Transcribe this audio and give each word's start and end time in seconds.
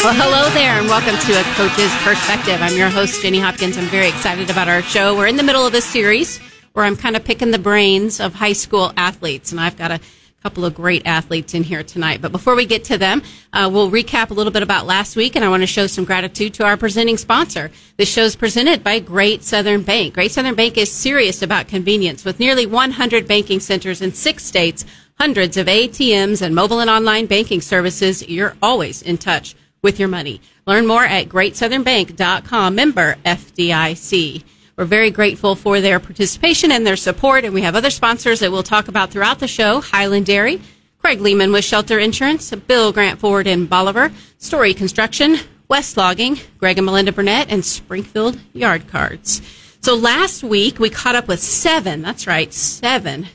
Well, 0.00 0.14
hello 0.14 0.48
there, 0.54 0.78
and 0.78 0.86
welcome 0.86 1.18
to 1.18 1.32
A 1.32 1.42
Coach's 1.54 1.92
Perspective. 2.04 2.62
I'm 2.62 2.76
your 2.76 2.88
host, 2.88 3.20
Jenny 3.20 3.40
Hopkins. 3.40 3.76
I'm 3.76 3.86
very 3.86 4.06
excited 4.06 4.48
about 4.48 4.68
our 4.68 4.80
show. 4.80 5.16
We're 5.16 5.26
in 5.26 5.36
the 5.36 5.42
middle 5.42 5.66
of 5.66 5.72
this 5.72 5.84
series 5.84 6.38
where 6.72 6.84
I'm 6.84 6.94
kind 6.94 7.16
of 7.16 7.24
picking 7.24 7.50
the 7.50 7.58
brains 7.58 8.20
of 8.20 8.32
high 8.32 8.52
school 8.52 8.92
athletes, 8.96 9.50
and 9.50 9.60
I've 9.60 9.76
got 9.76 9.90
a 9.90 9.98
couple 10.40 10.64
of 10.64 10.72
great 10.72 11.04
athletes 11.04 11.52
in 11.52 11.64
here 11.64 11.82
tonight. 11.82 12.22
But 12.22 12.30
before 12.30 12.54
we 12.54 12.64
get 12.64 12.84
to 12.84 12.96
them, 12.96 13.22
uh, 13.52 13.68
we'll 13.72 13.90
recap 13.90 14.30
a 14.30 14.34
little 14.34 14.52
bit 14.52 14.62
about 14.62 14.86
last 14.86 15.16
week, 15.16 15.34
and 15.34 15.44
I 15.44 15.48
want 15.48 15.64
to 15.64 15.66
show 15.66 15.88
some 15.88 16.04
gratitude 16.04 16.54
to 16.54 16.64
our 16.64 16.76
presenting 16.76 17.16
sponsor. 17.16 17.72
This 17.96 18.08
show 18.08 18.22
is 18.22 18.36
presented 18.36 18.84
by 18.84 19.00
Great 19.00 19.42
Southern 19.42 19.82
Bank. 19.82 20.14
Great 20.14 20.30
Southern 20.30 20.54
Bank 20.54 20.78
is 20.78 20.92
serious 20.92 21.42
about 21.42 21.66
convenience 21.66 22.24
with 22.24 22.38
nearly 22.38 22.66
100 22.66 23.26
banking 23.26 23.58
centers 23.58 24.00
in 24.00 24.12
six 24.12 24.44
states, 24.44 24.84
hundreds 25.18 25.56
of 25.56 25.66
ATMs, 25.66 26.40
and 26.40 26.54
mobile 26.54 26.78
and 26.78 26.88
online 26.88 27.26
banking 27.26 27.60
services. 27.60 28.26
You're 28.28 28.56
always 28.62 29.02
in 29.02 29.18
touch 29.18 29.56
with 29.82 29.98
your 29.98 30.08
money. 30.08 30.40
Learn 30.66 30.86
more 30.86 31.04
at 31.04 31.28
greatsouthernbank.com, 31.28 32.74
member 32.74 33.16
FDIC. 33.24 34.44
We're 34.76 34.84
very 34.84 35.10
grateful 35.10 35.56
for 35.56 35.80
their 35.80 35.98
participation 35.98 36.70
and 36.70 36.86
their 36.86 36.96
support, 36.96 37.44
and 37.44 37.52
we 37.52 37.62
have 37.62 37.74
other 37.74 37.90
sponsors 37.90 38.40
that 38.40 38.52
we'll 38.52 38.62
talk 38.62 38.88
about 38.88 39.10
throughout 39.10 39.40
the 39.40 39.48
show 39.48 39.80
Highland 39.80 40.26
Dairy, 40.26 40.60
Craig 40.98 41.20
Lehman 41.20 41.52
with 41.52 41.64
Shelter 41.64 41.98
Insurance, 41.98 42.50
Bill 42.50 42.92
Grant 42.92 43.18
Ford 43.18 43.46
in 43.46 43.66
Bolivar, 43.66 44.12
Story 44.38 44.74
Construction, 44.74 45.36
West 45.68 45.96
Logging, 45.96 46.38
Greg 46.58 46.78
and 46.78 46.86
Melinda 46.86 47.12
Burnett, 47.12 47.50
and 47.50 47.64
Springfield 47.64 48.38
Yard 48.52 48.88
Cards. 48.88 49.42
So 49.80 49.94
last 49.94 50.42
week 50.42 50.78
we 50.78 50.90
caught 50.90 51.14
up 51.14 51.28
with 51.28 51.40
seven, 51.40 52.02
that's 52.02 52.26
right, 52.26 52.52
seven 52.52 53.28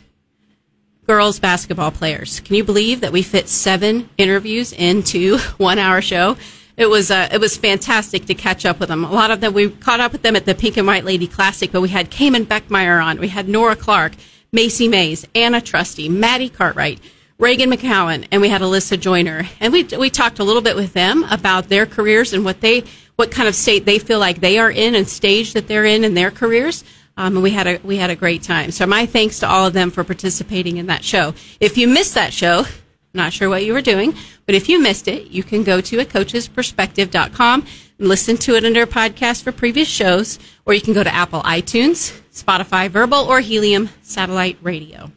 girls 1.07 1.39
basketball 1.39 1.91
players. 1.91 2.39
Can 2.39 2.55
you 2.55 2.63
believe 2.63 3.01
that 3.01 3.11
we 3.11 3.21
fit 3.21 3.49
seven 3.49 4.09
interviews 4.17 4.73
into 4.73 5.37
one 5.57 5.79
hour 5.79 6.01
show? 6.01 6.37
It 6.75 6.87
was 6.87 7.11
uh, 7.11 7.29
it 7.31 7.39
was 7.39 7.55
fantastic 7.55 8.25
to 8.25 8.33
catch 8.33 8.65
up 8.65 8.79
with 8.79 8.89
them. 8.89 9.03
A 9.03 9.11
lot 9.11 9.29
of 9.29 9.41
them 9.41 9.53
we 9.53 9.69
caught 9.69 9.99
up 9.99 10.11
with 10.11 10.23
them 10.23 10.35
at 10.35 10.45
the 10.45 10.55
Pink 10.55 10.77
and 10.77 10.87
White 10.87 11.05
Lady 11.05 11.27
Classic, 11.27 11.71
but 11.71 11.81
we 11.81 11.89
had 11.89 12.09
Cayman 12.09 12.45
Beckmeyer 12.45 13.03
on, 13.03 13.19
we 13.19 13.27
had 13.27 13.47
Nora 13.47 13.75
Clark, 13.75 14.13
Macy 14.51 14.87
Mays, 14.87 15.27
Anna 15.35 15.61
Trusty, 15.61 16.09
Maddie 16.09 16.49
Cartwright, 16.49 16.99
Reagan 17.37 17.69
McCowan, 17.69 18.27
and 18.31 18.41
we 18.41 18.49
had 18.49 18.61
Alyssa 18.61 18.99
Joyner, 18.99 19.47
and 19.59 19.71
we 19.71 19.83
we 19.83 20.09
talked 20.09 20.39
a 20.39 20.43
little 20.43 20.61
bit 20.63 20.75
with 20.75 20.93
them 20.93 21.23
about 21.25 21.69
their 21.69 21.85
careers 21.85 22.33
and 22.33 22.43
what 22.43 22.61
they 22.61 22.83
what 23.15 23.29
kind 23.29 23.47
of 23.47 23.53
state 23.53 23.85
they 23.85 23.99
feel 23.99 24.19
like 24.19 24.39
they 24.39 24.57
are 24.57 24.71
in 24.71 24.95
and 24.95 25.07
stage 25.07 25.53
that 25.53 25.67
they're 25.67 25.85
in 25.85 26.03
in 26.03 26.15
their 26.15 26.31
careers. 26.31 26.83
Um, 27.15 27.35
and 27.35 27.43
we 27.43 27.51
had 27.51 27.67
a 27.67 27.79
we 27.83 27.97
had 27.97 28.09
a 28.09 28.15
great 28.15 28.43
time. 28.43 28.71
So 28.71 28.85
my 28.87 29.05
thanks 29.05 29.39
to 29.39 29.47
all 29.47 29.67
of 29.67 29.73
them 29.73 29.91
for 29.91 30.03
participating 30.03 30.77
in 30.77 30.87
that 30.87 31.03
show. 31.03 31.33
If 31.59 31.77
you 31.77 31.87
missed 31.87 32.15
that 32.15 32.33
show, 32.33 32.65
not 33.13 33.33
sure 33.33 33.49
what 33.49 33.63
you 33.63 33.73
were 33.73 33.81
doing, 33.81 34.15
but 34.45 34.55
if 34.55 34.67
you 34.67 34.81
missed 34.81 35.07
it, 35.07 35.27
you 35.27 35.43
can 35.43 35.63
go 35.63 35.79
to 35.81 35.99
a 35.99 36.05
coachesperspective.com 36.05 37.65
and 37.99 38.07
listen 38.07 38.37
to 38.37 38.55
it 38.55 38.65
under 38.65 38.85
podcast 38.87 39.43
for 39.43 39.51
previous 39.51 39.87
shows, 39.87 40.39
or 40.65 40.73
you 40.73 40.81
can 40.81 40.93
go 40.93 41.03
to 41.03 41.13
Apple 41.13 41.41
iTunes, 41.43 42.19
Spotify 42.33 42.89
Verbal, 42.89 43.19
or 43.19 43.39
Helium 43.39 43.89
Satellite 44.01 44.57
Radio. 44.61 45.11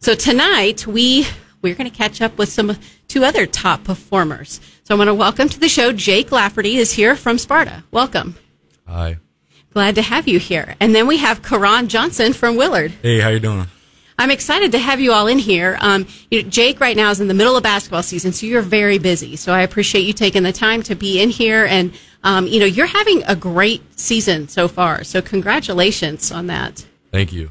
So 0.00 0.14
tonight 0.14 0.86
we 0.86 1.26
we're 1.62 1.74
going 1.74 1.90
to 1.90 1.96
catch 1.96 2.22
up 2.22 2.38
with 2.38 2.48
some 2.48 2.76
two 3.08 3.24
other 3.24 3.46
top 3.46 3.84
performers. 3.84 4.60
So 4.84 4.94
I 4.94 4.98
want 4.98 5.08
to 5.08 5.14
welcome 5.14 5.48
to 5.48 5.60
the 5.60 5.68
show 5.68 5.92
Jake 5.92 6.32
Lafferty 6.32 6.76
is 6.76 6.92
here 6.92 7.16
from 7.16 7.38
Sparta. 7.38 7.84
Welcome. 7.90 8.36
Hi. 8.86 9.18
Glad 9.72 9.94
to 9.94 10.02
have 10.02 10.26
you 10.26 10.38
here. 10.40 10.74
And 10.80 10.94
then 10.94 11.06
we 11.06 11.18
have 11.18 11.42
Karon 11.42 11.88
Johnson 11.88 12.32
from 12.32 12.56
Willard. 12.56 12.92
Hey, 13.02 13.20
how 13.20 13.28
you 13.28 13.38
doing? 13.38 13.66
I'm 14.18 14.30
excited 14.30 14.72
to 14.72 14.78
have 14.78 15.00
you 15.00 15.12
all 15.12 15.28
in 15.28 15.38
here. 15.38 15.78
Um, 15.80 16.06
you 16.30 16.42
know, 16.42 16.48
Jake 16.50 16.80
right 16.80 16.96
now 16.96 17.10
is 17.10 17.20
in 17.20 17.28
the 17.28 17.34
middle 17.34 17.56
of 17.56 17.62
basketball 17.62 18.02
season, 18.02 18.32
so 18.32 18.46
you're 18.46 18.62
very 18.62 18.98
busy. 18.98 19.36
So 19.36 19.52
I 19.52 19.62
appreciate 19.62 20.02
you 20.02 20.12
taking 20.12 20.42
the 20.42 20.52
time 20.52 20.82
to 20.82 20.94
be 20.94 21.22
in 21.22 21.30
here, 21.30 21.64
and 21.64 21.92
um, 22.22 22.46
you 22.46 22.60
know 22.60 22.66
you're 22.66 22.84
having 22.84 23.22
a 23.26 23.34
great 23.34 23.98
season 23.98 24.48
so 24.48 24.68
far. 24.68 25.04
So 25.04 25.22
congratulations 25.22 26.30
on 26.30 26.48
that. 26.48 26.84
Thank 27.12 27.32
you. 27.32 27.48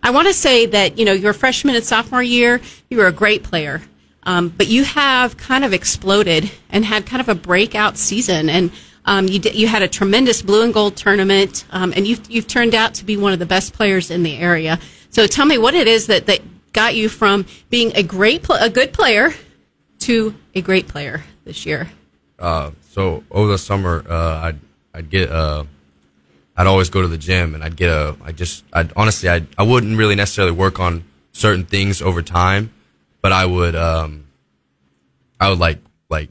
I 0.00 0.10
want 0.10 0.28
to 0.28 0.34
say 0.34 0.66
that 0.66 0.96
you 0.96 1.04
know 1.04 1.12
your 1.12 1.32
freshman 1.32 1.74
and 1.74 1.84
sophomore 1.84 2.22
year, 2.22 2.60
you 2.88 2.98
were 2.98 3.08
a 3.08 3.12
great 3.12 3.42
player, 3.42 3.82
um, 4.22 4.48
but 4.48 4.68
you 4.68 4.84
have 4.84 5.36
kind 5.38 5.64
of 5.64 5.72
exploded 5.72 6.52
and 6.70 6.84
had 6.84 7.04
kind 7.04 7.20
of 7.20 7.28
a 7.28 7.34
breakout 7.34 7.98
season, 7.98 8.48
and 8.48 8.70
um, 9.04 9.28
you 9.28 9.40
you 9.52 9.66
had 9.66 9.82
a 9.82 9.88
tremendous 9.88 10.42
blue 10.42 10.62
and 10.62 10.72
gold 10.72 10.96
tournament, 10.96 11.64
um, 11.70 11.92
and 11.96 12.06
you've 12.06 12.30
you've 12.30 12.46
turned 12.46 12.74
out 12.74 12.94
to 12.94 13.04
be 13.04 13.16
one 13.16 13.32
of 13.32 13.38
the 13.38 13.46
best 13.46 13.72
players 13.72 14.10
in 14.10 14.22
the 14.22 14.36
area. 14.36 14.78
So 15.12 15.26
tell 15.26 15.44
me 15.44 15.58
what 15.58 15.74
it 15.74 15.86
is 15.86 16.06
that, 16.06 16.24
that 16.26 16.40
got 16.72 16.94
you 16.94 17.10
from 17.10 17.44
being 17.68 17.92
a 17.94 18.02
great, 18.02 18.46
a 18.48 18.70
good 18.70 18.94
player 18.94 19.34
to 20.00 20.34
a 20.54 20.62
great 20.62 20.88
player 20.88 21.22
this 21.44 21.66
year. 21.66 21.90
Uh, 22.38 22.70
so 22.90 23.22
over 23.30 23.52
the 23.52 23.58
summer, 23.58 24.04
uh, 24.08 24.40
I'd, 24.44 24.58
I'd 24.94 25.10
get, 25.10 25.30
uh, 25.30 25.64
I'd 26.56 26.66
always 26.66 26.88
go 26.88 27.02
to 27.02 27.08
the 27.08 27.18
gym 27.18 27.54
and 27.54 27.62
I'd 27.62 27.76
get 27.76 27.90
a, 27.90 28.16
I 28.24 28.32
just, 28.32 28.64
I'd 28.72 28.92
honestly, 28.96 29.28
I, 29.28 29.46
I 29.58 29.64
wouldn't 29.64 29.98
really 29.98 30.14
necessarily 30.14 30.52
work 30.52 30.80
on 30.80 31.04
certain 31.32 31.66
things 31.66 32.00
over 32.00 32.22
time, 32.22 32.72
but 33.20 33.32
I 33.32 33.44
would, 33.44 33.76
um, 33.76 34.24
I 35.38 35.50
would 35.50 35.58
like, 35.58 35.78
like, 36.08 36.30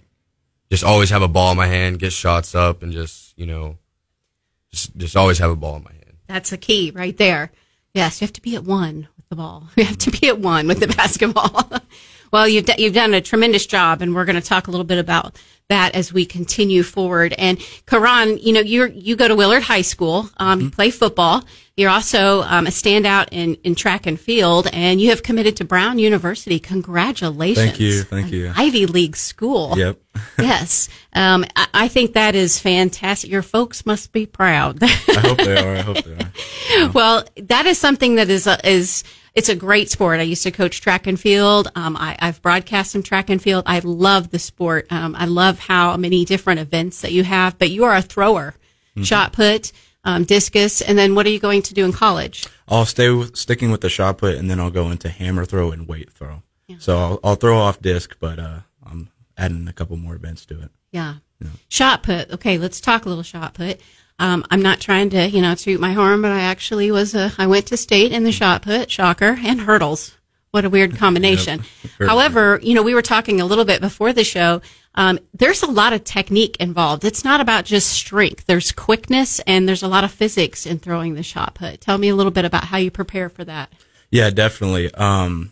just 0.72 0.84
always 0.86 1.10
have 1.10 1.22
a 1.22 1.28
ball 1.28 1.52
in 1.52 1.58
my 1.58 1.68
hand, 1.68 2.00
get 2.00 2.14
shots 2.14 2.56
up 2.56 2.82
and 2.82 2.94
just, 2.94 3.38
you 3.38 3.46
know, 3.46 3.78
just, 4.72 4.96
just 4.96 5.18
always 5.18 5.38
have 5.40 5.52
a 5.52 5.56
ball 5.56 5.76
in 5.76 5.84
my 5.84 5.92
hand. 5.92 6.18
That's 6.28 6.50
the 6.50 6.58
key 6.58 6.92
right 6.96 7.16
there. 7.18 7.52
Yes, 7.94 8.22
you 8.22 8.26
have 8.26 8.34
to 8.34 8.42
be 8.42 8.56
at 8.56 8.64
one 8.64 9.10
with 9.18 9.28
the 9.30 9.36
ball. 9.36 9.68
You 9.76 9.84
have 9.84 9.98
to 9.98 10.12
be 10.12 10.30
at 10.30 10.40
one 10.40 10.68
with 10.68 10.80
the 10.80 10.88
basketball. 10.96 11.70
well, 12.32 12.48
you've 12.48 12.66
d- 12.66 12.76
you've 12.78 12.94
done 12.94 13.14
a 13.14 13.20
tremendous 13.20 13.66
job, 13.66 14.02
and 14.02 14.16
we're 14.16 14.24
going 14.24 14.42
to 14.42 14.48
talk 14.48 14.68
a 14.68 14.72
little 14.72 14.86
bit 14.86 14.98
about 14.98 15.38
that 15.72 15.96
as 15.96 16.14
we 16.14 16.26
continue 16.26 16.84
forward. 16.84 17.34
And 17.38 17.58
Karon, 17.86 18.38
you 18.42 18.54
know, 18.54 18.60
you 18.60 18.86
you 18.94 19.16
go 19.16 19.28
to 19.28 19.36
Willard 19.36 19.64
High 19.64 19.82
School, 19.82 20.30
um, 20.38 20.60
mm-hmm. 20.60 20.66
you 20.66 20.72
play 20.72 20.92
football. 20.92 21.44
You're 21.78 21.90
also 21.90 22.42
um, 22.44 22.68
a 22.68 22.70
standout 22.70 23.30
in, 23.32 23.56
in 23.64 23.76
track 23.76 24.06
and 24.06 24.20
field, 24.20 24.68
and 24.72 25.00
you 25.00 25.10
have 25.10 25.24
committed 25.24 25.56
to 25.58 25.66
Brown 25.66 26.00
University. 26.00 26.60
Congratulations! 26.60 27.66
Thank 27.66 27.80
you, 27.80 28.04
thank 28.04 28.32
you. 28.32 28.52
Ivy 28.56 28.86
League 28.86 29.16
school. 29.16 29.78
Yep. 29.78 29.98
yes, 30.40 30.90
um, 31.14 31.46
I, 31.56 31.68
I, 31.74 31.88
think 31.88 32.14
that 32.14 32.36
is 32.36 32.60
fantastic. 32.60 33.32
Your 33.32 33.42
folks 33.42 33.86
must 33.86 34.12
be 34.12 34.26
proud. 34.26 34.84
I 34.84 34.88
hope 34.88 35.38
they 35.38 35.58
are. 35.58 35.76
I 35.78 35.82
hope 35.82 36.04
they 36.04 36.14
are. 36.14 36.32
Yeah. 36.72 36.88
Well, 36.92 37.26
that 37.36 37.66
is 37.66 37.78
something 37.78 38.16
that 38.16 38.30
is 38.30 38.48
uh, 38.48 38.58
is 38.64 39.04
it's 39.34 39.50
a 39.50 39.56
great 39.56 39.90
sport. 39.90 40.20
I 40.20 40.24
used 40.24 40.44
to 40.44 40.52
coach 40.52 40.82
track 40.82 41.08
and 41.08 41.20
field. 41.20 41.72
Um, 41.76 41.96
I, 41.96 42.18
have 42.20 42.42
broadcast 42.42 42.92
some 42.92 43.04
track 43.04 43.30
and 43.30 43.42
field. 43.42 43.64
I 43.66 43.80
love 43.80 44.30
the 44.30 44.40
sport. 44.40 44.88
Um, 44.92 45.16
I 45.16 45.26
love 45.26 45.60
how 45.60 45.96
many 45.98 46.26
different 46.26 46.60
events 46.60 47.02
that 47.02 47.12
you 47.12 47.24
have, 47.24 47.58
but 47.58 47.70
you 47.70 47.86
are 47.86 47.96
a 47.96 48.02
thrower, 48.02 48.56
mm-hmm. 48.92 49.04
shot 49.04 49.32
put, 49.32 49.72
um, 50.04 50.26
discus. 50.26 50.82
And 50.82 50.98
then 50.98 51.16
what 51.16 51.26
are 51.26 51.30
you 51.30 51.40
going 51.40 51.62
to 51.64 51.74
do 51.74 51.86
in 51.86 51.94
college? 51.94 52.46
I'll 52.68 52.86
stay 52.86 53.10
with, 53.10 53.38
sticking 53.38 53.72
with 53.72 53.82
the 53.82 53.90
shot 53.90 54.18
put 54.18 54.36
and 54.36 54.50
then 54.50 54.60
I'll 54.60 54.72
go 54.72 54.92
into 54.92 55.10
hammer 55.10 55.46
throw 55.46 55.72
and 55.72 55.88
weight 55.88 56.12
throw. 56.12 56.44
Yeah. 56.68 56.78
So 56.80 56.98
I'll, 56.98 57.20
I'll, 57.24 57.36
throw 57.36 57.58
off 57.58 57.82
disc, 57.82 58.18
but, 58.20 58.40
uh, 58.40 58.60
I'm 58.86 59.10
adding 59.38 59.68
a 59.68 59.74
couple 59.74 59.96
more 59.96 60.16
events 60.16 60.46
to 60.48 60.62
it. 60.62 60.72
Yeah. 60.92 61.16
yeah. 61.40 61.50
Shot 61.70 62.04
put. 62.04 62.32
Okay. 62.32 62.58
Let's 62.58 62.82
talk 62.82 63.06
a 63.06 63.10
little 63.10 63.24
shot 63.24 63.54
put. 63.54 63.80
Um, 64.22 64.46
I'm 64.52 64.62
not 64.62 64.80
trying 64.80 65.10
to, 65.10 65.28
you 65.28 65.42
know, 65.42 65.56
toot 65.56 65.80
my 65.80 65.94
horn, 65.94 66.22
but 66.22 66.32
I 66.32 66.42
actually 66.42 66.92
was 66.92 67.16
a, 67.16 67.34
I 67.40 67.48
went 67.48 67.66
to 67.68 67.78
state 67.78 68.12
in 68.12 68.24
the 68.24 68.32
shot 68.32 68.62
put, 68.62 68.92
shocker, 68.92 69.36
and 69.44 69.62
hurdles. 69.62 70.16
What 70.52 70.64
a 70.64 70.70
weird 70.70 70.96
combination. 70.98 71.64
Yep. 72.00 72.08
However, 72.08 72.60
you 72.62 72.76
know, 72.76 72.84
we 72.84 72.94
were 72.94 73.02
talking 73.02 73.42
a 73.42 73.46
little 73.46 73.66
bit 73.66 73.82
before 73.82 74.14
the 74.14 74.24
show. 74.24 74.62
Um, 74.94 75.18
there's 75.34 75.64
a 75.64 75.72
lot 75.72 75.94
of 75.94 76.04
technique 76.04 76.58
involved. 76.60 77.04
It's 77.04 77.24
not 77.24 77.42
about 77.42 77.66
just 77.66 77.90
strength. 77.90 78.46
There's 78.46 78.72
quickness 78.72 79.40
and 79.48 79.68
there's 79.68 79.82
a 79.82 79.88
lot 79.88 80.04
of 80.04 80.12
physics 80.12 80.68
in 80.68 80.78
throwing 80.78 81.16
the 81.16 81.24
shot 81.24 81.56
put. 81.56 81.82
Tell 81.82 81.98
me 81.98 82.10
a 82.10 82.16
little 82.16 82.32
bit 82.32 82.46
about 82.46 82.66
how 82.66 82.78
you 82.78 82.92
prepare 82.92 83.28
for 83.28 83.44
that. 83.46 83.74
Yeah, 84.12 84.30
definitely. 84.30 84.94
Um, 84.94 85.52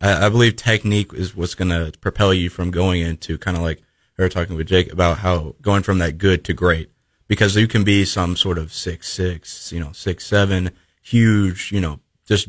I, 0.00 0.26
I, 0.26 0.28
believe 0.28 0.54
technique 0.54 1.12
is 1.12 1.34
what's 1.34 1.56
going 1.56 1.70
to 1.70 1.98
propel 1.98 2.32
you 2.32 2.50
from 2.50 2.70
going 2.70 3.00
into 3.00 3.36
kind 3.36 3.56
of 3.56 3.64
like 3.64 3.82
we 4.16 4.22
were 4.22 4.28
talking 4.28 4.54
with 4.54 4.68
Jake 4.68 4.92
about 4.92 5.18
how 5.18 5.56
going 5.60 5.82
from 5.82 5.98
that 5.98 6.18
good 6.18 6.44
to 6.44 6.52
great 6.52 6.90
because 7.28 7.56
you 7.56 7.66
can 7.66 7.84
be 7.84 8.04
some 8.04 8.36
sort 8.36 8.58
of 8.58 8.72
six 8.72 9.08
six, 9.08 9.72
you 9.72 9.80
know, 9.80 9.92
six 9.92 10.26
seven, 10.26 10.70
huge, 11.02 11.72
you 11.72 11.80
know, 11.80 12.00
just 12.26 12.48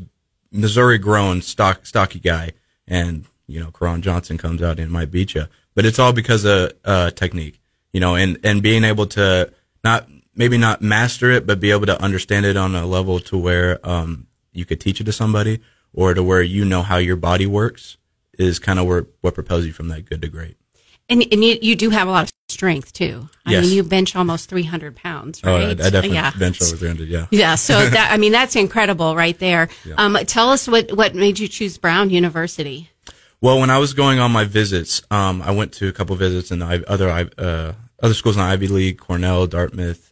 Missouri 0.51 0.97
grown 0.97 1.41
stock 1.41 1.85
stocky 1.85 2.19
guy, 2.19 2.51
and 2.87 3.25
you 3.47 3.59
know, 3.59 3.71
Karon 3.71 4.01
Johnson 4.01 4.37
comes 4.37 4.61
out 4.61 4.79
and 4.79 4.91
might 4.91 5.11
beat 5.11 5.35
you. 5.35 5.45
But 5.75 5.85
it's 5.85 5.99
all 5.99 6.13
because 6.13 6.45
of 6.45 6.73
uh, 6.83 7.11
technique, 7.11 7.59
you 7.93 7.99
know, 7.99 8.15
and 8.15 8.39
and 8.43 8.61
being 8.61 8.83
able 8.83 9.05
to 9.07 9.51
not 9.83 10.07
maybe 10.35 10.57
not 10.57 10.81
master 10.81 11.31
it, 11.31 11.45
but 11.47 11.59
be 11.59 11.71
able 11.71 11.85
to 11.87 12.01
understand 12.01 12.45
it 12.45 12.57
on 12.57 12.75
a 12.75 12.85
level 12.85 13.19
to 13.19 13.37
where 13.37 13.79
um, 13.87 14.27
you 14.53 14.65
could 14.65 14.79
teach 14.79 15.01
it 15.01 15.05
to 15.05 15.11
somebody, 15.11 15.59
or 15.93 16.13
to 16.13 16.23
where 16.23 16.41
you 16.41 16.65
know 16.65 16.81
how 16.81 16.97
your 16.97 17.15
body 17.15 17.45
works 17.45 17.97
is 18.37 18.59
kind 18.59 18.79
of 18.79 18.85
where 18.85 19.07
what 19.21 19.33
propels 19.33 19.65
you 19.65 19.73
from 19.73 19.87
that 19.89 20.05
good 20.05 20.21
to 20.21 20.27
great. 20.27 20.57
And, 21.09 21.25
and 21.31 21.43
you, 21.43 21.57
you 21.61 21.75
do 21.75 21.89
have 21.89 22.07
a 22.07 22.11
lot 22.11 22.23
of 22.23 22.31
strength 22.49 22.93
too. 22.93 23.29
I 23.45 23.51
yes. 23.51 23.63
mean, 23.63 23.73
you 23.73 23.83
bench 23.83 24.15
almost 24.15 24.49
300 24.49 24.95
pounds, 24.95 25.43
right? 25.43 25.51
Oh, 25.51 25.55
I, 25.55 25.69
I 25.71 25.73
definitely 25.73 26.13
yeah. 26.13 26.31
bench 26.37 26.61
over 26.61 26.75
300, 26.75 27.07
yeah. 27.07 27.27
Yeah, 27.29 27.55
so 27.55 27.85
that, 27.89 28.11
I 28.11 28.17
mean, 28.17 28.31
that's 28.31 28.55
incredible 28.55 29.15
right 29.15 29.37
there. 29.37 29.69
Yeah. 29.85 29.95
Um, 29.97 30.17
tell 30.25 30.49
us 30.49 30.67
what, 30.67 30.95
what 30.95 31.15
made 31.15 31.39
you 31.39 31.47
choose 31.47 31.77
Brown 31.77 32.09
University? 32.09 32.89
Well, 33.41 33.59
when 33.59 33.69
I 33.69 33.77
was 33.77 33.93
going 33.93 34.19
on 34.19 34.31
my 34.31 34.45
visits, 34.45 35.01
um, 35.11 35.41
I 35.41 35.51
went 35.51 35.73
to 35.73 35.87
a 35.87 35.91
couple 35.91 36.15
visits 36.15 36.51
in 36.51 36.59
the 36.59 36.83
other 36.87 37.09
uh, 37.09 37.73
other 38.01 38.13
schools 38.15 38.35
in 38.35 38.41
the 38.41 38.47
Ivy 38.47 38.67
League, 38.67 38.97
Cornell, 38.97 39.45
Dartmouth, 39.45 40.11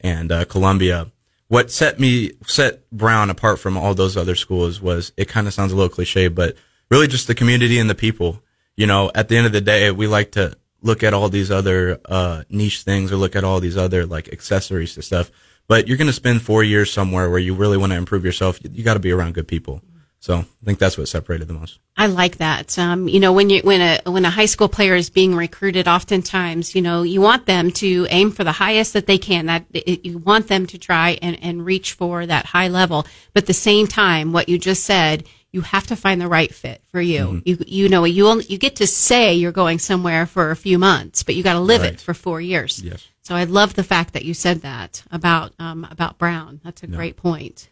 and 0.00 0.30
uh, 0.30 0.44
Columbia. 0.44 1.10
What 1.48 1.70
set 1.70 1.98
me 1.98 2.32
set 2.46 2.90
Brown 2.90 3.30
apart 3.30 3.60
from 3.60 3.78
all 3.78 3.94
those 3.94 4.14
other 4.14 4.34
schools 4.34 4.82
was 4.82 5.12
it 5.16 5.26
kind 5.26 5.46
of 5.46 5.54
sounds 5.54 5.72
a 5.72 5.76
little 5.76 5.88
cliche, 5.88 6.28
but 6.28 6.56
really 6.90 7.06
just 7.06 7.28
the 7.28 7.34
community 7.34 7.78
and 7.78 7.88
the 7.88 7.94
people. 7.94 8.42
You 8.76 8.86
know, 8.86 9.10
at 9.14 9.28
the 9.28 9.38
end 9.38 9.46
of 9.46 9.52
the 9.52 9.62
day, 9.62 9.90
we 9.90 10.06
like 10.06 10.32
to 10.32 10.54
look 10.86 11.02
at 11.02 11.12
all 11.12 11.28
these 11.28 11.50
other 11.50 12.00
uh, 12.06 12.44
niche 12.48 12.82
things 12.82 13.12
or 13.12 13.16
look 13.16 13.36
at 13.36 13.44
all 13.44 13.60
these 13.60 13.76
other 13.76 14.06
like 14.06 14.32
accessories 14.32 14.94
to 14.94 15.02
stuff. 15.02 15.30
But 15.68 15.88
you're 15.88 15.98
going 15.98 16.06
to 16.06 16.12
spend 16.12 16.42
four 16.42 16.62
years 16.62 16.92
somewhere 16.92 17.28
where 17.28 17.40
you 17.40 17.54
really 17.54 17.76
want 17.76 17.92
to 17.92 17.98
improve 17.98 18.24
yourself. 18.24 18.60
You, 18.62 18.84
got 18.84 18.94
to 18.94 19.00
be 19.00 19.10
around 19.10 19.34
good 19.34 19.48
people. 19.48 19.82
So 20.20 20.38
I 20.38 20.64
think 20.64 20.78
that's 20.78 20.96
what 20.96 21.08
separated 21.08 21.46
the 21.48 21.54
most. 21.54 21.78
I 21.96 22.06
like 22.06 22.38
that. 22.38 22.78
Um, 22.78 23.08
you 23.08 23.20
know, 23.20 23.32
when 23.32 23.50
you 23.50 23.60
when 23.60 23.80
a 23.80 24.10
when 24.10 24.24
a 24.24 24.30
high 24.30 24.46
school 24.46 24.68
player 24.68 24.94
is 24.94 25.10
being 25.10 25.34
recruited, 25.34 25.86
oftentimes, 25.86 26.74
you 26.74 26.82
know, 26.82 27.02
you 27.02 27.20
want 27.20 27.46
them 27.46 27.70
to 27.72 28.06
aim 28.10 28.30
for 28.30 28.42
the 28.42 28.52
highest 28.52 28.92
that 28.94 29.06
they 29.06 29.18
can. 29.18 29.46
That 29.46 29.66
it, 29.72 30.04
you 30.06 30.18
want 30.18 30.48
them 30.48 30.66
to 30.66 30.78
try 30.78 31.18
and, 31.20 31.38
and 31.42 31.64
reach 31.64 31.92
for 31.92 32.26
that 32.26 32.46
high 32.46 32.68
level. 32.68 33.06
But 33.34 33.44
at 33.44 33.46
the 33.46 33.54
same 33.54 33.86
time, 33.86 34.32
what 34.32 34.48
you 34.48 34.58
just 34.58 34.84
said, 34.84 35.28
you 35.56 35.62
have 35.62 35.86
to 35.86 35.96
find 35.96 36.20
the 36.20 36.28
right 36.28 36.54
fit 36.54 36.82
for 36.92 37.00
you. 37.00 37.20
Mm-hmm. 37.20 37.38
You 37.46 37.58
you 37.66 37.88
know 37.88 38.04
you 38.04 38.28
only, 38.28 38.44
you 38.44 38.58
get 38.58 38.76
to 38.76 38.86
say 38.86 39.34
you're 39.34 39.52
going 39.52 39.78
somewhere 39.78 40.26
for 40.26 40.50
a 40.50 40.56
few 40.56 40.78
months, 40.78 41.22
but 41.22 41.34
you 41.34 41.42
got 41.42 41.54
to 41.54 41.60
live 41.60 41.80
right. 41.80 41.94
it 41.94 42.00
for 42.00 42.12
four 42.12 42.42
years. 42.42 42.82
Yes. 42.82 43.08
So 43.22 43.34
I 43.34 43.44
love 43.44 43.72
the 43.72 43.82
fact 43.82 44.12
that 44.12 44.26
you 44.26 44.34
said 44.34 44.60
that 44.60 45.02
about 45.10 45.54
um, 45.58 45.88
about 45.90 46.18
Brown. 46.18 46.60
That's 46.62 46.82
a 46.82 46.86
great 46.86 47.16
point. 47.16 47.70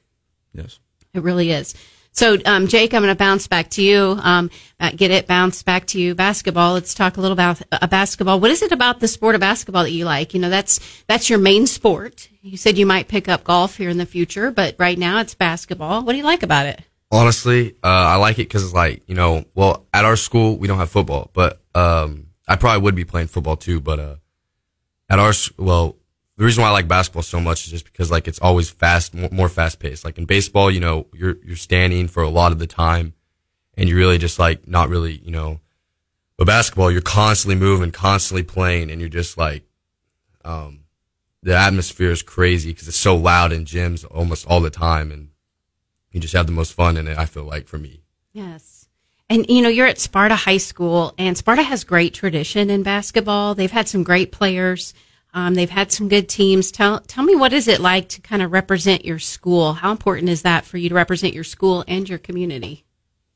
Yes, 0.54 0.80
it 1.12 1.22
really 1.22 1.50
is. 1.50 1.74
So, 2.14 2.38
um, 2.46 2.68
Jake, 2.68 2.94
I'm 2.94 3.02
going 3.02 3.12
to 3.12 3.18
bounce 3.18 3.48
back 3.48 3.70
to 3.70 3.82
you. 3.82 4.16
Um, 4.22 4.48
uh, 4.78 4.92
get 4.94 5.10
it, 5.10 5.26
bounce 5.26 5.64
back 5.64 5.86
to 5.88 6.00
you. 6.00 6.14
Basketball. 6.14 6.74
Let's 6.74 6.94
talk 6.94 7.16
a 7.16 7.20
little 7.20 7.32
about 7.32 7.60
uh, 7.72 7.86
basketball. 7.88 8.38
What 8.38 8.52
is 8.52 8.62
it 8.62 8.70
about 8.70 9.00
the 9.00 9.08
sport 9.08 9.34
of 9.34 9.40
basketball 9.40 9.82
that 9.82 9.90
you 9.90 10.04
like? 10.04 10.32
You 10.32 10.40
know, 10.40 10.48
that's 10.48 10.78
that's 11.06 11.28
your 11.28 11.40
main 11.40 11.66
sport. 11.66 12.28
You 12.40 12.56
said 12.56 12.78
you 12.78 12.86
might 12.86 13.08
pick 13.08 13.28
up 13.28 13.42
golf 13.42 13.76
here 13.76 13.90
in 13.90 13.98
the 13.98 14.06
future, 14.06 14.52
but 14.52 14.76
right 14.78 14.96
now 14.96 15.18
it's 15.18 15.34
basketball. 15.34 16.04
What 16.04 16.12
do 16.12 16.18
you 16.18 16.24
like 16.24 16.44
about 16.44 16.66
it? 16.66 16.82
Honestly, 17.10 17.72
uh, 17.84 17.86
I 17.86 18.16
like 18.16 18.38
it 18.38 18.48
because 18.48 18.64
it's 18.64 18.72
like 18.72 19.02
you 19.06 19.14
know, 19.14 19.44
well, 19.54 19.86
at 19.92 20.04
our 20.04 20.16
school 20.16 20.56
we 20.56 20.66
don't 20.66 20.78
have 20.78 20.90
football, 20.90 21.30
but 21.32 21.60
um, 21.74 22.26
I 22.48 22.56
probably 22.56 22.82
would 22.82 22.94
be 22.94 23.04
playing 23.04 23.28
football 23.28 23.56
too. 23.56 23.80
But 23.80 23.98
uh, 24.00 24.16
at 25.08 25.18
our 25.18 25.32
well, 25.56 25.96
the 26.36 26.44
reason 26.44 26.62
why 26.62 26.68
I 26.68 26.72
like 26.72 26.88
basketball 26.88 27.22
so 27.22 27.40
much 27.40 27.64
is 27.64 27.70
just 27.70 27.84
because 27.84 28.10
like 28.10 28.26
it's 28.26 28.40
always 28.40 28.68
fast, 28.68 29.14
more, 29.14 29.48
fast 29.48 29.78
paced. 29.78 30.04
Like 30.04 30.18
in 30.18 30.24
baseball, 30.24 30.70
you 30.70 30.80
know, 30.80 31.06
you're 31.14 31.36
you're 31.44 31.56
standing 31.56 32.08
for 32.08 32.22
a 32.22 32.28
lot 32.28 32.52
of 32.52 32.58
the 32.58 32.66
time, 32.66 33.14
and 33.76 33.88
you're 33.88 33.98
really 33.98 34.18
just 34.18 34.38
like 34.38 34.66
not 34.66 34.88
really, 34.88 35.14
you 35.18 35.30
know. 35.30 35.60
But 36.36 36.48
basketball, 36.48 36.90
you're 36.90 37.00
constantly 37.00 37.54
moving, 37.54 37.92
constantly 37.92 38.42
playing, 38.42 38.90
and 38.90 39.00
you're 39.00 39.08
just 39.08 39.38
like, 39.38 39.62
um, 40.44 40.80
the 41.44 41.56
atmosphere 41.56 42.10
is 42.10 42.22
crazy 42.22 42.72
because 42.72 42.88
it's 42.88 42.96
so 42.96 43.14
loud 43.14 43.52
in 43.52 43.64
gyms 43.64 44.04
almost 44.10 44.44
all 44.48 44.60
the 44.60 44.70
time, 44.70 45.12
and 45.12 45.28
you 46.14 46.20
just 46.20 46.32
have 46.32 46.46
the 46.46 46.52
most 46.52 46.72
fun 46.72 46.96
in 46.96 47.08
it. 47.08 47.18
I 47.18 47.26
feel 47.26 47.44
like 47.44 47.66
for 47.66 47.76
me. 47.76 48.00
Yes. 48.32 48.88
And 49.28 49.46
you 49.48 49.62
know, 49.62 49.68
you're 49.68 49.86
at 49.86 49.98
Sparta 49.98 50.36
High 50.36 50.58
School, 50.58 51.12
and 51.18 51.36
Sparta 51.36 51.62
has 51.62 51.82
great 51.82 52.14
tradition 52.14 52.70
in 52.70 52.82
basketball. 52.82 53.54
They've 53.54 53.70
had 53.70 53.88
some 53.88 54.04
great 54.04 54.30
players. 54.32 54.94
Um, 55.32 55.54
they've 55.54 55.68
had 55.68 55.90
some 55.90 56.08
good 56.08 56.28
teams. 56.28 56.70
Tell 56.70 57.00
tell 57.00 57.24
me 57.24 57.34
what 57.34 57.52
is 57.52 57.66
it 57.66 57.80
like 57.80 58.08
to 58.10 58.20
kind 58.20 58.42
of 58.42 58.52
represent 58.52 59.04
your 59.04 59.18
school? 59.18 59.72
How 59.72 59.90
important 59.90 60.28
is 60.28 60.42
that 60.42 60.64
for 60.64 60.78
you 60.78 60.88
to 60.88 60.94
represent 60.94 61.34
your 61.34 61.44
school 61.44 61.84
and 61.88 62.08
your 62.08 62.18
community? 62.18 62.84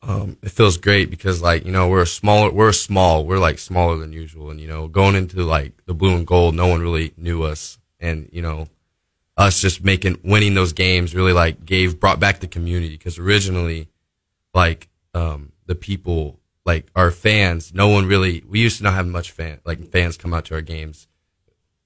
Um, 0.01 0.39
it 0.43 0.53
feels 0.53 0.77
great 0.77 1.11
because 1.11 1.43
like 1.43 1.67
you 1.67 1.73
know 1.73 1.89
we're 1.89 2.03
a 2.03 2.07
smaller 2.07 2.53
we're 2.53 2.73
small 2.73 3.25
we're 3.25 3.41
like 3.41 3.59
smaller 3.59 3.97
than 3.97 4.13
usual 4.13 4.51
and 4.51 4.61
you 4.61 4.69
know 4.69 4.87
going 4.87 5.17
into 5.17 5.43
like 5.43 5.73
the 5.87 5.95
blue 5.95 6.15
and 6.15 6.25
gold 6.25 6.55
no 6.55 6.69
one 6.69 6.81
really 6.81 7.13
knew 7.17 7.43
us 7.43 7.81
and 7.99 8.29
you 8.33 8.41
know 8.41 8.69
us 9.39 9.61
just 9.61 9.83
making 9.83 10.19
winning 10.23 10.55
those 10.55 10.75
games 10.75 11.15
really 11.15 11.33
like 11.33 11.65
gave 11.65 11.99
brought 11.99 12.21
back 12.21 12.41
the 12.41 12.47
community 12.47 12.99
because 12.99 13.19
originally 13.19 13.89
like 14.53 14.89
um, 15.15 15.53
the 15.65 15.75
people 15.75 16.39
like 16.67 16.91
our 16.95 17.11
fans 17.11 17.73
no 17.73 17.89
one 17.89 18.07
really 18.07 18.45
we 18.47 18.61
used 18.61 18.77
to 18.77 18.83
not 18.83 18.93
have 18.93 19.07
much 19.07 19.31
fan 19.31 19.59
like 19.65 19.91
fans 19.91 20.19
come 20.19 20.35
out 20.35 20.45
to 20.45 20.55
our 20.55 20.61
games 20.61 21.09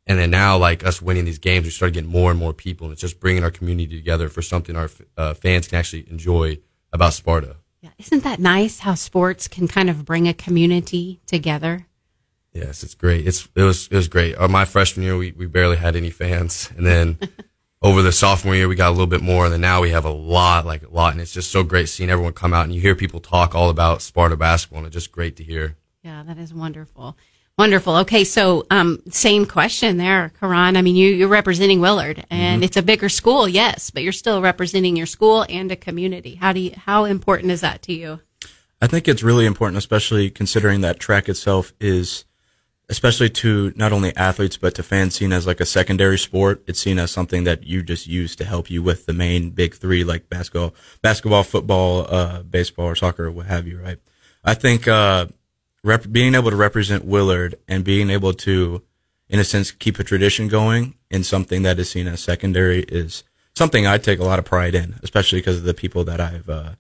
and 0.06 0.19
then 0.19 0.31
now, 0.31 0.58
like 0.58 0.84
us 0.84 1.00
winning 1.00 1.25
these 1.25 1.38
games, 1.38 1.64
we 1.64 1.70
started 1.70 1.94
getting 1.94 2.10
more 2.10 2.31
and 2.31 2.38
more 2.38 2.52
people, 2.52 2.87
and 2.87 2.93
it's 2.93 3.00
just 3.00 3.20
bringing 3.20 3.44
our 3.44 3.50
community 3.50 3.96
together 3.96 4.28
for 4.28 4.43
something 4.43 4.75
our 4.75 4.90
uh, 5.16 5.34
fans 5.34 5.69
can 5.69 5.78
actually 5.78 6.10
enjoy 6.10 6.58
about 6.93 7.12
Sparta. 7.12 7.56
Yeah, 7.81 7.90
isn't 7.99 8.25
that 8.25 8.38
nice? 8.38 8.81
How 8.81 8.94
sports 8.94 9.49
can 9.49 9.69
kind 9.69 9.88
of 9.88 10.04
bring 10.04 10.26
a 10.26 10.34
community 10.34 11.20
together. 11.26 11.87
Yes, 12.52 12.82
it's 12.82 12.94
great. 12.94 13.26
It's 13.26 13.49
it 13.54 13.62
was 13.62 13.88
it 13.88 13.96
was 13.96 14.08
great. 14.08 14.37
Uh, 14.37 14.49
my 14.49 14.64
freshman 14.64 15.04
year, 15.04 15.16
we, 15.16 15.32
we 15.32 15.46
barely 15.46 15.76
had 15.76 15.96
any 15.96 16.10
fans, 16.10 16.70
and 16.76 16.87
then 16.87 17.19
over 17.82 18.02
the 18.02 18.12
sophomore 18.12 18.54
year, 18.54 18.69
we 18.69 18.76
got 18.76 18.88
a 18.88 18.93
little 18.93 19.06
bit 19.06 19.22
more, 19.22 19.44
and 19.44 19.52
then 19.52 19.62
now 19.62 19.81
we 19.81 19.90
have 19.90 20.04
a 20.04 20.10
lot, 20.10 20.66
like 20.66 20.82
a 20.82 20.90
lot, 20.90 21.12
and 21.12 21.20
it's 21.20 21.32
just 21.32 21.50
so 21.50 21.62
great 21.62 21.88
seeing 21.88 22.10
everyone 22.10 22.34
come 22.34 22.52
out 22.52 22.64
and 22.64 22.75
you 22.75 22.81
hear 22.81 22.94
people 22.94 23.20
talk 23.20 23.54
all 23.54 23.70
about 23.70 24.02
Sparta 24.02 24.37
basketball, 24.37 24.78
and 24.78 24.87
it's 24.87 24.94
just 24.94 25.12
great 25.12 25.37
to 25.37 25.44
hear. 25.44 25.76
Yeah, 26.02 26.22
that 26.25 26.38
is 26.38 26.52
wonderful. 26.52 27.16
Wonderful. 27.58 27.96
Okay, 27.96 28.25
so 28.25 28.66
um, 28.70 29.02
same 29.10 29.44
question 29.44 29.99
there, 29.99 30.32
Karon. 30.40 30.76
I 30.76 30.82
mean, 30.82 30.96
you, 30.96 31.10
you're 31.10 31.28
representing 31.28 31.81
Willard, 31.81 32.25
and 32.31 32.56
mm-hmm. 32.56 32.64
it's 32.64 32.78
a 32.78 32.82
bigger 32.82 33.08
school, 33.08 33.46
yes, 33.46 33.90
but 33.90 34.02
you're 34.02 34.12
still 34.12 34.40
representing 34.40 34.96
your 34.96 35.06
school 35.06 35.44
and 35.49 35.70
a 35.70 35.76
community. 35.76 36.34
How 36.37 36.52
do 36.52 36.60
you? 36.60 36.72
How 36.76 37.04
important 37.04 37.52
is 37.52 37.60
that 37.60 37.82
to 37.82 37.93
you? 37.93 38.20
I 38.81 38.87
think 38.87 39.06
it's 39.06 39.22
really 39.22 39.46
important, 39.46 39.78
especially 39.78 40.31
considering 40.31 40.81
that 40.81 40.99
track 40.99 41.28
itself 41.28 41.72
is, 41.78 42.25
especially 42.92 43.30
to 43.30 43.72
not 43.74 43.92
only 43.92 44.14
athletes 44.16 44.56
but 44.56 44.74
to 44.76 44.82
fans, 44.82 45.14
seen 45.14 45.32
as 45.32 45.46
like 45.46 45.60
a 45.60 45.66
secondary 45.66 46.18
sport. 46.18 46.62
It's 46.66 46.80
seen 46.80 46.98
as 46.98 47.10
something 47.10 47.44
that 47.44 47.64
you 47.64 47.82
just 47.82 48.06
use 48.06 48.36
to 48.36 48.44
help 48.44 48.70
you 48.70 48.82
with 48.82 49.06
the 49.06 49.12
main 49.12 49.50
big 49.50 49.74
three, 49.74 50.04
like 50.04 50.28
basketball, 50.28 50.74
basketball, 51.00 51.42
football, 51.42 52.06
uh, 52.08 52.42
baseball, 52.42 52.86
or 52.86 52.94
soccer, 52.94 53.26
or 53.26 53.32
what 53.32 53.46
have 53.46 53.66
you. 53.66 53.80
Right? 53.80 53.98
I 54.44 54.54
think. 54.54 54.86
Uh, 54.86 55.26
rep- 55.82 56.10
being 56.10 56.34
able 56.34 56.50
to 56.50 56.56
represent 56.56 57.04
Willard 57.04 57.56
and 57.68 57.84
being 57.84 58.10
able 58.10 58.32
to, 58.34 58.82
in 59.28 59.40
a 59.40 59.44
sense, 59.44 59.70
keep 59.70 59.98
a 59.98 60.04
tradition 60.04 60.48
going 60.48 60.94
in 61.10 61.24
something 61.24 61.62
that 61.62 61.78
is 61.78 61.90
seen 61.90 62.06
as 62.06 62.20
secondary 62.20 62.82
is 62.84 63.24
something 63.54 63.86
I 63.86 63.98
take 63.98 64.18
a 64.18 64.24
lot 64.24 64.38
of 64.38 64.44
pride 64.44 64.74
in, 64.74 64.96
especially 65.02 65.40
because 65.40 65.58
of 65.58 65.64
the 65.64 65.74
people 65.74 66.04
that 66.04 66.20
I've 66.20 66.48
uh, 66.48 66.72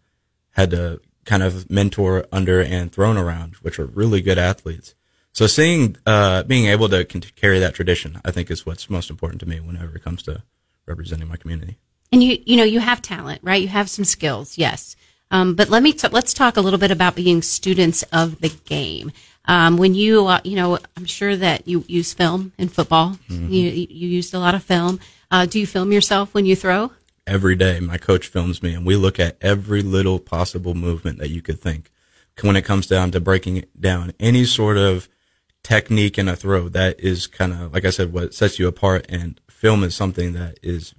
had 0.52 0.70
to 0.70 1.00
kind 1.24 1.42
of 1.42 1.70
mentor 1.70 2.26
under 2.32 2.60
and 2.60 2.90
thrown 2.90 3.16
around, 3.16 3.56
which 3.56 3.78
are 3.78 3.86
really 3.86 4.20
good 4.20 4.38
athletes. 4.38 4.94
So 5.32 5.46
seeing, 5.46 5.96
uh, 6.04 6.42
being 6.42 6.66
able 6.66 6.88
to 6.90 7.04
carry 7.04 7.58
that 7.58 7.74
tradition, 7.74 8.20
I 8.24 8.30
think 8.30 8.50
is 8.50 8.66
what's 8.66 8.90
most 8.90 9.10
important 9.10 9.40
to 9.40 9.48
me 9.48 9.60
whenever 9.60 9.96
it 9.96 10.04
comes 10.04 10.22
to 10.24 10.42
representing 10.86 11.28
my 11.28 11.36
community. 11.36 11.78
And 12.12 12.22
you, 12.22 12.38
you 12.44 12.56
know, 12.56 12.64
you 12.64 12.80
have 12.80 13.00
talent, 13.00 13.40
right? 13.42 13.62
You 13.62 13.68
have 13.68 13.88
some 13.88 14.04
skills, 14.04 14.58
yes. 14.58 14.94
Um, 15.30 15.54
but 15.54 15.70
let 15.70 15.82
me 15.82 15.94
t- 15.94 16.08
let's 16.08 16.34
talk 16.34 16.58
a 16.58 16.60
little 16.60 16.78
bit 16.78 16.90
about 16.90 17.14
being 17.14 17.40
students 17.40 18.02
of 18.12 18.40
the 18.40 18.50
game. 18.66 19.12
Um, 19.46 19.78
when 19.78 19.94
you, 19.94 20.26
uh, 20.26 20.40
you 20.44 20.54
know, 20.54 20.78
I'm 20.96 21.06
sure 21.06 21.34
that 21.34 21.66
you 21.66 21.84
use 21.88 22.12
film 22.12 22.52
in 22.58 22.68
football. 22.68 23.16
Mm-hmm. 23.30 23.50
You, 23.50 23.70
you 23.70 24.08
used 24.08 24.34
a 24.34 24.38
lot 24.38 24.54
of 24.54 24.62
film. 24.62 25.00
Uh, 25.30 25.46
do 25.46 25.58
you 25.58 25.66
film 25.66 25.90
yourself 25.90 26.34
when 26.34 26.44
you 26.44 26.54
throw? 26.54 26.92
Every 27.26 27.56
day, 27.56 27.80
my 27.80 27.96
coach 27.96 28.26
films 28.26 28.62
me, 28.62 28.74
and 28.74 28.84
we 28.84 28.96
look 28.96 29.18
at 29.18 29.38
every 29.40 29.80
little 29.80 30.18
possible 30.18 30.74
movement 30.74 31.18
that 31.18 31.30
you 31.30 31.40
could 31.40 31.60
think. 31.60 31.90
When 32.42 32.56
it 32.56 32.62
comes 32.62 32.86
down 32.86 33.10
to 33.12 33.20
breaking 33.20 33.58
it 33.58 33.80
down 33.80 34.12
any 34.20 34.44
sort 34.44 34.76
of 34.76 35.08
technique 35.62 36.18
in 36.18 36.28
a 36.28 36.36
throw, 36.36 36.68
that 36.68 36.98
is 37.00 37.26
kind 37.26 37.52
of 37.52 37.72
like 37.72 37.84
I 37.84 37.90
said, 37.90 38.12
what 38.12 38.34
sets 38.34 38.58
you 38.58 38.68
apart. 38.68 39.06
And 39.08 39.40
film 39.50 39.84
is 39.84 39.94
something 39.94 40.32
that 40.32 40.58
is, 40.62 40.94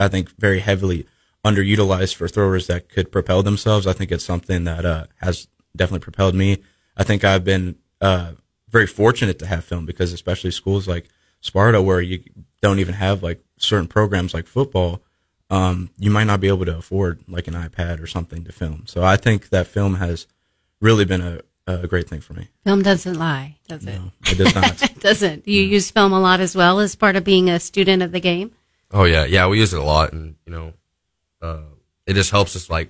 I 0.00 0.08
think, 0.08 0.30
very 0.38 0.60
heavily 0.60 1.06
underutilized 1.44 2.14
for 2.14 2.28
throwers 2.28 2.66
that 2.66 2.88
could 2.88 3.12
propel 3.12 3.42
themselves. 3.42 3.86
I 3.86 3.92
think 3.92 4.10
it's 4.10 4.24
something 4.24 4.64
that 4.64 4.84
uh, 4.84 5.06
has 5.16 5.48
definitely 5.76 6.04
propelled 6.04 6.34
me. 6.34 6.62
I 6.96 7.04
think 7.04 7.24
I've 7.24 7.44
been 7.44 7.76
uh, 8.00 8.32
very 8.68 8.86
fortunate 8.86 9.38
to 9.38 9.46
have 9.46 9.64
film 9.64 9.86
because 9.86 10.12
especially 10.12 10.50
schools 10.50 10.88
like 10.88 11.08
Sparta 11.40 11.80
where 11.80 12.00
you 12.00 12.24
don't 12.60 12.80
even 12.80 12.94
have 12.94 13.22
like 13.22 13.42
certain 13.56 13.86
programs 13.86 14.34
like 14.34 14.46
football, 14.46 15.02
um, 15.50 15.90
you 15.98 16.10
might 16.10 16.24
not 16.24 16.40
be 16.40 16.48
able 16.48 16.64
to 16.66 16.76
afford 16.76 17.22
like 17.28 17.46
an 17.46 17.54
iPad 17.54 18.02
or 18.02 18.06
something 18.06 18.44
to 18.44 18.52
film. 18.52 18.82
So 18.86 19.02
I 19.02 19.16
think 19.16 19.50
that 19.50 19.66
film 19.66 19.94
has 19.96 20.26
really 20.80 21.04
been 21.04 21.22
a, 21.22 21.40
a 21.68 21.86
great 21.86 22.08
thing 22.08 22.20
for 22.20 22.34
me. 22.34 22.48
Film 22.64 22.82
doesn't 22.82 23.18
lie, 23.18 23.56
does 23.68 23.84
it? 23.84 23.94
No, 23.94 24.10
it 24.26 24.38
does 24.38 24.54
not. 24.54 24.82
it 24.90 25.00
doesn't. 25.00 25.46
You 25.46 25.62
no. 25.64 25.72
use 25.72 25.90
film 25.90 26.12
a 26.12 26.20
lot 26.20 26.40
as 26.40 26.56
well 26.56 26.80
as 26.80 26.96
part 26.96 27.16
of 27.16 27.24
being 27.24 27.50
a 27.50 27.60
student 27.60 28.02
of 28.02 28.12
the 28.12 28.20
game? 28.20 28.52
Oh 28.90 29.04
yeah, 29.04 29.24
yeah, 29.24 29.46
we 29.46 29.58
use 29.58 29.74
it 29.74 29.80
a 29.80 29.84
lot 29.84 30.12
and 30.12 30.36
you 30.46 30.52
know, 30.52 30.72
uh, 31.42 31.60
it 32.06 32.14
just 32.14 32.30
helps 32.30 32.56
us 32.56 32.70
like 32.70 32.88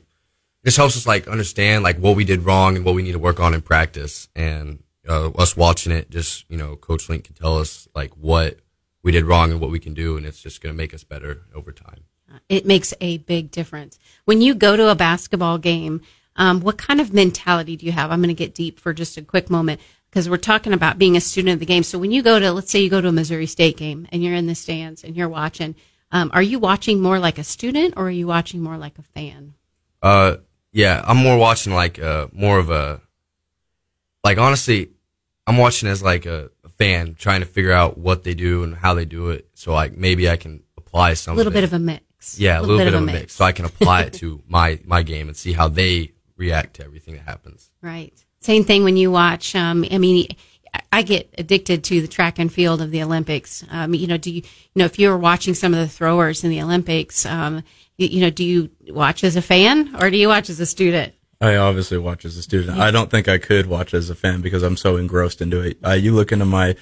it 0.62 0.68
just 0.68 0.76
helps 0.76 0.97
us 0.97 1.06
like 1.06 1.28
understand 1.28 1.82
like 1.82 1.99
what 1.99 2.16
we 2.16 2.25
did 2.25 2.42
wrong 2.42 2.76
and 2.76 2.85
what 2.85 2.94
we 2.94 3.02
need 3.02 3.12
to 3.12 3.18
work 3.18 3.40
on 3.40 3.54
in 3.54 3.62
practice. 3.62 4.28
And 4.35 4.82
uh, 5.08 5.30
us 5.30 5.56
watching 5.56 5.92
it, 5.92 6.11
just 6.11 6.44
you 6.49 6.56
know, 6.56 6.76
Coach 6.76 7.08
Link 7.08 7.25
can 7.25 7.35
tell 7.35 7.58
us 7.58 7.88
like 7.94 8.12
what 8.14 8.58
we 9.02 9.12
did 9.12 9.25
wrong 9.25 9.50
and 9.50 9.61
what 9.61 9.70
we 9.70 9.78
can 9.78 9.94
do, 9.94 10.16
and 10.16 10.26
it's 10.26 10.42
just 10.42 10.61
going 10.61 10.73
to 10.73 10.76
make 10.76 10.92
us 10.92 11.04
better 11.04 11.42
over 11.54 11.73
time. 11.73 12.04
It 12.49 12.66
makes 12.66 12.92
a 13.00 13.18
big 13.18 13.50
difference 13.50 13.99
when 14.25 14.40
you 14.40 14.54
go 14.54 14.76
to 14.76 14.90
a 14.90 14.94
basketball 14.94 15.58
game. 15.58 16.02
Um, 16.38 16.61
what 16.61 16.78
kind 16.78 17.00
of 17.00 17.12
mentality 17.12 17.76
do 17.76 17.85
you 17.85 17.92
have? 17.92 18.11
I'm 18.11 18.21
going 18.21 18.28
to 18.28 18.35
get 18.35 18.54
deep 18.54 18.78
for 18.80 18.95
just 18.95 19.16
a 19.18 19.23
quick 19.23 19.50
moment 19.50 19.80
because 20.09 20.30
we're 20.30 20.37
talking 20.38 20.73
about 20.73 20.97
being 20.97 21.16
a 21.16 21.21
student 21.21 21.52
of 21.54 21.61
the 21.61 21.66
game. 21.66 21.83
So 21.83 21.99
when 21.99 22.12
you 22.12 22.23
go 22.23 22.38
to, 22.38 22.52
let's 22.52 22.71
say 22.71 22.80
you 22.80 22.88
go 22.88 23.00
to 23.00 23.09
a 23.09 23.12
Missouri 23.12 23.47
State 23.47 23.76
game 23.76 24.07
and 24.11 24.23
you're 24.23 24.35
in 24.35 24.47
the 24.47 24.54
stands 24.54 25.04
and 25.04 25.16
you're 25.16 25.28
watching, 25.28 25.75
um, 26.12 26.30
are 26.33 26.40
you 26.42 26.59
watching 26.59 27.00
more 27.02 27.18
like 27.18 27.38
a 27.38 27.45
student 27.45 27.95
or 27.97 28.07
are 28.07 28.11
you 28.11 28.26
watching 28.26 28.62
more 28.62 28.78
like 28.78 28.99
a 28.99 29.02
fan? 29.02 29.54
Uh, 30.00 30.37
yeah, 30.73 31.02
I'm 31.04 31.16
more 31.16 31.37
watching 31.37 31.75
like 31.75 31.99
uh 31.99 32.28
more 32.33 32.59
of 32.59 32.71
a 32.71 33.00
like 34.23 34.38
honestly, 34.38 34.90
I'm 35.47 35.57
watching 35.57 35.88
as 35.88 36.02
like 36.02 36.25
a, 36.25 36.50
a 36.64 36.68
fan 36.68 37.14
trying 37.14 37.40
to 37.40 37.47
figure 37.47 37.73
out 37.73 37.99
what 37.99 38.23
they 38.23 38.35
do 38.35 38.62
and 38.62 38.76
how 38.76 38.95
they 38.95 39.04
do 39.04 39.30
it. 39.30 39.49
So 39.54 39.73
like 39.73 39.97
maybe 39.97 40.30
I 40.30 40.37
can 40.37 40.62
apply 40.76 41.14
some 41.14 41.35
A 41.35 41.37
little 41.37 41.52
bit 41.52 41.64
of 41.64 41.73
a 41.73 41.78
mix. 41.78 42.38
yeah, 42.38 42.61
a 42.61 42.62
little, 42.62 42.78
bit, 42.78 42.88
of 42.88 42.95
a 42.95 43.00
mix. 43.00 43.35
so 43.35 43.45
I 43.45 43.52
can 43.52 43.64
apply 43.64 44.02
it 44.02 44.12
to 44.21 44.42
my 44.47 44.78
my 44.85 45.02
game 45.02 45.28
and 45.28 45.37
see 45.37 45.52
how 45.52 45.68
they 45.68 46.12
react 46.38 46.76
to 46.76 46.85
everything 46.85 47.14
that 47.14 47.25
happens. 47.25 47.71
Right. 47.83 48.14
Same 48.40 48.64
thing 48.64 48.85
when 48.85 48.97
you 48.97 49.11
watch. 49.11 49.54
Um, 49.54 49.85
I 49.90 49.99
mean, 49.99 50.28
I 50.92 51.02
get 51.02 51.35
addicted 51.37 51.85
to 51.85 52.00
the 52.00 52.09
track 52.09 52.38
and 52.38 52.52
field 52.52 52.80
of 52.80 52.90
the 52.90 53.02
Olympics. 53.02 53.64
Um, 53.71 53.95
you 53.95 54.07
know, 54.07 54.16
do 54.16 54.30
you, 54.30 54.42
you 54.42 54.76
know 54.76 54.85
if 54.85 54.99
you're 54.99 55.18
watching 55.18 55.54
some 55.54 55.75
of 55.75 55.80
the 55.80 55.88
throwers 55.88 56.45
in 56.45 56.50
the 56.50 56.62
Olympics, 56.62 57.26
um, 57.26 57.62
you, 57.97 58.07
you 58.09 58.21
know, 58.21 58.30
do 58.30 58.45
you 58.45 58.71
watch 58.88 59.25
as 59.25 59.37
a 59.37 59.42
fan 59.42 59.95
or 60.00 60.11
do 60.11 60.16
you 60.16 60.28
watch 60.28 60.49
as 60.49 60.61
a 60.61 60.66
student? 60.66 61.14
I 61.40 61.57
obviously 61.57 61.99
watch 61.99 62.25
as 62.25 62.37
a 62.37 62.42
student. 62.42 62.78
I 62.78 62.90
don't 62.90 63.11
think 63.11 63.28
I 63.28 63.38
could 63.38 63.66
watch 63.66 63.95
as 63.95 64.11
a 64.11 64.14
fan 64.14 64.40
because 64.40 64.62
I'm 64.62 64.76
so 64.76 64.97
engrossed 64.97 65.40
into 65.40 65.61
it. 65.61 65.78
Uh, 65.85 65.92
you 65.92 66.12
look 66.12 66.33
into 66.33 66.45
my 66.45 66.75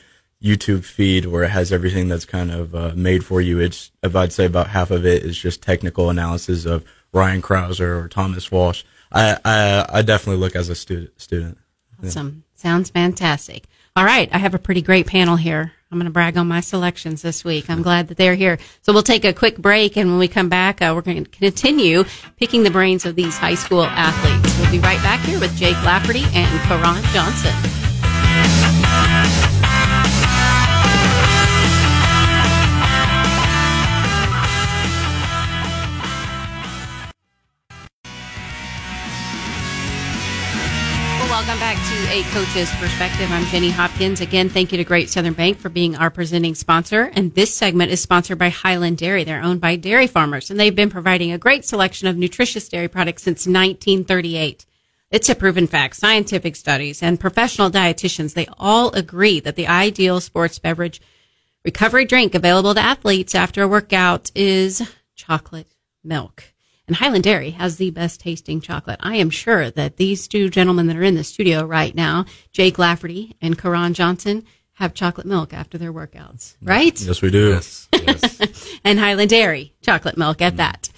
YouTube 0.42 0.84
feed 0.84 1.26
where 1.26 1.44
it 1.44 1.50
has 1.50 1.72
everything 1.72 2.08
that's 2.08 2.24
kind 2.24 2.50
of 2.50 2.74
uh, 2.74 2.92
made 2.94 3.24
for 3.24 3.40
you. 3.40 3.60
It's, 3.60 3.90
if 4.02 4.16
I'd 4.16 4.32
say 4.32 4.46
about 4.46 4.68
half 4.68 4.90
of 4.90 5.04
it 5.04 5.24
is 5.24 5.36
just 5.36 5.62
technical 5.62 6.08
analysis 6.08 6.64
of 6.64 6.84
Ryan 7.12 7.42
Crouser 7.42 7.98
or 7.98 8.08
Thomas 8.08 8.50
Walsh. 8.50 8.82
I, 9.12 9.38
I, 9.44 9.86
I 9.98 10.02
definitely 10.02 10.40
look 10.40 10.56
as 10.56 10.68
a 10.68 10.74
student. 10.74 11.20
Student. 11.20 11.58
Awesome. 12.04 12.44
Sounds 12.54 12.90
fantastic. 12.90 13.64
All 13.94 14.04
right. 14.04 14.28
I 14.32 14.38
have 14.38 14.54
a 14.54 14.58
pretty 14.58 14.82
great 14.82 15.06
panel 15.06 15.36
here. 15.36 15.72
I'm 15.90 15.98
going 15.98 16.06
to 16.06 16.12
brag 16.12 16.36
on 16.36 16.48
my 16.48 16.60
selections 16.60 17.22
this 17.22 17.44
week. 17.44 17.70
I'm 17.70 17.82
glad 17.82 18.08
that 18.08 18.16
they're 18.16 18.34
here. 18.34 18.58
So 18.82 18.92
we'll 18.92 19.04
take 19.04 19.24
a 19.24 19.32
quick 19.32 19.56
break. 19.56 19.96
And 19.96 20.10
when 20.10 20.18
we 20.18 20.26
come 20.26 20.48
back, 20.48 20.82
uh, 20.82 20.92
we're 20.94 21.02
going 21.02 21.24
to 21.24 21.30
continue 21.30 22.04
picking 22.36 22.64
the 22.64 22.70
brains 22.70 23.06
of 23.06 23.14
these 23.14 23.36
high 23.38 23.54
school 23.54 23.84
athletes. 23.84 24.58
We'll 24.58 24.70
be 24.70 24.80
right 24.80 25.00
back 25.02 25.20
here 25.20 25.38
with 25.38 25.56
Jake 25.56 25.80
Lafferty 25.84 26.24
and 26.34 26.60
Karon 26.62 27.02
Johnson. 27.12 28.65
Welcome 41.46 41.60
back 41.60 41.76
to 41.76 42.10
A 42.10 42.24
Coach's 42.32 42.68
Perspective. 42.74 43.30
I'm 43.30 43.44
Jenny 43.44 43.70
Hopkins. 43.70 44.20
Again, 44.20 44.48
thank 44.48 44.72
you 44.72 44.78
to 44.78 44.84
Great 44.84 45.08
Southern 45.08 45.32
Bank 45.32 45.60
for 45.60 45.68
being 45.68 45.94
our 45.94 46.10
presenting 46.10 46.56
sponsor. 46.56 47.12
And 47.14 47.32
this 47.36 47.54
segment 47.54 47.92
is 47.92 48.02
sponsored 48.02 48.36
by 48.36 48.48
Highland 48.48 48.98
Dairy. 48.98 49.22
They're 49.22 49.40
owned 49.40 49.60
by 49.60 49.76
dairy 49.76 50.08
farmers, 50.08 50.50
and 50.50 50.58
they've 50.58 50.74
been 50.74 50.90
providing 50.90 51.30
a 51.30 51.38
great 51.38 51.64
selection 51.64 52.08
of 52.08 52.16
nutritious 52.16 52.68
dairy 52.68 52.88
products 52.88 53.22
since 53.22 53.46
1938. 53.46 54.66
It's 55.12 55.28
a 55.28 55.36
proven 55.36 55.68
fact. 55.68 55.94
Scientific 55.94 56.56
studies 56.56 57.00
and 57.00 57.20
professional 57.20 57.70
dietitians, 57.70 58.34
they 58.34 58.48
all 58.58 58.90
agree 58.90 59.38
that 59.38 59.54
the 59.54 59.68
ideal 59.68 60.20
sports 60.20 60.58
beverage 60.58 61.00
recovery 61.64 62.06
drink 62.06 62.34
available 62.34 62.74
to 62.74 62.80
athletes 62.80 63.36
after 63.36 63.62
a 63.62 63.68
workout 63.68 64.32
is 64.34 64.82
chocolate 65.14 65.76
milk. 66.02 66.42
And 66.86 66.96
Highland 66.96 67.24
Dairy 67.24 67.50
has 67.50 67.76
the 67.76 67.90
best 67.90 68.20
tasting 68.20 68.60
chocolate. 68.60 69.00
I 69.02 69.16
am 69.16 69.30
sure 69.30 69.70
that 69.72 69.96
these 69.96 70.28
two 70.28 70.48
gentlemen 70.48 70.86
that 70.86 70.96
are 70.96 71.02
in 71.02 71.16
the 71.16 71.24
studio 71.24 71.64
right 71.64 71.94
now, 71.94 72.26
Jake 72.52 72.78
Lafferty 72.78 73.36
and 73.40 73.58
Karon 73.58 73.92
Johnson, 73.92 74.44
have 74.74 74.94
chocolate 74.94 75.26
milk 75.26 75.52
after 75.54 75.78
their 75.78 75.92
workouts, 75.92 76.54
right? 76.62 77.00
Yes, 77.00 77.22
we 77.22 77.30
do. 77.30 77.48
Yes, 77.48 77.88
yes. 77.92 78.78
and 78.84 78.98
Highland 78.98 79.30
Dairy 79.30 79.74
chocolate 79.80 80.18
milk 80.18 80.42
at 80.42 80.58
that. 80.58 80.90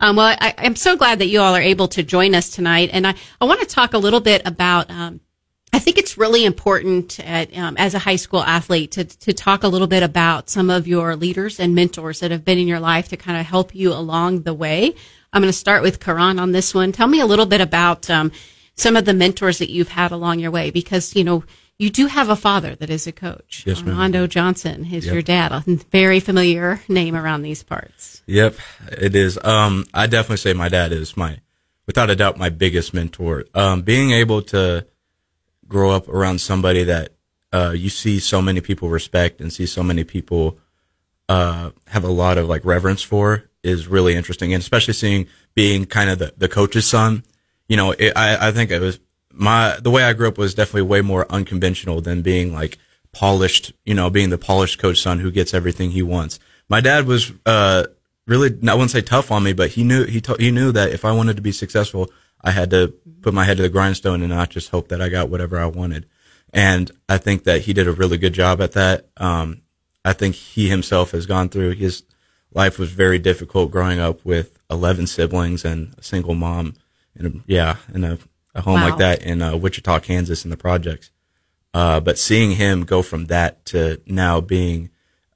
Um, 0.00 0.16
well, 0.16 0.36
I, 0.38 0.54
I'm 0.58 0.76
so 0.76 0.96
glad 0.96 1.18
that 1.20 1.28
you 1.28 1.40
all 1.40 1.54
are 1.54 1.62
able 1.62 1.88
to 1.88 2.02
join 2.02 2.34
us 2.34 2.50
tonight, 2.50 2.90
and 2.92 3.06
I, 3.06 3.14
I 3.40 3.46
want 3.46 3.60
to 3.60 3.66
talk 3.66 3.94
a 3.94 3.98
little 3.98 4.20
bit 4.20 4.42
about. 4.44 4.90
Um, 4.90 5.20
I 5.74 5.78
think 5.78 5.96
it's 5.98 6.18
really 6.18 6.44
important 6.44 7.18
at, 7.20 7.56
um, 7.56 7.76
as 7.78 7.94
a 7.94 7.98
high 7.98 8.16
school 8.16 8.42
athlete 8.42 8.92
to 8.92 9.04
to 9.04 9.32
talk 9.32 9.62
a 9.64 9.68
little 9.68 9.86
bit 9.86 10.02
about 10.02 10.50
some 10.50 10.68
of 10.70 10.86
your 10.86 11.16
leaders 11.16 11.58
and 11.58 11.74
mentors 11.74 12.20
that 12.20 12.30
have 12.30 12.44
been 12.44 12.58
in 12.58 12.68
your 12.68 12.80
life 12.80 13.08
to 13.08 13.16
kind 13.16 13.38
of 13.40 13.46
help 13.46 13.74
you 13.74 13.92
along 13.92 14.42
the 14.42 14.54
way. 14.54 14.94
I'm 15.32 15.40
going 15.40 15.48
to 15.48 15.58
start 15.58 15.82
with 15.82 15.98
Karon 15.98 16.38
on 16.38 16.52
this 16.52 16.74
one. 16.74 16.92
Tell 16.92 17.08
me 17.08 17.20
a 17.20 17.26
little 17.26 17.46
bit 17.46 17.62
about 17.62 18.10
um, 18.10 18.32
some 18.74 18.96
of 18.96 19.06
the 19.06 19.14
mentors 19.14 19.58
that 19.58 19.70
you've 19.70 19.88
had 19.88 20.12
along 20.12 20.40
your 20.40 20.50
way, 20.50 20.70
because 20.70 21.16
you 21.16 21.24
know 21.24 21.42
you 21.78 21.88
do 21.88 22.06
have 22.06 22.28
a 22.28 22.36
father 22.36 22.74
that 22.76 22.90
is 22.90 23.06
a 23.06 23.12
coach. 23.12 23.64
Yes, 23.66 23.80
ma'am. 23.80 23.94
Armando 23.94 24.26
Johnson 24.26 24.84
is 24.92 25.06
Yep. 25.06 25.12
your 25.12 25.22
dad, 25.22 25.52
a 25.52 25.62
very 25.90 26.20
familiar 26.20 26.82
name 26.86 27.16
around 27.16 27.42
these 27.42 27.62
parts. 27.62 28.22
Yep, 28.26 28.56
it 28.92 29.16
is. 29.16 29.42
Um, 29.42 29.86
I 29.94 30.06
definitely 30.06 30.36
say 30.36 30.52
my 30.52 30.68
dad 30.68 30.92
is 30.92 31.16
my, 31.16 31.40
without 31.86 32.10
a 32.10 32.14
doubt, 32.14 32.36
my 32.36 32.50
biggest 32.50 32.92
mentor. 32.92 33.46
Um, 33.54 33.80
being 33.82 34.10
able 34.12 34.42
to 34.42 34.86
grow 35.72 35.90
up 35.90 36.08
around 36.08 36.40
somebody 36.40 36.84
that 36.84 37.14
uh, 37.52 37.72
you 37.74 37.88
see 37.88 38.18
so 38.18 38.40
many 38.40 38.60
people 38.60 38.88
respect 38.88 39.40
and 39.40 39.52
see 39.52 39.66
so 39.66 39.82
many 39.82 40.04
people 40.04 40.58
uh, 41.28 41.70
have 41.88 42.04
a 42.04 42.10
lot 42.10 42.38
of 42.38 42.48
like 42.48 42.64
reverence 42.64 43.02
for 43.02 43.50
is 43.62 43.88
really 43.88 44.14
interesting, 44.14 44.52
and 44.52 44.60
especially 44.60 44.94
seeing 44.94 45.26
being 45.54 45.84
kind 45.86 46.10
of 46.10 46.18
the, 46.18 46.34
the 46.36 46.48
coach's 46.48 46.86
son. 46.86 47.24
You 47.68 47.76
know, 47.76 47.92
it, 47.92 48.12
I 48.16 48.48
I 48.48 48.52
think 48.52 48.70
it 48.70 48.80
was 48.80 49.00
my 49.32 49.78
the 49.80 49.90
way 49.90 50.04
I 50.04 50.12
grew 50.12 50.28
up 50.28 50.38
was 50.38 50.54
definitely 50.54 50.82
way 50.82 51.00
more 51.00 51.30
unconventional 51.30 52.00
than 52.00 52.22
being 52.22 52.52
like 52.52 52.78
polished. 53.12 53.72
You 53.84 53.94
know, 53.94 54.10
being 54.10 54.30
the 54.30 54.38
polished 54.38 54.78
coach 54.78 55.00
son 55.00 55.20
who 55.20 55.30
gets 55.30 55.54
everything 55.54 55.90
he 55.90 56.02
wants. 56.02 56.38
My 56.68 56.80
dad 56.80 57.06
was 57.06 57.32
uh 57.46 57.86
really 58.26 58.50
I 58.68 58.74
wouldn't 58.74 58.90
say 58.90 59.02
tough 59.02 59.30
on 59.30 59.42
me, 59.42 59.52
but 59.52 59.70
he 59.70 59.84
knew 59.84 60.04
he 60.04 60.20
to, 60.22 60.34
he 60.34 60.50
knew 60.50 60.72
that 60.72 60.90
if 60.90 61.04
I 61.04 61.12
wanted 61.12 61.36
to 61.36 61.42
be 61.42 61.52
successful, 61.52 62.10
I 62.44 62.50
had 62.50 62.70
to 62.70 62.88
put 63.20 63.34
my 63.34 63.44
head 63.44 63.56
to 63.58 63.62
the 63.62 63.68
grindstone 63.68 64.20
and 64.22 64.30
not 64.30 64.50
just 64.50 64.70
hope 64.70 64.88
that 64.88 65.00
I 65.00 65.08
got 65.08 65.28
whatever 65.28 65.58
I 65.58 65.66
wanted. 65.66 66.06
And 66.52 66.90
I 67.08 67.18
think 67.18 67.44
that 67.44 67.62
he 67.62 67.72
did 67.72 67.86
a 67.88 67.92
really 67.92 68.18
good 68.18 68.32
job 68.34 68.60
at 68.60 68.72
that. 68.72 69.06
Um, 69.16 69.62
I 70.04 70.12
think 70.12 70.34
he 70.34 70.68
himself 70.68 71.12
has 71.12 71.26
gone 71.26 71.48
through 71.48 71.72
his 71.76 72.02
life 72.52 72.78
was 72.78 72.90
very 72.90 73.18
difficult 73.18 73.70
growing 73.70 73.98
up 74.00 74.24
with 74.24 74.58
11 74.70 75.06
siblings 75.06 75.64
and 75.64 75.94
a 75.96 76.02
single 76.02 76.34
mom 76.34 76.74
and 77.16 77.42
yeah, 77.46 77.76
in 77.94 78.04
a, 78.04 78.18
a 78.54 78.62
home 78.62 78.80
Wow. 78.80 78.90
like 78.90 78.98
that 78.98 79.22
in 79.22 79.40
uh, 79.40 79.56
Wichita, 79.56 80.00
Kansas 80.00 80.44
in 80.44 80.50
the 80.50 80.56
projects. 80.56 81.10
Uh, 81.72 82.00
but 82.00 82.18
seeing 82.18 82.52
him 82.52 82.84
go 82.84 83.00
from 83.02 83.26
that 83.26 83.64
to 83.66 84.00
now 84.06 84.40
being 84.40 84.90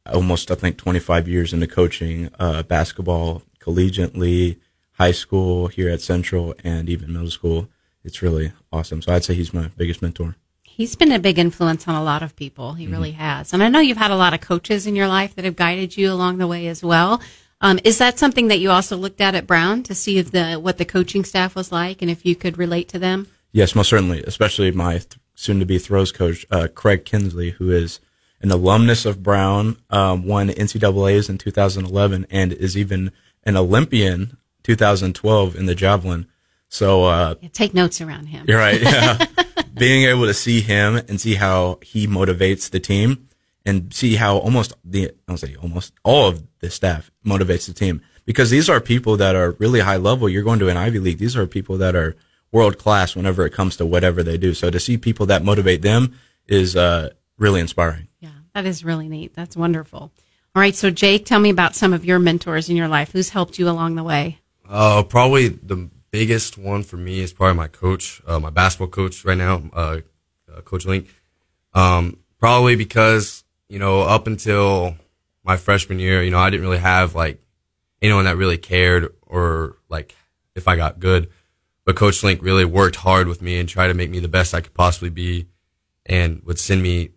almost, 0.04 0.50
I 0.50 0.54
think, 0.54 0.76
25 0.76 1.26
years 1.28 1.52
into 1.52 1.66
coaching 1.66 2.28
uh, 2.38 2.62
basketball 2.62 3.42
collegiately, 3.60 4.58
high 4.98 5.12
school 5.12 5.68
here 5.68 5.88
at 5.88 6.00
Central, 6.00 6.54
and 6.64 6.88
even 6.88 7.12
middle 7.12 7.30
school, 7.30 7.68
it's 8.04 8.22
really 8.22 8.52
awesome. 8.72 9.02
So 9.02 9.12
I'd 9.12 9.24
say 9.24 9.34
he's 9.34 9.54
my 9.54 9.68
biggest 9.76 10.02
mentor. 10.02 10.36
He's 10.62 10.96
been 10.96 11.12
a 11.12 11.18
big 11.18 11.38
influence 11.38 11.88
on 11.88 11.94
a 11.94 12.04
lot 12.04 12.22
of 12.22 12.36
people. 12.36 12.74
He 12.74 12.86
really 12.86 13.12
has. 13.12 13.52
And 13.52 13.62
I 13.62 13.68
know 13.68 13.80
you've 13.80 13.96
had 13.96 14.10
a 14.10 14.16
lot 14.16 14.34
of 14.34 14.40
coaches 14.40 14.86
in 14.86 14.94
your 14.94 15.08
life 15.08 15.34
that 15.34 15.44
have 15.44 15.56
guided 15.56 15.96
you 15.96 16.12
along 16.12 16.38
the 16.38 16.46
way 16.46 16.66
as 16.66 16.82
well. 16.82 17.20
Um, 17.62 17.80
is 17.84 17.98
that 17.98 18.18
something 18.18 18.48
that 18.48 18.58
you 18.58 18.70
also 18.70 18.96
looked 18.96 19.20
at 19.20 19.34
at 19.34 19.46
Brown 19.46 19.82
to 19.84 19.94
see 19.94 20.18
if 20.18 20.30
the 20.30 20.54
what 20.54 20.76
the 20.76 20.84
coaching 20.84 21.24
staff 21.24 21.54
was 21.54 21.72
like 21.72 22.02
and 22.02 22.10
if 22.10 22.26
you 22.26 22.36
could 22.36 22.58
relate 22.58 22.88
to 22.90 22.98
them? 22.98 23.28
Yes, 23.52 23.74
most 23.74 23.88
certainly, 23.88 24.22
especially 24.24 24.70
my 24.70 24.98
th- 24.98 25.16
soon-to-be 25.34 25.78
throws 25.78 26.12
coach, 26.12 26.44
uh, 26.50 26.68
Craig 26.74 27.06
Kinsley, 27.06 27.50
who 27.50 27.70
is 27.70 28.00
an 28.42 28.50
alumnus 28.50 29.06
of 29.06 29.22
Brown, 29.22 29.78
um, 29.88 30.26
won 30.26 30.48
NCAA's 30.48 31.30
in 31.30 31.38
2011, 31.38 32.26
and 32.30 32.52
is 32.52 32.76
even 32.76 33.12
an 33.44 33.56
Olympian 33.56 34.36
2012 34.66 35.54
in 35.56 35.66
the 35.66 35.74
javelin. 35.74 36.26
So 36.68 37.04
uh, 37.04 37.36
Yeah, 37.40 37.48
take 37.52 37.72
notes 37.72 38.00
around 38.00 38.26
him. 38.26 38.44
you're 38.48 38.58
right. 38.58 38.80
Yeah. 38.82 39.24
Being 39.74 40.04
able 40.04 40.26
to 40.26 40.34
see 40.34 40.60
him 40.60 40.96
and 40.96 41.20
see 41.20 41.34
how 41.34 41.78
he 41.82 42.06
motivates 42.06 42.70
the 42.70 42.80
team 42.80 43.28
and 43.64 43.92
see 43.94 44.16
how 44.16 44.38
almost 44.38 44.72
the, 44.84 45.08
I 45.08 45.12
don't 45.28 45.36
say 45.36 45.54
almost 45.62 45.92
all 46.02 46.28
of 46.28 46.42
the 46.60 46.70
staff 46.70 47.10
motivates 47.24 47.66
the 47.66 47.74
team 47.74 48.00
because 48.24 48.50
these 48.50 48.68
are 48.70 48.80
people 48.80 49.16
that 49.18 49.36
are 49.36 49.52
really 49.52 49.80
high 49.80 49.98
level. 49.98 50.28
You're 50.28 50.42
going 50.42 50.58
to 50.60 50.68
an 50.68 50.76
Ivy 50.76 50.98
League. 50.98 51.18
These 51.18 51.36
are 51.36 51.46
people 51.46 51.76
that 51.78 51.94
are 51.94 52.16
world 52.52 52.78
class 52.78 53.14
whenever 53.14 53.44
it 53.46 53.52
comes 53.52 53.76
to 53.76 53.86
whatever 53.86 54.22
they 54.22 54.38
do. 54.38 54.54
So 54.54 54.70
to 54.70 54.80
see 54.80 54.96
people 54.96 55.26
that 55.26 55.44
motivate 55.44 55.82
them 55.82 56.18
is, 56.46 56.74
uh, 56.74 57.10
really 57.38 57.60
inspiring. 57.60 58.08
Yeah, 58.20 58.30
that 58.54 58.64
is 58.66 58.82
really 58.84 59.08
neat. 59.08 59.34
That's 59.34 59.56
wonderful. 59.56 60.10
All 60.54 60.60
right, 60.60 60.74
so 60.74 60.90
Jake, 60.90 61.26
tell 61.26 61.38
me 61.38 61.50
about 61.50 61.74
some 61.74 61.92
of 61.92 62.04
your 62.06 62.18
mentors 62.18 62.70
in 62.70 62.76
your 62.76 62.88
life. 62.88 63.12
Who's 63.12 63.28
helped 63.28 63.58
you 63.58 63.68
along 63.68 63.96
the 63.96 64.02
way? 64.02 64.38
Uh, 64.68 65.02
probably 65.02 65.48
the 65.48 65.88
biggest 66.10 66.58
one 66.58 66.82
for 66.82 66.96
me 66.96 67.20
is 67.20 67.32
probably 67.32 67.56
my 67.56 67.68
coach, 67.68 68.22
uh, 68.26 68.38
my 68.40 68.50
basketball 68.50 68.88
coach 68.88 69.24
right 69.24 69.38
now, 69.38 69.62
uh, 69.72 70.00
uh, 70.54 70.60
Coach 70.62 70.86
Link. 70.86 71.08
Um, 71.74 72.18
probably 72.38 72.76
because 72.76 73.44
you 73.68 73.78
know 73.78 74.02
up 74.02 74.26
until 74.26 74.96
my 75.44 75.56
freshman 75.56 75.98
year, 75.98 76.22
you 76.22 76.30
know 76.30 76.38
I 76.38 76.50
didn't 76.50 76.64
really 76.66 76.78
have 76.78 77.14
like 77.14 77.40
anyone 78.02 78.24
that 78.24 78.36
really 78.36 78.58
cared 78.58 79.12
or 79.22 79.76
like 79.88 80.14
if 80.54 80.68
I 80.68 80.76
got 80.76 81.00
good. 81.00 81.28
But 81.84 81.96
Coach 81.96 82.22
Link 82.24 82.42
really 82.42 82.64
worked 82.64 82.96
hard 82.96 83.28
with 83.28 83.40
me 83.42 83.58
and 83.58 83.68
tried 83.68 83.88
to 83.88 83.94
make 83.94 84.10
me 84.10 84.18
the 84.18 84.28
best 84.28 84.54
I 84.54 84.60
could 84.60 84.74
possibly 84.74 85.10
be. 85.10 85.46
and 86.06 86.42
would 86.44 86.58
send 86.58 86.82
me 86.82 87.10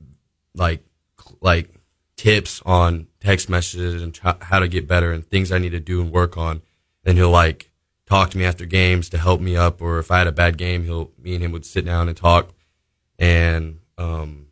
like 0.55 0.83
like 1.41 1.69
tips 2.17 2.61
on 2.65 3.07
text 3.19 3.49
messages 3.49 4.01
and 4.01 4.13
try, 4.13 4.35
how 4.41 4.59
to 4.59 4.67
get 4.67 4.87
better 4.87 5.11
and 5.11 5.25
things 5.25 5.51
I 5.51 5.57
need 5.59 5.71
to 5.71 5.79
do 5.79 6.01
and 6.01 6.11
work 6.11 6.37
on. 6.37 6.61
And 7.09 7.17
he'll 7.17 7.31
like 7.31 7.71
talk 8.05 8.29
to 8.29 8.37
me 8.37 8.45
after 8.45 8.65
games 8.65 9.09
to 9.09 9.17
help 9.17 9.41
me 9.41 9.55
up, 9.55 9.81
or 9.81 9.97
if 9.97 10.11
I 10.11 10.19
had 10.19 10.27
a 10.27 10.31
bad 10.31 10.57
game, 10.59 10.83
he'll 10.83 11.11
me 11.17 11.33
and 11.33 11.43
him 11.43 11.51
would 11.51 11.65
sit 11.65 11.83
down 11.83 12.07
and 12.07 12.15
talk. 12.15 12.53
And 13.17 13.79
um, 13.97 14.49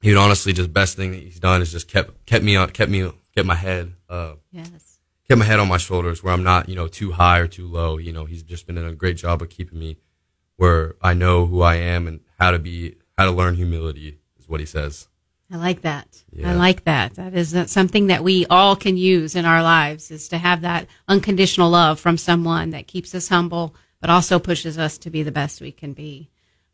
he 0.00 0.10
would 0.10 0.18
honestly 0.18 0.52
just 0.52 0.72
best 0.72 0.96
thing 0.96 1.10
that 1.10 1.20
he's 1.20 1.40
done 1.40 1.62
is 1.62 1.72
just 1.72 1.88
kept 1.88 2.26
kept 2.26 2.44
me 2.44 2.54
on 2.54 2.70
kept 2.70 2.92
me 2.92 3.10
kept 3.34 3.46
my 3.46 3.56
head 3.56 3.94
uh, 4.08 4.34
Yes. 4.52 5.00
kept 5.26 5.38
my 5.40 5.44
head 5.44 5.58
on 5.58 5.66
my 5.66 5.76
shoulders 5.78 6.22
where 6.22 6.32
I'm 6.32 6.44
not 6.44 6.68
you 6.68 6.76
know 6.76 6.86
too 6.86 7.10
high 7.12 7.38
or 7.40 7.48
too 7.48 7.66
low. 7.66 7.98
You 7.98 8.12
know 8.12 8.24
he's 8.24 8.44
just 8.44 8.66
been 8.66 8.76
doing 8.76 8.86
a 8.88 8.94
great 8.94 9.16
job 9.16 9.42
of 9.42 9.50
keeping 9.50 9.78
me 9.80 9.96
where 10.56 10.94
I 11.02 11.12
know 11.12 11.46
who 11.46 11.60
I 11.62 11.74
am 11.74 12.06
and 12.06 12.20
how 12.38 12.52
to 12.52 12.60
be 12.60 12.94
how 13.18 13.24
to 13.24 13.32
learn 13.32 13.56
humility 13.56 14.18
is 14.38 14.48
what 14.48 14.60
he 14.60 14.66
says. 14.66 15.08
I 15.52 15.56
like 15.56 15.82
that. 15.82 16.24
I 16.44 16.54
like 16.54 16.84
that. 16.84 17.14
That 17.14 17.34
is 17.34 17.54
something 17.70 18.08
that 18.08 18.24
we 18.24 18.46
all 18.46 18.74
can 18.74 18.96
use 18.96 19.36
in 19.36 19.44
our 19.44 19.62
lives 19.62 20.10
is 20.10 20.28
to 20.28 20.38
have 20.38 20.62
that 20.62 20.86
unconditional 21.06 21.70
love 21.70 22.00
from 22.00 22.16
someone 22.16 22.70
that 22.70 22.86
keeps 22.86 23.14
us 23.14 23.28
humble, 23.28 23.74
but 24.00 24.10
also 24.10 24.38
pushes 24.38 24.78
us 24.78 24.98
to 24.98 25.10
be 25.10 25.22
the 25.22 25.30
best 25.30 25.60
we 25.60 25.70
can 25.70 25.92
be. 25.92 26.30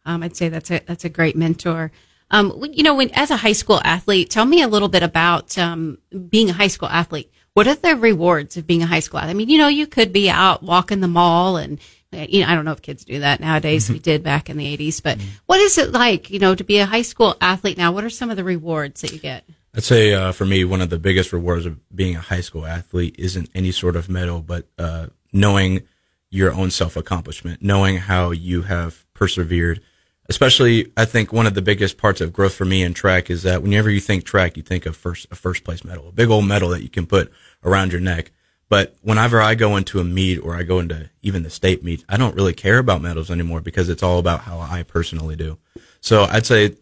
Um, 0.07 0.23
I'd 0.23 0.37
say 0.37 0.49
that's 0.49 0.71
a 0.71 0.81
that's 0.87 1.05
a 1.05 1.11
great 1.11 1.37
mentor. 1.37 1.93
Um, 2.31 2.65
you 2.73 2.83
know, 2.83 2.95
when 2.95 3.11
as 3.11 3.31
a 3.31 3.37
high 3.37 3.53
school 3.53 3.81
athlete, 3.85 4.31
tell 4.31 4.47
me 4.47 4.63
a 4.63 4.69
little 4.69 4.89
bit 4.89 5.03
about 5.03 5.59
um, 5.59 5.99
being 6.29 6.49
a 6.49 6.55
high 6.55 6.69
school 6.69 6.89
athlete. 6.89 7.31
What 7.55 7.67
are 7.67 7.75
the 7.75 7.97
rewards 7.97 8.57
of 8.57 8.67
being 8.67 8.83
a 8.83 8.87
high 8.87 9.01
school 9.01 9.19
athlete? 9.19 9.35
I 9.35 9.37
mean, 9.37 9.49
you 9.49 9.59
know, 9.59 9.69
you 9.69 9.87
could 9.87 10.13
be 10.13 10.31
out 10.31 10.63
walking 10.63 11.01
the 11.01 11.09
mall 11.09 11.57
and 11.57 11.81
you 12.13 12.41
know, 12.41 12.49
I 12.49 12.55
don't 12.55 12.65
know 12.65 12.73
if 12.73 12.83
kids 12.83 13.05
do 13.05 13.21
that 13.21 13.41
nowadays. 13.41 13.89
we 13.89 13.99
did 14.11 14.23
back 14.23 14.51
in 14.51 14.57
the 14.57 14.77
80s, 14.77 15.03
but 15.03 15.19
what 15.47 15.61
is 15.61 15.79
it 15.79 15.93
like, 15.93 16.31
you 16.31 16.39
know, 16.39 16.55
to 16.55 16.65
be 16.65 16.79
a 16.79 16.87
high 16.87 17.03
school 17.03 17.37
athlete 17.41 17.79
now? 17.79 17.93
What 17.93 18.05
are 18.05 18.11
some 18.11 18.31
of 18.31 18.37
the 18.37 18.45
rewards 18.45 19.01
that 19.03 19.13
you 19.13 19.19
get? 19.19 19.45
I'd 19.75 19.85
say 19.85 20.15
uh, 20.15 20.33
for 20.33 20.45
me, 20.45 20.65
one 20.65 20.81
of 20.81 20.91
the 20.91 20.99
biggest 20.99 21.33
rewards 21.33 21.67
of 21.67 21.79
being 21.95 22.17
a 22.17 22.21
high 22.21 22.41
school 22.41 22.67
athlete 22.67 23.15
isn't 23.19 23.51
any 23.55 23.71
sort 23.71 23.95
of 23.95 24.09
medal, 24.09 24.41
but 24.41 24.67
uh, 24.79 25.07
knowing 25.33 25.83
your 26.31 26.53
own 26.53 26.71
self 26.71 26.97
accomplishment, 26.97 27.63
knowing 27.63 27.99
how 27.99 28.31
you 28.31 28.63
have 28.63 29.05
persevered. 29.15 29.81
Especially, 30.29 30.93
I 30.97 31.07
think 31.07 31.33
one 31.33 31.49
of 31.49 31.55
the 31.55 31.63
biggest 31.63 31.99
parts 31.99 32.21
of 32.21 32.33
growth 32.33 32.55
for 32.55 32.65
me 32.65 32.85
in 32.85 32.95
track 32.95 33.31
is 33.31 33.43
that 33.43 33.63
whenever 33.63 33.91
you 33.91 33.99
think 33.99 34.25
track, 34.25 34.57
you 34.57 34.63
think 34.63 34.87
of 34.87 34.97
first 34.97 35.27
a 35.31 35.35
first 35.35 35.65
place 35.65 35.85
medal, 35.85 36.09
a 36.09 36.13
big 36.13 36.31
old 36.31 36.47
medal 36.47 36.69
that 36.71 36.83
you 36.83 36.89
can 36.89 37.07
put 37.07 37.33
around 37.65 37.91
your 37.91 38.01
neck. 38.01 38.31
But 38.71 38.97
whenever 39.03 39.43
I 39.43 39.57
go 39.57 39.77
into 39.77 39.99
a 39.99 40.05
meet 40.05 40.39
or 40.39 40.55
I 40.55 40.63
go 40.63 40.79
into 40.79 41.11
even 41.23 41.43
the 41.43 41.51
state 41.51 41.83
meet, 41.83 42.05
I 42.09 42.17
don't 42.17 42.37
really 42.37 42.55
care 42.55 42.79
about 42.79 43.03
medals 43.03 43.31
anymore 43.31 43.61
because 43.61 43.89
it's 43.89 44.03
all 44.03 44.19
about 44.21 44.43
how 44.43 44.61
I 44.61 44.85
personally 44.85 45.35
do. 45.37 45.59
So 46.01 46.23
I'd 46.23 46.47
say 46.47 46.77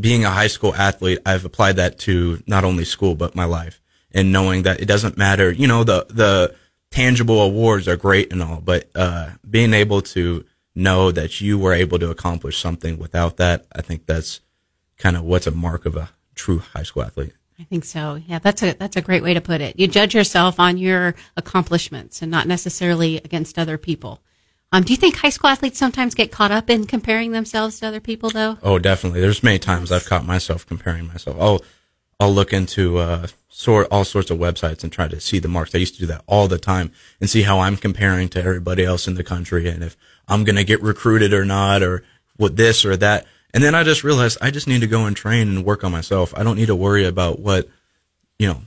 being 0.00 0.24
a 0.24 0.30
high 0.30 0.46
school 0.46 0.74
athlete, 0.74 1.18
I've 1.24 1.44
applied 1.44 1.76
that 1.76 1.98
to 2.00 2.42
not 2.46 2.64
only 2.64 2.84
school 2.84 3.14
but 3.14 3.36
my 3.36 3.44
life, 3.44 3.80
and 4.12 4.32
knowing 4.32 4.62
that 4.62 4.80
it 4.80 4.86
doesn't 4.86 5.18
matter. 5.18 5.52
You 5.52 5.68
know, 5.68 5.84
the 5.84 6.06
the 6.08 6.54
tangible 6.90 7.42
awards 7.42 7.86
are 7.86 7.96
great 7.96 8.32
and 8.32 8.42
all, 8.42 8.62
but 8.62 8.88
uh, 8.94 9.32
being 9.48 9.74
able 9.74 10.00
to 10.00 10.46
know 10.74 11.12
that 11.12 11.42
you 11.42 11.58
were 11.58 11.74
able 11.74 11.98
to 11.98 12.10
accomplish 12.10 12.58
something 12.58 12.98
without 12.98 13.36
that, 13.36 13.66
I 13.72 13.82
think 13.82 14.06
that's 14.06 14.40
kind 14.96 15.16
of 15.16 15.24
what's 15.24 15.46
a 15.46 15.50
mark 15.50 15.84
of 15.84 15.94
a 15.94 16.10
true 16.34 16.58
high 16.58 16.84
school 16.84 17.02
athlete. 17.02 17.34
I 17.58 17.64
think 17.64 17.84
so. 17.84 18.20
Yeah, 18.26 18.38
that's 18.38 18.62
a 18.62 18.72
that's 18.72 18.96
a 18.96 19.02
great 19.02 19.22
way 19.22 19.34
to 19.34 19.40
put 19.40 19.60
it. 19.60 19.78
You 19.78 19.86
judge 19.86 20.14
yourself 20.14 20.60
on 20.60 20.76
your 20.76 21.14
accomplishments 21.36 22.20
and 22.20 22.30
not 22.30 22.46
necessarily 22.46 23.16
against 23.18 23.58
other 23.58 23.78
people. 23.78 24.20
Um, 24.72 24.82
do 24.82 24.92
you 24.92 24.96
think 24.96 25.16
high 25.16 25.30
school 25.30 25.48
athletes 25.48 25.78
sometimes 25.78 26.14
get 26.14 26.32
caught 26.32 26.50
up 26.50 26.68
in 26.68 26.86
comparing 26.86 27.30
themselves 27.30 27.80
to 27.80 27.86
other 27.86 28.00
people, 28.00 28.30
though? 28.30 28.58
Oh, 28.62 28.78
definitely. 28.78 29.20
There's 29.20 29.42
many 29.42 29.58
times 29.58 29.92
I've 29.92 30.04
caught 30.04 30.26
myself 30.26 30.66
comparing 30.66 31.06
myself. 31.06 31.36
I'll 31.40 31.62
I'll 32.18 32.32
look 32.32 32.52
into 32.52 32.98
uh, 32.98 33.28
sort 33.48 33.88
all 33.90 34.04
sorts 34.04 34.30
of 34.30 34.38
websites 34.38 34.82
and 34.82 34.92
try 34.92 35.08
to 35.08 35.20
see 35.20 35.38
the 35.38 35.48
marks. 35.48 35.74
I 35.74 35.78
used 35.78 35.94
to 35.94 36.00
do 36.00 36.06
that 36.06 36.24
all 36.26 36.48
the 36.48 36.58
time 36.58 36.92
and 37.20 37.30
see 37.30 37.42
how 37.42 37.60
I'm 37.60 37.76
comparing 37.76 38.28
to 38.30 38.42
everybody 38.42 38.84
else 38.84 39.06
in 39.06 39.14
the 39.14 39.24
country 39.24 39.68
and 39.68 39.82
if 39.82 39.96
I'm 40.28 40.44
gonna 40.44 40.64
get 40.64 40.82
recruited 40.82 41.32
or 41.32 41.44
not 41.44 41.82
or 41.82 42.02
what 42.36 42.56
this 42.56 42.84
or 42.84 42.96
that. 42.98 43.26
And 43.56 43.64
then 43.64 43.74
I 43.74 43.84
just 43.84 44.04
realized 44.04 44.36
I 44.42 44.50
just 44.50 44.68
need 44.68 44.82
to 44.82 44.86
go 44.86 45.06
and 45.06 45.16
train 45.16 45.48
and 45.48 45.64
work 45.64 45.82
on 45.82 45.90
myself. 45.90 46.34
I 46.36 46.42
don't 46.42 46.56
need 46.56 46.66
to 46.66 46.76
worry 46.76 47.06
about 47.06 47.40
what 47.40 47.66
you 48.38 48.46
know 48.46 48.60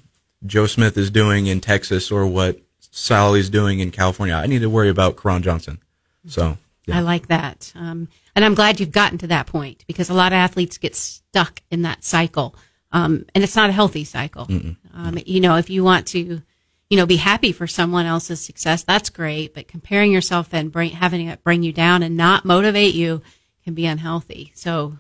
Joe 0.47 0.65
Smith 0.65 0.97
is 0.97 1.11
doing 1.11 1.45
in 1.45 1.61
Texas 1.61 2.11
or 2.11 2.25
what 2.25 2.59
Sally's 2.79 3.51
doing 3.51 3.81
in 3.81 3.91
California. 3.91 4.33
I 4.33 4.47
need 4.47 4.61
to 4.61 4.69
worry 4.69 4.89
about 4.89 5.15
Karon 5.15 5.43
Johnson. 5.43 5.77
So 6.25 6.57
yeah. 6.87 6.97
I 6.97 7.01
like 7.01 7.27
that. 7.27 7.71
Um, 7.75 8.07
and 8.35 8.43
I'm 8.43 8.55
glad 8.55 8.79
you've 8.79 8.91
gotten 8.91 9.19
to 9.19 9.27
that 9.27 9.45
point 9.45 9.85
because 9.85 10.09
a 10.09 10.15
lot 10.15 10.31
of 10.31 10.37
athletes 10.37 10.79
get 10.79 10.95
stuck 10.95 11.61
in 11.69 11.83
that 11.83 12.03
cycle. 12.03 12.55
Um, 12.91 13.25
and 13.35 13.43
it's 13.43 13.55
not 13.55 13.69
a 13.69 13.73
healthy 13.73 14.03
cycle. 14.03 14.47
Um, 14.95 15.19
you 15.23 15.39
know, 15.39 15.57
if 15.57 15.69
you 15.69 15.83
want 15.83 16.07
to, 16.07 16.41
you 16.89 16.97
know, 16.97 17.05
be 17.05 17.17
happy 17.17 17.51
for 17.51 17.67
someone 17.67 18.07
else's 18.07 18.41
success, 18.41 18.81
that's 18.81 19.11
great. 19.11 19.53
But 19.53 19.67
comparing 19.67 20.11
yourself 20.11 20.51
and 20.51 20.71
bring, 20.71 20.89
having 20.89 21.27
it 21.27 21.43
bring 21.43 21.61
you 21.61 21.71
down 21.71 22.01
and 22.01 22.17
not 22.17 22.43
motivate 22.43 22.95
you 22.95 23.21
can 23.69 23.75
be 23.75 23.85
unhealthy. 23.85 24.51
So 24.55 24.97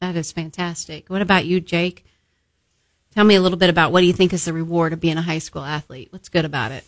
that 0.00 0.16
is 0.16 0.32
fantastic. 0.32 1.10
What 1.10 1.20
about 1.20 1.44
you, 1.44 1.60
Jake? 1.60 2.06
Tell 3.14 3.24
me 3.24 3.34
a 3.34 3.40
little 3.42 3.58
bit 3.58 3.68
about 3.68 3.92
what 3.92 4.00
do 4.00 4.06
you 4.06 4.14
think 4.14 4.32
is 4.32 4.46
the 4.46 4.54
reward 4.54 4.94
of 4.94 5.00
being 5.00 5.18
a 5.18 5.22
high 5.22 5.40
school 5.40 5.62
athlete? 5.62 6.08
What's 6.10 6.30
good 6.30 6.46
about 6.46 6.72
it? 6.72 6.84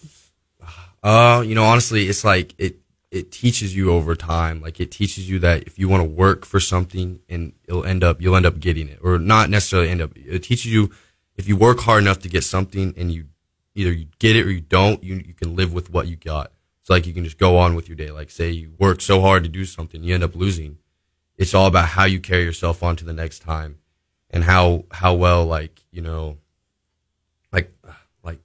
Uh, 1.02 1.42
you 1.46 1.54
know, 1.54 1.64
honestly, 1.64 2.08
it's 2.08 2.24
like 2.24 2.54
it 2.56 2.76
it 3.10 3.32
teaches 3.32 3.76
you 3.76 3.90
over 3.90 4.14
time. 4.14 4.62
Like 4.62 4.80
it 4.80 4.90
teaches 4.90 5.28
you 5.28 5.38
that 5.40 5.64
if 5.64 5.78
you 5.78 5.88
want 5.88 6.02
to 6.02 6.08
work 6.08 6.46
for 6.46 6.60
something 6.60 7.20
and 7.28 7.52
it'll 7.66 7.84
end 7.84 8.02
up 8.02 8.22
you'll 8.22 8.36
end 8.36 8.46
up 8.46 8.58
getting 8.58 8.88
it, 8.88 8.98
or 9.02 9.18
not 9.18 9.50
necessarily 9.50 9.90
end 9.90 10.00
up. 10.00 10.12
It 10.16 10.42
teaches 10.42 10.72
you 10.72 10.90
if 11.36 11.48
you 11.48 11.56
work 11.56 11.80
hard 11.80 12.02
enough 12.02 12.20
to 12.20 12.28
get 12.28 12.44
something 12.44 12.94
and 12.96 13.12
you 13.12 13.26
either 13.74 13.92
you 13.92 14.06
get 14.18 14.36
it 14.36 14.46
or 14.46 14.50
you 14.50 14.60
don't, 14.60 15.02
you 15.04 15.16
you 15.16 15.34
can 15.34 15.54
live 15.54 15.74
with 15.74 15.90
what 15.90 16.06
you 16.06 16.16
got. 16.16 16.52
It's 16.80 16.88
like 16.88 17.06
you 17.06 17.12
can 17.12 17.24
just 17.24 17.38
go 17.38 17.58
on 17.58 17.74
with 17.74 17.88
your 17.88 17.96
day. 17.96 18.10
Like 18.10 18.30
say 18.30 18.50
you 18.50 18.72
work 18.78 19.02
so 19.02 19.20
hard 19.20 19.42
to 19.42 19.50
do 19.50 19.66
something, 19.66 20.02
you 20.02 20.14
end 20.14 20.24
up 20.24 20.34
losing. 20.34 20.78
It's 21.40 21.54
all 21.54 21.66
about 21.66 21.86
how 21.86 22.04
you 22.04 22.20
carry 22.20 22.44
yourself 22.44 22.82
on 22.82 22.96
to 22.96 23.04
the 23.06 23.14
next 23.14 23.38
time, 23.38 23.78
and 24.28 24.44
how 24.44 24.84
how 24.90 25.14
well 25.14 25.46
like 25.46 25.82
you 25.90 26.02
know, 26.02 26.36
like 27.50 27.72
like 28.22 28.40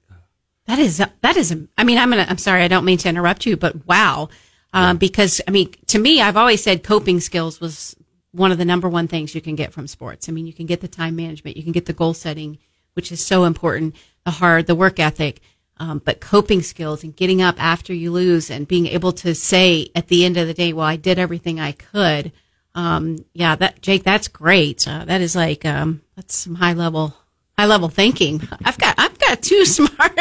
That 0.65 0.79
is 0.79 0.97
that 0.97 1.35
is. 1.35 1.53
I 1.77 1.83
mean, 1.83 1.97
I'm 1.97 2.09
gonna. 2.09 2.25
I'm 2.29 2.37
sorry. 2.37 2.63
I 2.63 2.69
don't 2.69 2.85
mean 2.85 2.97
to 2.99 3.09
interrupt 3.09 3.45
you, 3.45 3.57
but 3.57 3.85
wow. 3.85 4.29
Um, 4.71 4.95
Because 4.97 5.41
I 5.45 5.51
mean, 5.51 5.73
to 5.87 5.99
me, 5.99 6.21
I've 6.21 6.37
always 6.37 6.63
said 6.63 6.83
coping 6.83 7.19
skills 7.19 7.59
was 7.59 7.97
one 8.31 8.53
of 8.53 8.57
the 8.57 8.63
number 8.65 8.87
one 8.87 9.09
things 9.09 9.35
you 9.35 9.41
can 9.41 9.55
get 9.55 9.73
from 9.73 9.87
sports. 9.87 10.29
I 10.29 10.31
mean, 10.31 10.47
you 10.47 10.53
can 10.53 10.65
get 10.65 10.79
the 10.79 10.87
time 10.87 11.17
management, 11.17 11.57
you 11.57 11.63
can 11.63 11.73
get 11.73 11.87
the 11.87 11.93
goal 11.93 12.13
setting, 12.13 12.59
which 12.93 13.11
is 13.11 13.19
so 13.19 13.43
important. 13.43 13.93
The 14.23 14.31
hard, 14.31 14.67
the 14.67 14.75
work 14.75 15.01
ethic, 15.01 15.41
um, 15.77 16.01
but 16.03 16.21
coping 16.21 16.61
skills 16.61 17.03
and 17.03 17.13
getting 17.13 17.41
up 17.41 17.61
after 17.61 17.93
you 17.93 18.13
lose 18.13 18.49
and 18.49 18.65
being 18.65 18.87
able 18.87 19.11
to 19.11 19.35
say 19.35 19.89
at 19.93 20.07
the 20.07 20.23
end 20.23 20.37
of 20.37 20.47
the 20.47 20.53
day, 20.53 20.71
"Well, 20.71 20.87
I 20.87 20.95
did 20.95 21.19
everything 21.19 21.59
I 21.59 21.73
could." 21.73 22.31
Um, 22.75 23.25
yeah, 23.33 23.55
that 23.55 23.81
Jake, 23.81 24.03
that's 24.03 24.27
great. 24.27 24.87
Uh, 24.87 25.05
that 25.05 25.21
is 25.21 25.35
like 25.35 25.65
um, 25.65 26.01
that's 26.15 26.35
some 26.35 26.55
high 26.55 26.73
level 26.73 27.15
high 27.57 27.65
level 27.65 27.87
thinking. 27.89 28.47
I've 28.63 28.77
got 28.77 28.95
I've 28.97 29.17
got 29.17 29.41
two 29.41 29.65
smart. 29.75 30.19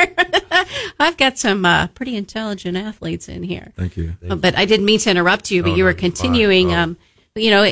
I've 1.00 1.16
got 1.16 1.36
some 1.36 1.64
uh, 1.64 1.88
pretty 1.88 2.16
intelligent 2.16 2.76
athletes 2.76 3.28
in 3.28 3.42
here. 3.42 3.72
Thank 3.76 3.96
you. 3.96 4.16
Uh, 4.28 4.36
but 4.36 4.56
I 4.56 4.64
didn't 4.64 4.86
mean 4.86 5.00
to 5.00 5.10
interrupt 5.10 5.50
you. 5.50 5.62
But 5.62 5.72
Oh, 5.72 5.74
you 5.74 5.84
were 5.84 5.94
continuing. 5.94 6.72
Oh. 6.72 6.78
Um, 6.78 6.96
you 7.34 7.50
know, 7.50 7.68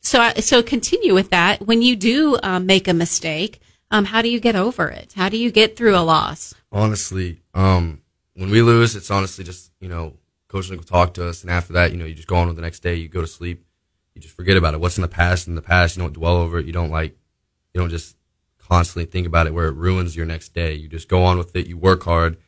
so 0.00 0.30
so 0.40 0.62
continue 0.62 1.14
with 1.14 1.30
that. 1.30 1.66
When 1.66 1.80
you 1.82 1.96
do 1.96 2.38
um, 2.42 2.66
make 2.66 2.88
a 2.88 2.94
mistake, 2.94 3.60
um, 3.90 4.04
how 4.04 4.20
do 4.20 4.28
you 4.28 4.40
get 4.40 4.54
over 4.56 4.88
it? 4.88 5.14
How 5.16 5.28
do 5.30 5.38
you 5.38 5.50
get 5.50 5.76
through 5.76 5.96
a 5.96 6.04
loss? 6.04 6.54
honestly, 6.70 7.40
um, 7.54 8.02
when 8.34 8.50
we 8.50 8.60
lose, 8.60 8.94
it's 8.94 9.10
honestly 9.10 9.42
just 9.44 9.72
you 9.80 9.88
know, 9.88 10.14
coach 10.48 10.68
will 10.68 10.76
talk 10.78 11.14
to 11.14 11.26
us, 11.26 11.42
and 11.42 11.50
after 11.50 11.72
that, 11.72 11.92
you 11.92 11.96
know, 11.96 12.04
you 12.04 12.14
just 12.14 12.28
go 12.28 12.36
on 12.36 12.48
with 12.48 12.56
the 12.56 12.62
next 12.62 12.80
day. 12.80 12.94
You 12.94 13.08
go 13.08 13.22
to 13.22 13.26
sleep. 13.26 13.65
You 14.16 14.22
just 14.22 14.34
forget 14.34 14.56
about 14.56 14.72
it. 14.72 14.80
What's 14.80 14.96
in 14.96 15.02
the 15.02 15.08
past, 15.08 15.46
in 15.46 15.56
the 15.56 15.62
past. 15.62 15.94
You 15.94 16.02
don't 16.02 16.14
dwell 16.14 16.38
over 16.38 16.58
it. 16.58 16.64
You 16.64 16.72
don't 16.72 16.90
like, 16.90 17.14
you 17.74 17.80
don't 17.80 17.90
just 17.90 18.16
constantly 18.58 19.04
think 19.04 19.26
about 19.26 19.46
it 19.46 19.52
where 19.52 19.68
it 19.68 19.74
ruins 19.74 20.16
your 20.16 20.24
next 20.24 20.54
day. 20.54 20.72
You 20.72 20.88
just 20.88 21.06
go 21.06 21.22
on 21.22 21.36
with 21.36 21.54
it. 21.54 21.66
You 21.66 21.76
work 21.76 22.02
hard, 22.02 22.38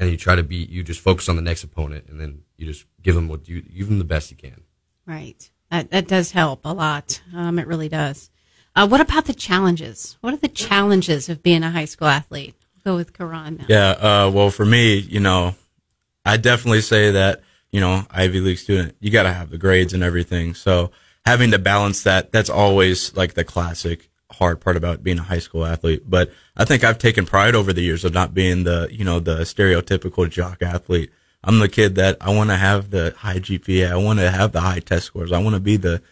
and 0.00 0.10
you 0.10 0.16
try 0.16 0.34
to 0.34 0.42
beat. 0.42 0.68
You 0.68 0.82
just 0.82 1.00
focus 1.00 1.28
on 1.28 1.36
the 1.36 1.42
next 1.42 1.62
opponent, 1.62 2.06
and 2.08 2.20
then 2.20 2.42
you 2.56 2.66
just 2.66 2.86
give 3.00 3.14
them 3.14 3.28
what 3.28 3.48
you 3.48 3.62
give 3.62 3.88
them 3.88 4.00
the 4.00 4.04
best 4.04 4.32
you 4.32 4.36
can. 4.36 4.62
Right. 5.06 5.48
That 5.70 5.92
that 5.92 6.08
does 6.08 6.32
help 6.32 6.62
a 6.64 6.72
lot. 6.74 7.22
Um, 7.32 7.60
it 7.60 7.68
really 7.68 7.88
does. 7.88 8.28
Uh, 8.74 8.88
what 8.88 9.00
about 9.00 9.26
the 9.26 9.34
challenges? 9.34 10.16
What 10.22 10.34
are 10.34 10.38
the 10.38 10.48
challenges 10.48 11.28
of 11.28 11.42
being 11.42 11.62
a 11.62 11.70
high 11.70 11.84
school 11.84 12.08
athlete? 12.08 12.56
Go 12.84 12.96
with 12.96 13.12
Karon. 13.12 13.58
now. 13.58 13.66
Yeah, 13.68 13.90
uh, 13.90 14.30
well, 14.30 14.50
for 14.50 14.64
me, 14.64 14.96
you 14.96 15.20
know, 15.20 15.54
I 16.24 16.36
definitely 16.36 16.80
say 16.80 17.12
that, 17.12 17.42
you 17.70 17.80
know, 17.80 18.04
Ivy 18.10 18.40
League 18.40 18.58
student, 18.58 18.96
you 18.98 19.10
got 19.10 19.22
to 19.22 19.32
have 19.32 19.50
the 19.50 19.58
grades 19.58 19.92
and 19.92 20.02
everything. 20.02 20.54
So 20.54 20.90
having 21.24 21.50
to 21.52 21.58
balance 21.58 22.02
that, 22.02 22.32
that's 22.32 22.50
always 22.50 23.14
like 23.16 23.34
the 23.34 23.44
classic 23.44 24.08
hard 24.30 24.60
part 24.60 24.76
about 24.76 25.02
being 25.02 25.18
a 25.18 25.22
high 25.22 25.38
school 25.38 25.64
athlete. 25.64 26.04
But 26.08 26.30
I 26.56 26.64
think 26.64 26.84
I've 26.84 26.98
taken 26.98 27.26
pride 27.26 27.54
over 27.54 27.72
the 27.72 27.82
years 27.82 28.04
of 28.04 28.14
not 28.14 28.34
being 28.34 28.64
the, 28.64 28.88
you 28.90 29.04
know, 29.04 29.20
the 29.20 29.40
stereotypical 29.40 30.28
jock 30.28 30.62
athlete. 30.62 31.10
I'm 31.44 31.58
the 31.58 31.68
kid 31.68 31.96
that 31.96 32.16
I 32.20 32.34
want 32.34 32.50
to 32.50 32.56
have 32.56 32.90
the 32.90 33.14
high 33.18 33.38
GPA. 33.38 33.90
I 33.90 33.96
want 33.96 34.20
to 34.20 34.30
have 34.30 34.52
the 34.52 34.60
high 34.60 34.78
test 34.78 35.06
scores. 35.06 35.32
I 35.32 35.42
want 35.42 35.54
to 35.54 35.60
be 35.60 35.76
the, 35.76 36.02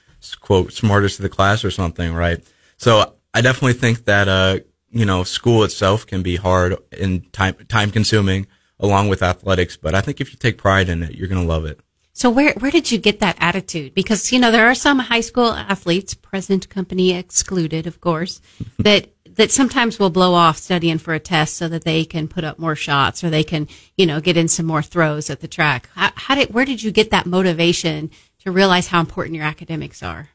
quote 0.40 0.72
smartest 0.72 1.18
of 1.18 1.22
the 1.22 1.28
class 1.28 1.64
or 1.64 1.70
something, 1.70 2.12
right? 2.12 2.44
So 2.76 3.14
I 3.32 3.40
definitely 3.40 3.74
think 3.74 4.04
that 4.04 4.28
uh, 4.28 4.58
you 4.90 5.04
know, 5.04 5.24
school 5.24 5.64
itself 5.64 6.06
can 6.06 6.22
be 6.22 6.36
hard 6.36 6.76
and 6.98 7.32
time 7.32 7.54
time 7.68 7.90
consuming 7.90 8.46
along 8.78 9.08
with 9.08 9.22
athletics, 9.22 9.76
but 9.76 9.94
I 9.94 10.00
think 10.00 10.20
if 10.20 10.32
you 10.32 10.38
take 10.38 10.58
pride 10.58 10.88
in 10.88 11.02
it, 11.02 11.14
you're 11.14 11.28
going 11.28 11.40
to 11.40 11.46
love 11.46 11.64
it. 11.64 11.80
So 12.12 12.28
where 12.28 12.52
where 12.54 12.70
did 12.70 12.90
you 12.90 12.98
get 12.98 13.20
that 13.20 13.36
attitude? 13.40 13.94
Because 13.94 14.32
you 14.32 14.38
know 14.38 14.50
there 14.50 14.66
are 14.66 14.74
some 14.74 14.98
high 14.98 15.20
school 15.20 15.52
athletes, 15.52 16.14
present 16.14 16.68
company 16.68 17.12
excluded, 17.12 17.86
of 17.86 18.00
course, 18.00 18.40
that 18.78 19.10
that 19.36 19.50
sometimes 19.50 19.98
will 19.98 20.10
blow 20.10 20.34
off 20.34 20.58
studying 20.58 20.98
for 20.98 21.14
a 21.14 21.20
test 21.20 21.56
so 21.56 21.68
that 21.68 21.84
they 21.84 22.04
can 22.04 22.28
put 22.28 22.44
up 22.44 22.58
more 22.58 22.74
shots 22.76 23.22
or 23.22 23.30
they 23.30 23.44
can 23.44 23.68
you 23.96 24.06
know 24.06 24.20
get 24.20 24.36
in 24.36 24.48
some 24.48 24.66
more 24.66 24.82
throws 24.82 25.30
at 25.30 25.40
the 25.40 25.48
track. 25.48 25.88
How, 25.94 26.10
how 26.14 26.34
did 26.34 26.52
where 26.52 26.64
did 26.64 26.82
you 26.82 26.90
get 26.90 27.10
that 27.10 27.26
motivation 27.26 28.10
to 28.40 28.50
realize 28.50 28.88
how 28.88 29.00
important 29.00 29.36
your 29.36 29.44
academics 29.44 30.02
are? 30.02 30.30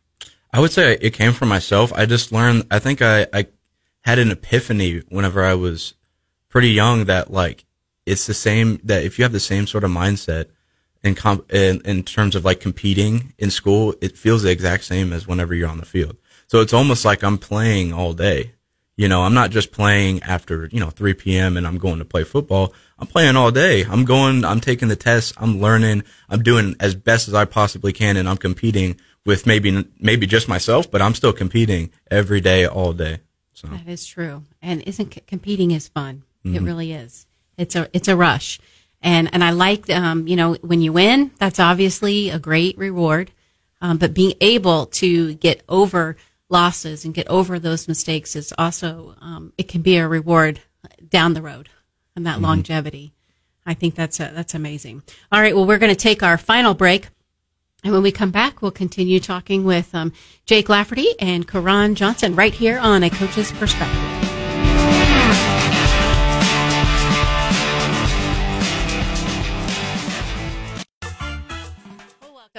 I 0.53 0.59
would 0.59 0.71
say 0.71 0.97
it 1.01 1.11
came 1.11 1.33
from 1.33 1.49
myself. 1.49 1.91
I 1.93 2.05
just 2.05 2.31
learned. 2.31 2.67
I 2.71 2.79
think 2.79 3.01
I 3.01 3.27
I 3.33 3.47
had 4.01 4.19
an 4.19 4.31
epiphany 4.31 5.01
whenever 5.09 5.43
I 5.43 5.55
was 5.55 5.95
pretty 6.47 6.69
young 6.69 7.05
that 7.05 7.31
like 7.31 7.65
it's 8.05 8.25
the 8.27 8.33
same 8.33 8.79
that 8.83 9.03
if 9.03 9.19
you 9.19 9.23
have 9.23 9.33
the 9.33 9.39
same 9.39 9.67
sort 9.67 9.83
of 9.83 9.91
mindset 9.91 10.47
in, 11.05 11.13
comp, 11.15 11.53
in, 11.53 11.81
in 11.85 12.03
terms 12.03 12.35
of 12.35 12.43
like 12.43 12.59
competing 12.59 13.33
in 13.37 13.51
school, 13.51 13.93
it 14.01 14.17
feels 14.17 14.41
the 14.41 14.49
exact 14.49 14.83
same 14.83 15.13
as 15.13 15.27
whenever 15.27 15.53
you're 15.53 15.69
on 15.69 15.77
the 15.77 15.85
field. 15.85 16.17
So 16.47 16.61
it's 16.61 16.73
almost 16.73 17.05
like 17.05 17.23
I'm 17.23 17.37
playing 17.37 17.93
all 17.93 18.13
day. 18.13 18.53
You 18.97 19.07
know, 19.07 19.23
I'm 19.23 19.33
not 19.33 19.51
just 19.51 19.71
playing 19.71 20.23
after, 20.23 20.69
you 20.71 20.79
know, 20.79 20.89
3 20.89 21.13
p.m. 21.13 21.57
and 21.57 21.67
I'm 21.67 21.77
going 21.77 21.99
to 21.99 22.05
play 22.05 22.23
football. 22.23 22.73
I'm 22.97 23.07
playing 23.07 23.35
all 23.35 23.51
day. 23.51 23.83
I'm 23.83 24.05
going, 24.05 24.43
I'm 24.45 24.61
taking 24.61 24.87
the 24.87 24.95
tests. 24.95 25.33
I'm 25.37 25.59
learning. 25.59 26.03
I'm 26.29 26.41
doing 26.41 26.75
as 26.79 26.95
best 26.95 27.27
as 27.27 27.33
I 27.33 27.45
possibly 27.45 27.93
can 27.93 28.17
and 28.17 28.27
I'm 28.27 28.37
competing 28.37 28.99
with 29.25 29.45
maybe, 29.45 29.85
maybe 29.99 30.25
just 30.25 30.47
myself, 30.47 30.89
but 30.89 31.01
I'm 31.01 31.13
still 31.13 31.33
competing 31.33 31.91
every 32.09 32.41
day, 32.41 32.65
all 32.65 32.93
day. 32.93 33.19
So 33.53 33.67
that 33.67 33.87
is 33.87 34.05
true. 34.05 34.43
And 34.61 34.81
isn't 34.83 35.27
competing 35.27 35.71
is 35.71 35.87
fun. 35.87 36.23
Mm-hmm. 36.45 36.55
It 36.55 36.61
really 36.61 36.93
is. 36.93 37.27
It's 37.57 37.75
a, 37.75 37.89
it's 37.93 38.07
a 38.07 38.15
rush. 38.15 38.59
And, 39.01 39.29
and 39.34 39.43
I 39.43 39.51
like, 39.51 39.89
um, 39.89 40.27
you 40.27 40.36
know, 40.36 40.55
when 40.55 40.81
you 40.81 40.91
win, 40.93 41.31
that's 41.38 41.60
obviously 41.60 42.29
a 42.29 42.39
great 42.39 42.77
reward. 42.77 43.31
Um, 43.81 43.97
but 43.97 44.13
being 44.13 44.34
able 44.41 44.88
to 44.88 45.36
get 45.36 45.62
over 45.69 46.17
losses 46.49 47.05
and 47.05 47.13
get 47.13 47.27
over 47.27 47.60
those 47.60 47.88
mistakes 47.88 48.36
is 48.36 48.53
also, 48.58 49.15
um, 49.21 49.53
it 49.58 49.67
can 49.67 49.81
be 49.81 49.97
a 49.97 50.08
reward 50.08 50.62
down 51.08 51.34
the 51.34 51.41
road 51.41 51.69
and 52.15 52.25
that 52.25 52.36
mm-hmm. 52.36 52.45
longevity. 52.45 53.13
I 53.65 53.73
think 53.73 53.95
that's 53.95 54.19
a, 54.19 54.31
that's 54.34 54.53
amazing. 54.53 55.03
All 55.31 55.41
right. 55.41 55.55
Well, 55.55 55.65
we're 55.65 55.79
going 55.79 55.93
to 55.93 55.95
take 55.95 56.23
our 56.23 56.38
final 56.38 56.73
break. 56.73 57.10
And 57.84 57.93
when 57.93 58.01
we 58.01 58.12
come 58.12 58.31
back, 58.31 58.62
we'll 58.62 58.71
continue 58.71 59.19
talking 59.19 59.63
with 59.63 59.93
um, 59.93 60.13
Jake 60.45 60.69
Lafferty 60.69 61.10
and 61.19 61.47
Karon 61.47 61.93
Johnson 61.95 62.36
right 62.36 62.53
here 62.53 62.79
on 62.79 63.03
A 63.03 63.10
Coach's 63.12 63.51
Perspective. 63.51 64.24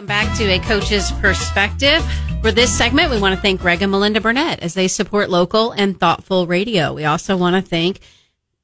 Welcome 0.07 0.29
back 0.29 0.39
to 0.39 0.45
A 0.45 0.61
Coach's 0.61 1.11
Perspective. 1.21 2.01
For 2.41 2.53
this 2.53 2.73
segment, 2.73 3.11
we 3.11 3.19
want 3.19 3.35
to 3.35 3.41
thank 3.41 3.61
Greg 3.61 3.83
and 3.83 3.91
Melinda 3.91 4.21
Burnett 4.21 4.61
as 4.61 4.73
they 4.73 4.87
support 4.87 5.31
local 5.31 5.73
and 5.73 5.99
thoughtful 5.99 6.47
radio. 6.47 6.93
We 6.93 7.05
also 7.05 7.37
want 7.37 7.57
to 7.57 7.69
thank 7.69 7.99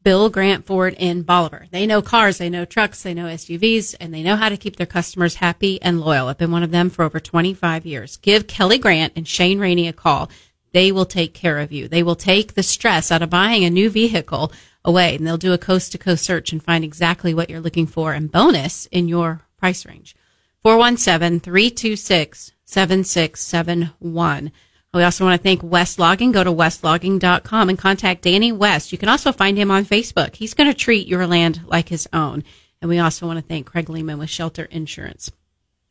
Bill 0.05 0.31
Grant 0.31 0.67
Ford 0.67 0.95
in 0.97 1.23
Bolivar. 1.23 1.67
They 1.73 1.85
know 1.85 2.01
cars, 2.01 2.39
they 2.39 2.49
know 2.49 2.65
trucks, 2.65 3.03
they 3.03 3.13
know 3.13 3.25
SUVs, 3.25 3.97
and 3.99 4.15
they 4.15 4.23
know 4.23 4.37
how 4.37 4.51
to 4.51 4.57
keep 4.57 4.77
their 4.77 4.87
customers 4.87 5.35
happy 5.35 5.83
and 5.83 6.01
loyal. 6.01 6.29
I've 6.29 6.39
been 6.39 6.53
one 6.53 6.63
of 6.63 6.71
them 6.71 6.91
for 6.91 7.05
over 7.05 7.19
25 7.19 7.87
years. 7.87 8.19
Give 8.19 8.47
Kelly 8.47 8.79
Grant 8.79 9.15
and 9.17 9.27
Shane 9.27 9.59
Rainey 9.59 9.89
a 9.89 9.93
call. 9.93 10.31
They 10.73 10.93
will 10.93 11.07
take 11.07 11.35
care 11.35 11.59
of 11.59 11.73
you. 11.73 11.89
They 11.89 12.05
will 12.05 12.15
take 12.15 12.55
the 12.55 12.63
stress 12.63 13.11
out 13.11 13.23
of 13.23 13.31
buying 13.31 13.65
a 13.65 13.71
new 13.71 13.91
vehicle 13.91 14.53
away 14.85 15.17
and 15.17 15.27
they'll 15.27 15.39
do 15.39 15.53
a 15.53 15.59
coast 15.59 15.91
to 15.91 15.99
coast 15.99 16.25
search 16.25 16.53
and 16.53 16.63
find 16.63 16.85
exactly 16.85 17.35
what 17.35 17.51
you're 17.51 17.59
looking 17.59 17.89
for 17.89 18.13
and 18.13 18.31
bonus 18.31 18.87
in 18.93 19.09
your 19.09 19.43
price 19.59 19.85
range. 19.85 20.15
417 20.63 21.41
326 21.41 22.53
7671. 22.65 24.53
We 24.95 25.03
also 25.03 25.25
want 25.25 25.41
to 25.41 25.43
thank 25.43 25.63
West 25.63 25.99
Logging. 25.99 26.33
Go 26.33 26.45
to 26.45 26.53
westlogging.com 26.53 27.69
and 27.69 27.79
contact 27.79 28.23
Danny 28.23 28.53
West. 28.53 28.93
You 28.93 28.99
can 28.99 29.09
also 29.09 29.33
find 29.33 29.57
him 29.57 29.71
on 29.71 29.85
Facebook. 29.85 30.37
He's 30.37 30.55
going 30.55 30.71
to 30.71 30.75
treat 30.75 31.09
your 31.09 31.27
land 31.27 31.63
like 31.67 31.89
his 31.89 32.07
own. 32.13 32.45
And 32.81 32.89
we 32.89 32.99
also 32.99 33.27
want 33.27 33.39
to 33.39 33.45
thank 33.45 33.67
Craig 33.67 33.89
Lehman 33.89 34.19
with 34.19 34.31
Shelter 34.31 34.65
Insurance. 34.65 35.33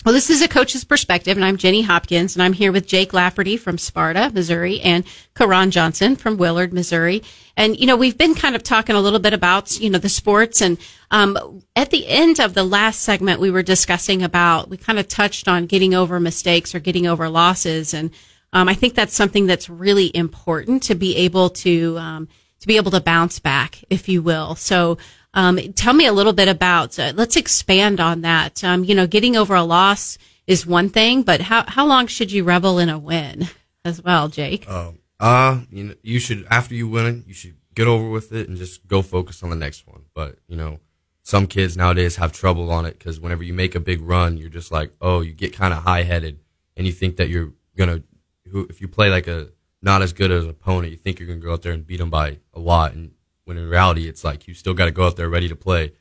Well, 0.03 0.15
this 0.15 0.31
is 0.31 0.41
a 0.41 0.47
coach's 0.47 0.83
perspective, 0.83 1.37
and 1.37 1.45
I'm 1.45 1.57
Jenny 1.57 1.83
Hopkins, 1.83 2.35
and 2.35 2.41
I'm 2.41 2.53
here 2.53 2.71
with 2.71 2.87
Jake 2.87 3.13
Lafferty 3.13 3.55
from 3.55 3.77
Sparta, 3.77 4.31
Missouri, 4.33 4.81
and 4.81 5.03
Karon 5.35 5.69
Johnson 5.69 6.15
from 6.15 6.37
Willard, 6.37 6.73
Missouri. 6.73 7.21
And 7.55 7.79
you 7.79 7.85
know, 7.85 7.95
we've 7.95 8.17
been 8.17 8.33
kind 8.33 8.55
of 8.55 8.63
talking 8.63 8.95
a 8.95 8.99
little 8.99 9.19
bit 9.19 9.33
about 9.33 9.79
you 9.79 9.91
know 9.91 9.99
the 9.99 10.09
sports, 10.09 10.59
and 10.59 10.79
um, 11.11 11.61
at 11.75 11.91
the 11.91 12.07
end 12.07 12.39
of 12.39 12.55
the 12.55 12.63
last 12.63 13.01
segment, 13.03 13.39
we 13.39 13.51
were 13.51 13.61
discussing 13.61 14.23
about 14.23 14.71
we 14.71 14.77
kind 14.77 14.97
of 14.97 15.07
touched 15.07 15.47
on 15.47 15.67
getting 15.67 15.93
over 15.93 16.19
mistakes 16.19 16.73
or 16.73 16.79
getting 16.79 17.05
over 17.05 17.29
losses, 17.29 17.93
and 17.93 18.09
um, 18.53 18.67
I 18.67 18.73
think 18.73 18.95
that's 18.95 19.13
something 19.13 19.45
that's 19.45 19.69
really 19.69 20.09
important 20.15 20.81
to 20.83 20.95
be 20.95 21.15
able 21.17 21.51
to 21.51 21.99
um, 21.99 22.27
to 22.59 22.67
be 22.67 22.77
able 22.77 22.91
to 22.91 23.01
bounce 23.01 23.37
back, 23.37 23.83
if 23.91 24.09
you 24.09 24.23
will. 24.23 24.55
So, 24.55 24.97
um, 25.33 25.57
tell 25.73 25.93
me 25.93 26.05
a 26.05 26.13
little 26.13 26.33
bit 26.33 26.47
about. 26.47 26.97
Uh, 26.99 27.13
let's 27.15 27.35
expand 27.35 27.99
on 27.99 28.21
that. 28.21 28.63
Um, 28.63 28.83
you 28.83 28.95
know, 28.95 29.07
getting 29.07 29.35
over 29.35 29.55
a 29.55 29.63
loss 29.63 30.17
is 30.47 30.65
one 30.65 30.89
thing, 30.89 31.23
but 31.23 31.41
how 31.41 31.63
how 31.67 31.85
long 31.85 32.07
should 32.07 32.31
you 32.31 32.43
revel 32.43 32.79
in 32.79 32.89
a 32.89 32.99
win 32.99 33.47
as 33.85 34.01
well, 34.01 34.27
Jake? 34.27 34.65
Uh, 34.67 34.91
uh 35.19 35.61
you 35.71 35.83
know, 35.85 35.95
you 36.03 36.19
should 36.19 36.45
after 36.49 36.75
you 36.75 36.87
win, 36.87 37.23
you 37.27 37.33
should 37.33 37.55
get 37.73 37.87
over 37.87 38.09
with 38.09 38.31
it 38.33 38.49
and 38.49 38.57
just 38.57 38.85
go 38.87 39.01
focus 39.01 39.43
on 39.43 39.49
the 39.49 39.55
next 39.55 39.87
one. 39.87 40.03
But 40.13 40.37
you 40.47 40.57
know, 40.57 40.79
some 41.23 41.47
kids 41.47 41.77
nowadays 41.77 42.17
have 42.17 42.33
trouble 42.33 42.71
on 42.71 42.85
it 42.85 42.97
because 42.97 43.19
whenever 43.19 43.43
you 43.43 43.53
make 43.53 43.75
a 43.75 43.79
big 43.79 44.01
run, 44.01 44.37
you're 44.37 44.49
just 44.49 44.71
like, 44.71 44.91
oh, 44.99 45.21
you 45.21 45.33
get 45.33 45.53
kind 45.53 45.73
of 45.73 45.83
high 45.83 46.03
headed 46.03 46.39
and 46.75 46.85
you 46.85 46.91
think 46.91 47.17
that 47.17 47.29
you're 47.29 47.53
gonna 47.77 48.01
who 48.51 48.65
if 48.69 48.81
you 48.81 48.87
play 48.87 49.09
like 49.09 49.27
a 49.27 49.49
not 49.81 50.01
as 50.01 50.13
good 50.13 50.31
as 50.31 50.43
an 50.43 50.49
opponent, 50.49 50.91
you 50.91 50.97
think 50.97 51.19
you're 51.19 51.27
gonna 51.27 51.39
go 51.39 51.53
out 51.53 51.61
there 51.61 51.71
and 51.71 51.87
beat 51.87 51.97
them 51.97 52.09
by 52.09 52.39
a 52.53 52.59
lot, 52.59 52.93
and 52.93 53.11
when 53.51 53.57
in 53.57 53.69
reality 53.69 54.07
it's 54.07 54.23
like 54.23 54.47
you 54.47 54.53
still 54.53 54.73
got 54.73 54.85
to 54.85 54.91
go 54.91 55.05
out 55.05 55.17
there 55.17 55.27
ready 55.27 55.49
to 55.49 55.57
play. 55.57 55.91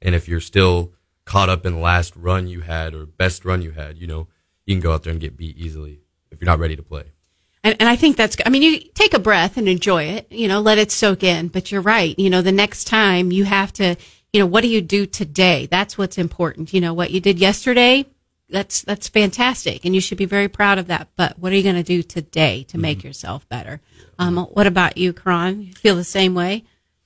And 0.00 0.14
if 0.14 0.28
you're 0.28 0.40
still 0.40 0.92
caught 1.24 1.48
up 1.48 1.66
in 1.66 1.74
the 1.74 1.80
last 1.80 2.14
run 2.14 2.46
you 2.46 2.60
had 2.60 2.94
or 2.94 3.04
best 3.04 3.44
run 3.44 3.62
you 3.62 3.72
had, 3.72 3.98
you 3.98 4.06
know, 4.06 4.28
you 4.64 4.76
can 4.76 4.80
go 4.80 4.92
out 4.92 5.02
there 5.02 5.10
and 5.10 5.20
get 5.20 5.36
beat 5.36 5.58
easily 5.58 6.02
if 6.30 6.40
you're 6.40 6.46
not 6.46 6.60
ready 6.60 6.76
to 6.76 6.84
play. 6.84 7.06
And, 7.64 7.76
and 7.80 7.88
I 7.88 7.96
think 7.96 8.16
that's, 8.16 8.36
I 8.46 8.48
mean, 8.48 8.62
you 8.62 8.78
take 8.94 9.12
a 9.12 9.18
breath 9.18 9.56
and 9.56 9.68
enjoy 9.68 10.04
it, 10.04 10.30
you 10.30 10.46
know, 10.46 10.60
let 10.60 10.78
it 10.78 10.92
soak 10.92 11.24
in. 11.24 11.48
But 11.48 11.72
you're 11.72 11.80
right. 11.80 12.16
You 12.16 12.30
know, 12.30 12.42
the 12.42 12.52
next 12.52 12.84
time 12.84 13.32
you 13.32 13.44
have 13.44 13.72
to, 13.72 13.96
you 14.32 14.38
know, 14.38 14.46
what 14.46 14.60
do 14.60 14.68
you 14.68 14.80
do 14.80 15.04
today? 15.04 15.66
That's 15.66 15.98
what's 15.98 16.16
important. 16.16 16.72
You 16.72 16.80
know, 16.80 16.94
what 16.94 17.10
you 17.10 17.20
did 17.20 17.40
yesterday, 17.40 18.06
that's 18.48 18.82
that's 18.82 19.08
fantastic, 19.08 19.84
and 19.84 19.94
you 19.94 20.00
should 20.00 20.18
be 20.18 20.24
very 20.26 20.48
proud 20.48 20.78
of 20.78 20.86
that. 20.86 21.08
But 21.16 21.38
what 21.38 21.52
are 21.52 21.56
you 21.56 21.62
going 21.64 21.74
to 21.74 21.82
do 21.82 22.02
today 22.02 22.64
to 22.64 22.78
make 22.78 22.98
mm-hmm. 22.98 23.08
yourself 23.08 23.48
better? 23.48 23.80
Um, 24.18 24.36
what 24.36 24.66
about 24.66 24.96
you, 24.96 25.12
Karon? 25.12 25.66
You 25.66 25.72
feel 25.72 25.96
the 25.96 26.04
same 26.04 26.34
way? 26.34 26.64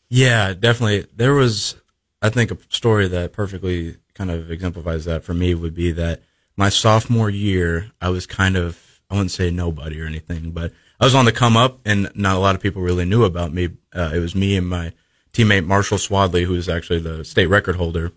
Yeah, 0.09 0.53
definitely. 0.55 1.07
There 1.14 1.35
was, 1.35 1.77
I 2.23 2.29
think, 2.31 2.51
a 2.51 2.59
story 2.69 3.09
that 3.09 3.33
perfectly 3.33 3.97
kind 4.14 4.31
of 4.31 4.51
exemplifies 4.51 5.05
that 5.07 5.25
for 5.25 5.35
me 5.35 5.55
would 5.55 5.75
be 5.75 5.93
that 5.93 6.23
my 6.57 6.69
sophomore 6.69 7.31
year, 7.31 7.90
I 8.01 8.11
was 8.11 8.27
kind 8.27 8.57
of, 8.57 9.01
I 9.11 9.14
wouldn't 9.14 9.33
say 9.33 9.51
nobody 9.51 10.01
or 10.01 10.07
anything, 10.07 10.53
but 10.53 10.73
I 11.01 11.05
was 11.05 11.14
on 11.14 11.25
the 11.25 11.33
come 11.33 11.57
up, 11.57 11.81
and 11.85 12.11
not 12.14 12.37
a 12.37 12.38
lot 12.38 12.55
of 12.55 12.61
people 12.61 12.81
really 12.81 13.05
knew 13.05 13.25
about 13.25 13.53
me. 13.53 13.71
Uh, 13.93 14.12
it 14.14 14.21
was 14.21 14.35
me 14.35 14.57
and 14.57 14.69
my 14.69 14.93
teammate 15.33 15.67
Marshall 15.67 15.99
Swadley, 15.99 16.45
who 16.45 16.55
is 16.55 16.69
actually 16.69 17.01
the 17.01 17.25
state 17.25 17.47
record 17.47 17.77
holder. 17.77 18.12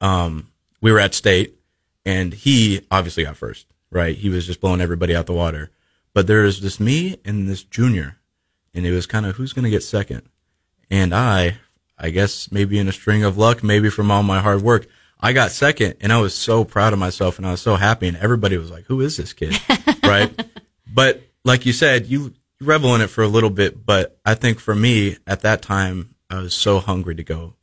Um, 0.00 0.52
we 0.80 0.92
were 0.92 1.00
at 1.00 1.14
state 1.14 1.56
and 2.04 2.32
he 2.32 2.86
obviously 2.90 3.24
got 3.24 3.36
first, 3.36 3.66
right? 3.90 4.16
He 4.16 4.28
was 4.28 4.46
just 4.46 4.60
blowing 4.60 4.80
everybody 4.80 5.14
out 5.14 5.26
the 5.26 5.32
water. 5.32 5.70
But 6.14 6.26
there 6.26 6.42
was 6.42 6.60
this 6.60 6.78
me 6.78 7.18
and 7.24 7.48
this 7.48 7.62
junior, 7.62 8.18
and 8.74 8.86
it 8.86 8.92
was 8.92 9.06
kind 9.06 9.24
of 9.24 9.36
who's 9.36 9.52
going 9.52 9.64
to 9.64 9.70
get 9.70 9.82
second. 9.82 10.22
And 10.90 11.14
I, 11.14 11.58
I 11.98 12.10
guess 12.10 12.50
maybe 12.52 12.78
in 12.78 12.88
a 12.88 12.92
string 12.92 13.24
of 13.24 13.38
luck, 13.38 13.62
maybe 13.62 13.90
from 13.90 14.10
all 14.10 14.22
my 14.22 14.40
hard 14.40 14.62
work, 14.62 14.86
I 15.20 15.32
got 15.32 15.52
second, 15.52 15.94
and 16.00 16.12
I 16.12 16.20
was 16.20 16.34
so 16.34 16.64
proud 16.64 16.92
of 16.92 16.98
myself, 16.98 17.38
and 17.38 17.46
I 17.46 17.52
was 17.52 17.62
so 17.62 17.76
happy, 17.76 18.08
and 18.08 18.16
everybody 18.16 18.58
was 18.58 18.72
like, 18.72 18.86
"Who 18.86 19.00
is 19.00 19.16
this 19.16 19.32
kid?" 19.32 19.54
right? 20.02 20.44
But 20.92 21.22
like 21.44 21.64
you 21.64 21.72
said, 21.72 22.06
you 22.06 22.34
revel 22.60 22.94
in 22.96 23.00
it 23.00 23.06
for 23.06 23.22
a 23.22 23.28
little 23.28 23.50
bit, 23.50 23.86
but 23.86 24.18
I 24.24 24.34
think 24.34 24.58
for 24.58 24.74
me 24.74 25.18
at 25.26 25.42
that 25.42 25.62
time, 25.62 26.14
I 26.28 26.40
was 26.40 26.54
so 26.54 26.80
hungry 26.80 27.14
to 27.14 27.22
go 27.22 27.54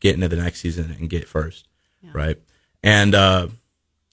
get 0.00 0.14
into 0.14 0.28
the 0.28 0.36
next 0.36 0.60
season 0.60 0.94
and 0.98 1.08
get 1.08 1.26
first, 1.26 1.66
yeah. 2.02 2.10
right? 2.12 2.38
And 2.82 3.14
uh, 3.14 3.48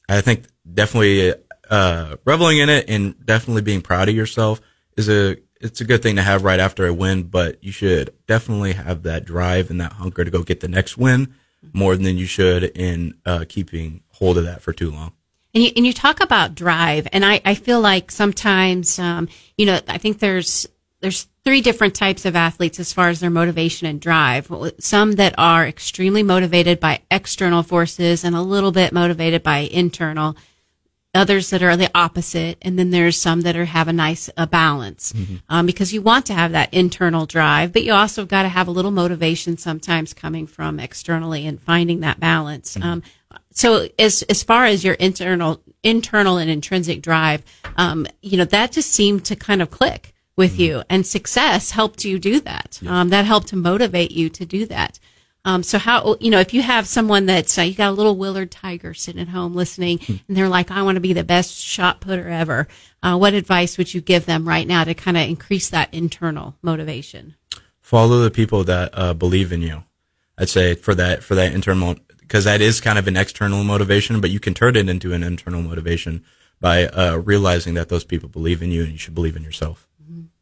I 0.08 0.22
think 0.22 0.46
definitely 0.72 1.34
uh, 1.70 2.16
reveling 2.26 2.60
in 2.60 2.70
it 2.70 2.90
and 2.90 3.26
definitely 3.26 3.62
being 3.62 3.82
proud 3.82 4.10
of 4.10 4.16
yourself 4.16 4.62
is 4.96 5.10
a 5.10 5.38
it's 5.60 5.82
a 5.82 5.86
good 5.86 6.02
thing 6.02 6.16
to 6.16 6.22
have 6.22 6.44
right 6.44 6.60
after 6.60 6.88
a 6.88 6.94
win, 6.94 7.24
but 7.24 7.64
you 7.64 7.72
should 7.72 8.14
definitely 8.28 8.74
have 8.74 9.04
that 9.04 9.26
drive 9.26 9.70
and 9.70 9.80
that 9.82 9.94
hunger 9.94 10.24
to 10.24 10.32
go 10.32 10.44
get 10.44 10.62
the 10.62 10.68
next 10.68 10.98
win 10.98 11.34
more 11.74 11.96
than 11.96 12.18
you 12.18 12.26
should 12.26 12.64
in 12.64 13.16
uh, 13.26 13.46
keeping 13.48 14.02
hold 14.14 14.38
of 14.38 14.46
that 14.46 14.62
for 14.62 14.72
too 14.72 14.92
long. 14.92 15.12
And 15.54 15.64
you, 15.64 15.72
and 15.76 15.86
you 15.86 15.94
talk 15.94 16.22
about 16.22 16.56
drive, 16.56 17.08
and 17.12 17.26
I, 17.26 17.42
I 17.44 17.56
feel 17.56 17.82
like 17.82 18.12
sometimes, 18.12 19.00
um, 19.00 19.28
you 19.58 19.66
know, 19.66 19.80
I 19.88 19.98
think 19.98 20.20
there's 20.20 20.68
there's 21.02 21.28
three 21.44 21.62
different 21.62 21.96
types 21.96 22.26
of 22.26 22.36
athletes 22.36 22.80
as 22.80 22.92
far 22.92 23.10
as 23.10 23.20
their 23.20 23.30
motivation 23.30 23.88
and 23.88 24.02
drive. 24.02 24.52
Some 24.80 25.14
that 25.14 25.34
are 25.38 25.66
extremely 25.66 26.24
motivated 26.24 26.80
by 26.80 27.02
external 27.10 27.64
forces 27.64 28.24
and 28.24 28.36
a 28.36 28.42
little 28.42 28.72
bit 28.72 28.92
motivated 28.92 29.42
by 29.42 29.60
internal. 29.60 30.36
Others 31.20 31.50
that 31.50 31.62
are 31.62 31.76
the 31.76 31.92
opposite, 31.94 32.58
and 32.62 32.80
then 32.80 32.92
there's 32.92 33.20
some 33.20 33.42
that 33.42 33.58
are 33.58 33.66
have 33.66 33.90
a 33.90 33.94
nice 33.94 34.30
a 34.38 34.48
balance 34.48 35.12
mm-hmm. 35.12 35.36
um, 35.50 35.66
because 35.66 35.92
you 35.92 36.02
want 36.02 36.26
to 36.28 36.34
have 36.34 36.54
that 36.54 36.74
internal 36.74 37.26
drive, 37.26 37.74
but 37.74 37.84
you 37.84 37.92
also 37.92 38.26
got 38.26 38.44
to 38.44 38.48
have 38.48 38.70
a 38.70 38.72
little 38.72 38.90
motivation 38.92 39.58
sometimes 39.58 40.14
coming 40.14 40.48
from 40.48 40.80
externally 40.80 41.46
and 41.46 41.62
finding 41.62 42.00
that 42.00 42.22
balance. 42.22 42.78
Mm-hmm. 42.78 42.88
Um, 42.88 43.04
so 43.52 43.90
as 44.00 44.22
as 44.30 44.44
far 44.44 44.64
as 44.64 44.86
your 44.86 44.94
internal 44.94 45.62
internal 45.84 46.38
and 46.38 46.50
intrinsic 46.50 47.02
drive, 47.02 47.44
um, 47.76 48.08
you 48.22 48.38
know 48.38 48.46
that 48.46 48.72
just 48.72 48.90
seemed 48.90 49.26
to 49.26 49.36
kind 49.36 49.62
of 49.62 49.70
click 49.70 50.14
with 50.38 50.54
mm-hmm. 50.54 50.62
you, 50.62 50.84
and 50.90 51.06
success 51.06 51.72
helped 51.72 52.06
you 52.06 52.18
do 52.18 52.40
that. 52.40 52.80
Um, 52.88 53.10
that 53.10 53.26
helped 53.26 53.50
to 53.50 53.58
motivate 53.58 54.12
you 54.12 54.30
to 54.30 54.46
do 54.46 54.66
that. 54.68 55.00
Um, 55.46 55.64
so 55.64 55.78
how 55.78 56.18
you 56.20 56.32
know 56.32 56.40
if 56.40 56.54
you 56.54 56.62
have 56.62 56.88
someone 56.88 57.26
that's 57.26 57.58
uh, 57.58 57.62
you 57.62 57.74
got 57.74 57.90
a 57.90 57.96
little 57.96 58.16
Willard 58.16 58.52
Tiger 58.52 58.94
sitting 58.94 59.22
at 59.22 59.30
home 59.30 59.56
listening, 59.56 60.00
hmm. 60.00 60.16
and 60.28 60.38
they're 60.38 60.50
like, 60.50 60.70
I 60.70 60.82
want 60.82 60.96
to 60.98 61.02
be 61.02 61.14
the 61.14 61.24
best 61.24 61.56
shot 61.56 62.02
putter 62.02 62.28
ever. 62.28 62.68
Uh, 63.02 63.18
what 63.18 63.34
advice 63.34 63.78
would 63.78 63.94
you 63.94 64.02
give 64.02 64.26
them 64.26 64.48
right 64.48 64.68
now 64.68 64.84
to 64.84 64.94
kind 64.94 65.18
of 65.18 65.28
increase 65.28 65.70
that 65.70 65.94
internal 65.94 66.56
motivation? 66.62 67.36
Follow 67.80 68.20
the 68.20 68.32
people 68.32 68.64
that 68.66 68.90
uh, 68.94 69.14
believe 69.14 69.52
in 69.52 69.62
you. 69.62 69.84
I'd 70.38 70.50
say 70.50 70.76
for 70.76 70.94
that 70.96 71.24
for 71.24 71.36
that 71.36 71.54
internal 71.54 71.96
because 72.20 72.44
that 72.44 72.62
is 72.62 72.80
kind 72.80 73.00
of 73.00 73.08
an 73.08 73.18
external 73.18 73.64
motivation, 73.64 74.22
but 74.22 74.30
you 74.30 74.40
can 74.40 74.54
turn 74.54 74.76
it 74.76 74.88
into 74.88 75.14
an 75.14 75.24
internal 75.24 75.64
motivation 75.64 76.24
by 76.60 76.86
uh, 76.86 77.16
realizing 77.16 77.74
that 77.74 77.90
those 77.90 78.04
people 78.04 78.30
believe 78.30 78.62
in 78.62 78.70
you 78.72 78.84
and 78.84 78.92
you 78.92 78.98
should 78.98 79.16
believe 79.16 79.36
in 79.36 79.44
yourself. 79.44 79.89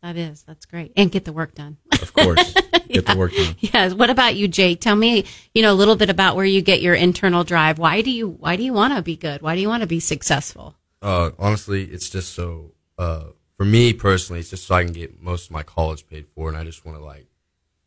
That 0.02 0.16
is, 0.16 0.44
that's 0.44 0.66
great. 0.66 0.94
And 0.96 1.12
get 1.12 1.26
the 1.26 1.34
work 1.34 1.56
done. 1.56 1.78
Of 2.02 2.14
course. 2.14 2.54
Get 2.88 3.06
yeah. 3.06 3.14
the 3.14 3.20
work 3.20 3.34
done. 3.34 3.56
Yes. 3.60 3.94
What 3.94 4.10
about 4.10 4.36
you, 4.36 4.48
Jake? 4.48 4.80
Tell 4.80 4.96
me, 4.96 5.26
you 5.54 5.62
know, 5.62 5.74
a 5.74 5.76
little 5.76 5.98
bit 5.98 6.10
about 6.10 6.38
where 6.38 6.46
you 6.46 6.62
get 6.62 6.82
your 6.82 6.96
internal 6.96 7.44
drive. 7.44 7.80
Why 7.80 8.02
do 8.02 8.10
you, 8.10 8.30
why 8.30 8.56
do 8.56 8.64
you 8.64 8.72
want 8.72 8.96
to 8.96 9.02
be 9.02 9.18
good? 9.18 9.42
Why 9.42 9.56
do 9.56 9.62
you 9.62 9.68
want 9.68 9.82
to 9.82 9.88
be 9.88 10.00
successful? 10.00 10.78
Uh, 11.02 11.32
honestly, 11.38 11.84
it's 11.84 12.10
just 12.10 12.34
so, 12.34 12.72
uh, 12.98 13.26
for 13.58 13.66
me 13.66 13.92
personally, 13.92 14.40
it's 14.40 14.52
just 14.52 14.68
so 14.68 14.76
I 14.76 14.86
can 14.86 14.94
get 14.94 15.22
most 15.22 15.48
of 15.48 15.52
my 15.52 15.64
college 15.64 16.08
paid 16.08 16.28
for. 16.34 16.48
And 16.48 16.58
I 16.58 16.64
just 16.64 16.86
want 16.86 16.98
to 16.98 17.04
like, 17.04 17.28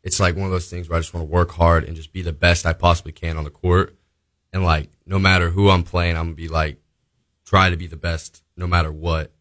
it's 0.02 0.20
like 0.20 0.36
one 0.36 0.44
of 0.44 0.50
those 0.50 0.68
things 0.68 0.88
where 0.88 0.98
I 0.98 1.00
just 1.00 1.14
want 1.14 1.26
to 1.26 1.32
work 1.32 1.52
hard 1.52 1.84
and 1.84 1.96
just 1.96 2.12
be 2.12 2.20
the 2.20 2.32
best 2.32 2.66
I 2.66 2.74
possibly 2.74 3.12
can 3.12 3.38
on 3.38 3.44
the 3.44 3.50
court. 3.50 3.96
And 4.52 4.64
like, 4.64 4.90
no 5.06 5.18
matter 5.18 5.48
who 5.48 5.70
I'm 5.70 5.84
playing, 5.84 6.16
I'm 6.16 6.26
gonna 6.26 6.34
be 6.34 6.48
like, 6.48 6.76
try 7.46 7.70
to 7.70 7.76
be 7.76 7.86
the 7.86 7.96
best 7.96 8.42
no 8.54 8.66
matter 8.66 8.92
what. 8.92 9.32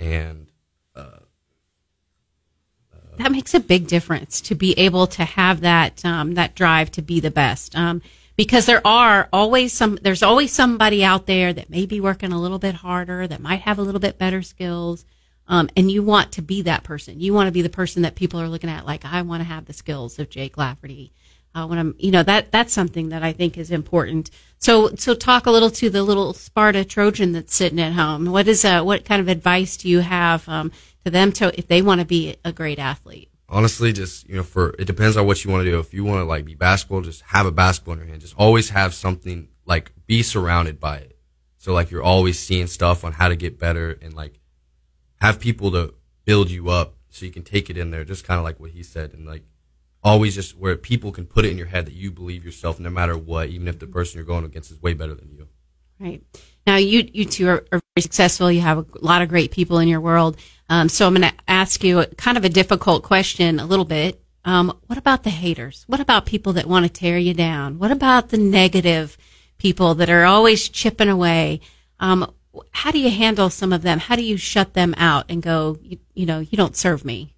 And, 0.00 0.50
uh, 0.96 1.20
that 3.20 3.32
makes 3.32 3.54
a 3.54 3.60
big 3.60 3.86
difference 3.86 4.40
to 4.42 4.54
be 4.54 4.78
able 4.78 5.06
to 5.08 5.24
have 5.24 5.60
that, 5.60 6.04
um, 6.04 6.34
that 6.34 6.54
drive 6.54 6.90
to 6.92 7.02
be 7.02 7.20
the 7.20 7.30
best. 7.30 7.76
Um, 7.76 8.02
because 8.36 8.66
there 8.66 8.86
are 8.86 9.28
always 9.32 9.72
some, 9.72 9.98
there's 10.02 10.22
always 10.22 10.52
somebody 10.52 11.04
out 11.04 11.26
there 11.26 11.52
that 11.52 11.68
may 11.68 11.84
be 11.84 12.00
working 12.00 12.32
a 12.32 12.40
little 12.40 12.58
bit 12.58 12.76
harder, 12.76 13.26
that 13.26 13.40
might 13.40 13.60
have 13.62 13.78
a 13.78 13.82
little 13.82 14.00
bit 14.00 14.18
better 14.18 14.42
skills 14.42 15.04
um, 15.50 15.68
and 15.76 15.90
you 15.90 16.04
want 16.04 16.32
to 16.32 16.42
be 16.42 16.62
that 16.62 16.84
person. 16.84 17.20
You 17.20 17.34
want 17.34 17.48
to 17.48 17.52
be 17.52 17.60
the 17.60 17.68
person 17.68 18.02
that 18.02 18.14
people 18.14 18.40
are 18.40 18.48
looking 18.48 18.70
at, 18.70 18.86
like, 18.86 19.04
I 19.04 19.20
want 19.22 19.40
to 19.40 19.48
have 19.48 19.64
the 19.64 19.72
skills 19.72 20.20
of 20.20 20.30
Jake 20.30 20.56
Lafferty. 20.56 21.12
Uh, 21.52 21.66
when 21.66 21.80
I'm, 21.80 21.96
you 21.98 22.12
know, 22.12 22.22
that, 22.22 22.52
that's 22.52 22.72
something 22.72 23.08
that 23.08 23.24
I 23.24 23.32
think 23.32 23.58
is 23.58 23.72
important. 23.72 24.30
So, 24.58 24.94
so 24.94 25.12
talk 25.12 25.46
a 25.46 25.50
little 25.50 25.70
to 25.70 25.90
the 25.90 26.04
little 26.04 26.32
Sparta 26.34 26.84
Trojan 26.84 27.32
that's 27.32 27.52
sitting 27.52 27.80
at 27.80 27.94
home. 27.94 28.26
What 28.26 28.46
is, 28.46 28.64
uh, 28.64 28.82
what 28.82 29.04
kind 29.04 29.20
of 29.20 29.26
advice 29.26 29.76
do 29.76 29.88
you 29.88 29.98
have, 29.98 30.48
um, 30.48 30.70
to 31.04 31.10
them 31.10 31.32
to, 31.32 31.56
if 31.58 31.66
they 31.66 31.82
want 31.82 32.00
to 32.00 32.06
be 32.06 32.36
a 32.44 32.52
great 32.52 32.78
athlete? 32.78 33.30
Honestly, 33.48 33.92
just, 33.92 34.28
you 34.28 34.36
know, 34.36 34.42
for, 34.42 34.74
it 34.78 34.84
depends 34.84 35.16
on 35.16 35.26
what 35.26 35.44
you 35.44 35.50
want 35.50 35.64
to 35.64 35.70
do. 35.70 35.78
If 35.78 35.92
you 35.92 36.04
want 36.04 36.20
to 36.20 36.24
like 36.24 36.44
be 36.44 36.54
basketball, 36.54 37.00
just 37.00 37.22
have 37.22 37.46
a 37.46 37.52
basketball 37.52 37.94
in 37.94 38.00
your 38.00 38.08
hand. 38.08 38.20
Just 38.20 38.36
always 38.36 38.70
have 38.70 38.94
something, 38.94 39.48
like, 39.66 39.92
be 40.06 40.22
surrounded 40.22 40.78
by 40.78 40.98
it. 40.98 41.18
So, 41.56 41.72
like, 41.72 41.90
you're 41.90 42.02
always 42.02 42.38
seeing 42.38 42.66
stuff 42.66 43.04
on 43.04 43.12
how 43.12 43.28
to 43.28 43.36
get 43.36 43.58
better 43.58 43.98
and 44.00 44.14
like, 44.14 44.40
have 45.20 45.40
people 45.40 45.70
to 45.72 45.94
build 46.24 46.50
you 46.50 46.70
up 46.70 46.94
so 47.08 47.26
you 47.26 47.32
can 47.32 47.42
take 47.42 47.68
it 47.68 47.76
in 47.76 47.90
there, 47.90 48.04
just 48.04 48.24
kind 48.24 48.38
of 48.38 48.44
like 48.44 48.60
what 48.60 48.70
he 48.70 48.82
said, 48.82 49.12
and 49.12 49.26
like 49.26 49.42
always 50.02 50.34
just 50.34 50.56
where 50.56 50.76
people 50.76 51.12
can 51.12 51.26
put 51.26 51.44
it 51.44 51.50
in 51.50 51.58
your 51.58 51.66
head 51.66 51.86
that 51.86 51.92
you 51.92 52.10
believe 52.10 52.44
yourself 52.44 52.80
no 52.80 52.88
matter 52.88 53.18
what, 53.18 53.48
even 53.48 53.68
if 53.68 53.78
the 53.78 53.86
person 53.86 54.16
you're 54.16 54.24
going 54.24 54.44
against 54.44 54.70
is 54.70 54.80
way 54.80 54.94
better 54.94 55.14
than 55.14 55.30
you. 55.30 55.39
Right. 56.00 56.22
Now, 56.66 56.76
you, 56.76 57.08
you 57.12 57.24
two 57.26 57.48
are, 57.48 57.64
are 57.72 57.80
very 57.94 58.02
successful. 58.02 58.50
You 58.50 58.62
have 58.62 58.78
a 58.78 58.86
lot 59.00 59.22
of 59.22 59.28
great 59.28 59.50
people 59.50 59.78
in 59.78 59.88
your 59.88 60.00
world. 60.00 60.36
Um, 60.68 60.88
so 60.88 61.06
I'm 61.06 61.14
going 61.14 61.28
to 61.28 61.36
ask 61.46 61.84
you 61.84 62.00
a, 62.00 62.06
kind 62.06 62.38
of 62.38 62.44
a 62.44 62.48
difficult 62.48 63.02
question 63.02 63.60
a 63.60 63.66
little 63.66 63.84
bit. 63.84 64.22
Um, 64.44 64.78
what 64.86 64.98
about 64.98 65.24
the 65.24 65.30
haters? 65.30 65.84
What 65.86 66.00
about 66.00 66.26
people 66.26 66.54
that 66.54 66.66
want 66.66 66.86
to 66.86 66.92
tear 66.92 67.18
you 67.18 67.34
down? 67.34 67.78
What 67.78 67.90
about 67.90 68.30
the 68.30 68.38
negative 68.38 69.18
people 69.58 69.94
that 69.96 70.08
are 70.08 70.24
always 70.24 70.68
chipping 70.68 71.08
away? 71.08 71.60
Um, 71.98 72.32
how 72.70 72.90
do 72.90 72.98
you 72.98 73.10
handle 73.10 73.50
some 73.50 73.72
of 73.72 73.82
them? 73.82 73.98
How 73.98 74.16
do 74.16 74.24
you 74.24 74.36
shut 74.36 74.72
them 74.72 74.94
out 74.96 75.26
and 75.28 75.42
go, 75.42 75.76
you, 75.82 75.98
you 76.14 76.24
know, 76.24 76.38
you 76.38 76.56
don't 76.56 76.76
serve 76.76 77.04
me? 77.04 77.34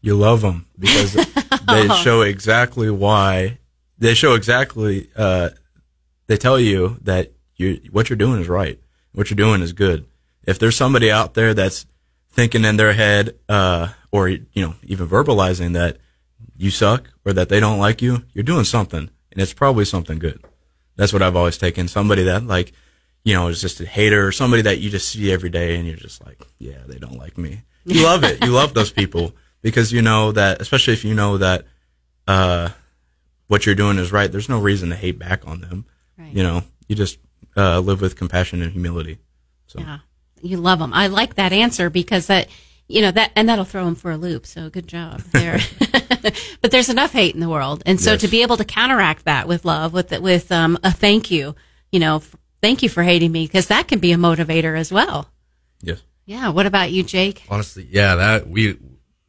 You 0.00 0.16
love 0.16 0.40
them 0.40 0.66
because 0.78 1.12
they 1.68 1.88
show 1.88 2.22
exactly 2.22 2.90
why. 2.90 3.58
They 3.98 4.14
show 4.14 4.34
exactly. 4.34 5.10
Uh, 5.14 5.50
they 6.26 6.36
tell 6.36 6.58
you 6.58 6.98
that 7.02 7.32
you 7.56 7.80
what 7.90 8.08
you're 8.08 8.16
doing 8.16 8.40
is 8.40 8.48
right. 8.48 8.78
What 9.12 9.30
you're 9.30 9.36
doing 9.36 9.62
is 9.62 9.72
good. 9.72 10.06
If 10.46 10.58
there's 10.58 10.76
somebody 10.76 11.10
out 11.10 11.34
there 11.34 11.54
that's 11.54 11.86
thinking 12.30 12.64
in 12.64 12.76
their 12.76 12.92
head, 12.92 13.36
uh, 13.48 13.88
or 14.12 14.28
you 14.28 14.42
know, 14.54 14.74
even 14.82 15.08
verbalizing 15.08 15.72
that 15.72 15.98
you 16.56 16.70
suck 16.70 17.10
or 17.24 17.32
that 17.32 17.48
they 17.48 17.60
don't 17.60 17.78
like 17.78 18.02
you, 18.02 18.24
you're 18.32 18.44
doing 18.44 18.64
something, 18.64 19.10
and 19.32 19.42
it's 19.42 19.54
probably 19.54 19.84
something 19.84 20.18
good. 20.18 20.44
That's 20.96 21.12
what 21.12 21.22
I've 21.22 21.36
always 21.36 21.58
taken. 21.58 21.88
Somebody 21.88 22.24
that 22.24 22.46
like 22.46 22.72
you 23.26 23.34
know, 23.34 23.48
is 23.48 23.60
just 23.60 23.80
a 23.80 23.86
hater 23.86 24.24
or 24.24 24.30
somebody 24.30 24.62
that 24.62 24.78
you 24.78 24.88
just 24.88 25.08
see 25.08 25.32
every 25.32 25.50
day 25.50 25.74
and 25.74 25.84
you're 25.84 25.96
just 25.96 26.24
like, 26.24 26.40
yeah, 26.60 26.78
they 26.86 26.96
don't 26.96 27.18
like 27.18 27.36
me. 27.36 27.60
You 27.84 28.04
love 28.04 28.22
it. 28.22 28.44
You 28.44 28.52
love 28.52 28.72
those 28.72 28.92
people 28.92 29.34
because 29.62 29.92
you 29.92 30.00
know 30.00 30.30
that, 30.30 30.60
especially 30.60 30.92
if 30.92 31.04
you 31.04 31.12
know 31.12 31.36
that, 31.38 31.64
uh, 32.28 32.68
what 33.48 33.66
you're 33.66 33.74
doing 33.74 33.98
is 33.98 34.12
right. 34.12 34.30
There's 34.30 34.48
no 34.48 34.60
reason 34.60 34.90
to 34.90 34.94
hate 34.94 35.18
back 35.18 35.44
on 35.44 35.60
them. 35.60 35.86
Right. 36.16 36.32
You 36.32 36.44
know, 36.44 36.62
you 36.86 36.94
just, 36.94 37.18
uh, 37.56 37.80
live 37.80 38.00
with 38.00 38.16
compassion 38.16 38.62
and 38.62 38.72
humility. 38.72 39.18
So. 39.66 39.80
Yeah. 39.80 39.98
You 40.42 40.58
love 40.58 40.78
them. 40.78 40.92
I 40.92 41.06
like 41.06 41.34
that 41.36 41.52
answer 41.52 41.90
because 41.90 42.26
that, 42.26 42.48
you 42.88 43.00
know, 43.00 43.10
that, 43.10 43.32
and 43.34 43.48
that'll 43.48 43.64
throw 43.64 43.84
them 43.84 43.94
for 43.94 44.10
a 44.10 44.16
loop. 44.16 44.46
So 44.46 44.68
good 44.68 44.86
job 44.86 45.20
there. 45.32 45.58
but 46.60 46.70
there's 46.70 46.88
enough 46.88 47.12
hate 47.12 47.34
in 47.34 47.40
the 47.40 47.48
world. 47.48 47.82
And 47.86 48.00
so 48.00 48.12
yes. 48.12 48.20
to 48.22 48.28
be 48.28 48.42
able 48.42 48.56
to 48.58 48.64
counteract 48.64 49.24
that 49.24 49.48
with 49.48 49.64
love, 49.64 49.92
with, 49.92 50.12
with, 50.20 50.52
um, 50.52 50.78
a 50.84 50.92
thank 50.92 51.30
you, 51.30 51.54
you 51.90 52.00
know, 52.00 52.22
thank 52.60 52.82
you 52.82 52.88
for 52.88 53.02
hating 53.02 53.32
me 53.32 53.46
because 53.46 53.68
that 53.68 53.88
can 53.88 53.98
be 53.98 54.12
a 54.12 54.16
motivator 54.16 54.78
as 54.78 54.92
well. 54.92 55.30
Yes. 55.80 56.02
Yeah. 56.26 56.50
What 56.50 56.66
about 56.66 56.90
you, 56.90 57.02
Jake? 57.02 57.44
Honestly, 57.48 57.86
yeah, 57.90 58.16
that 58.16 58.48
we 58.48 58.78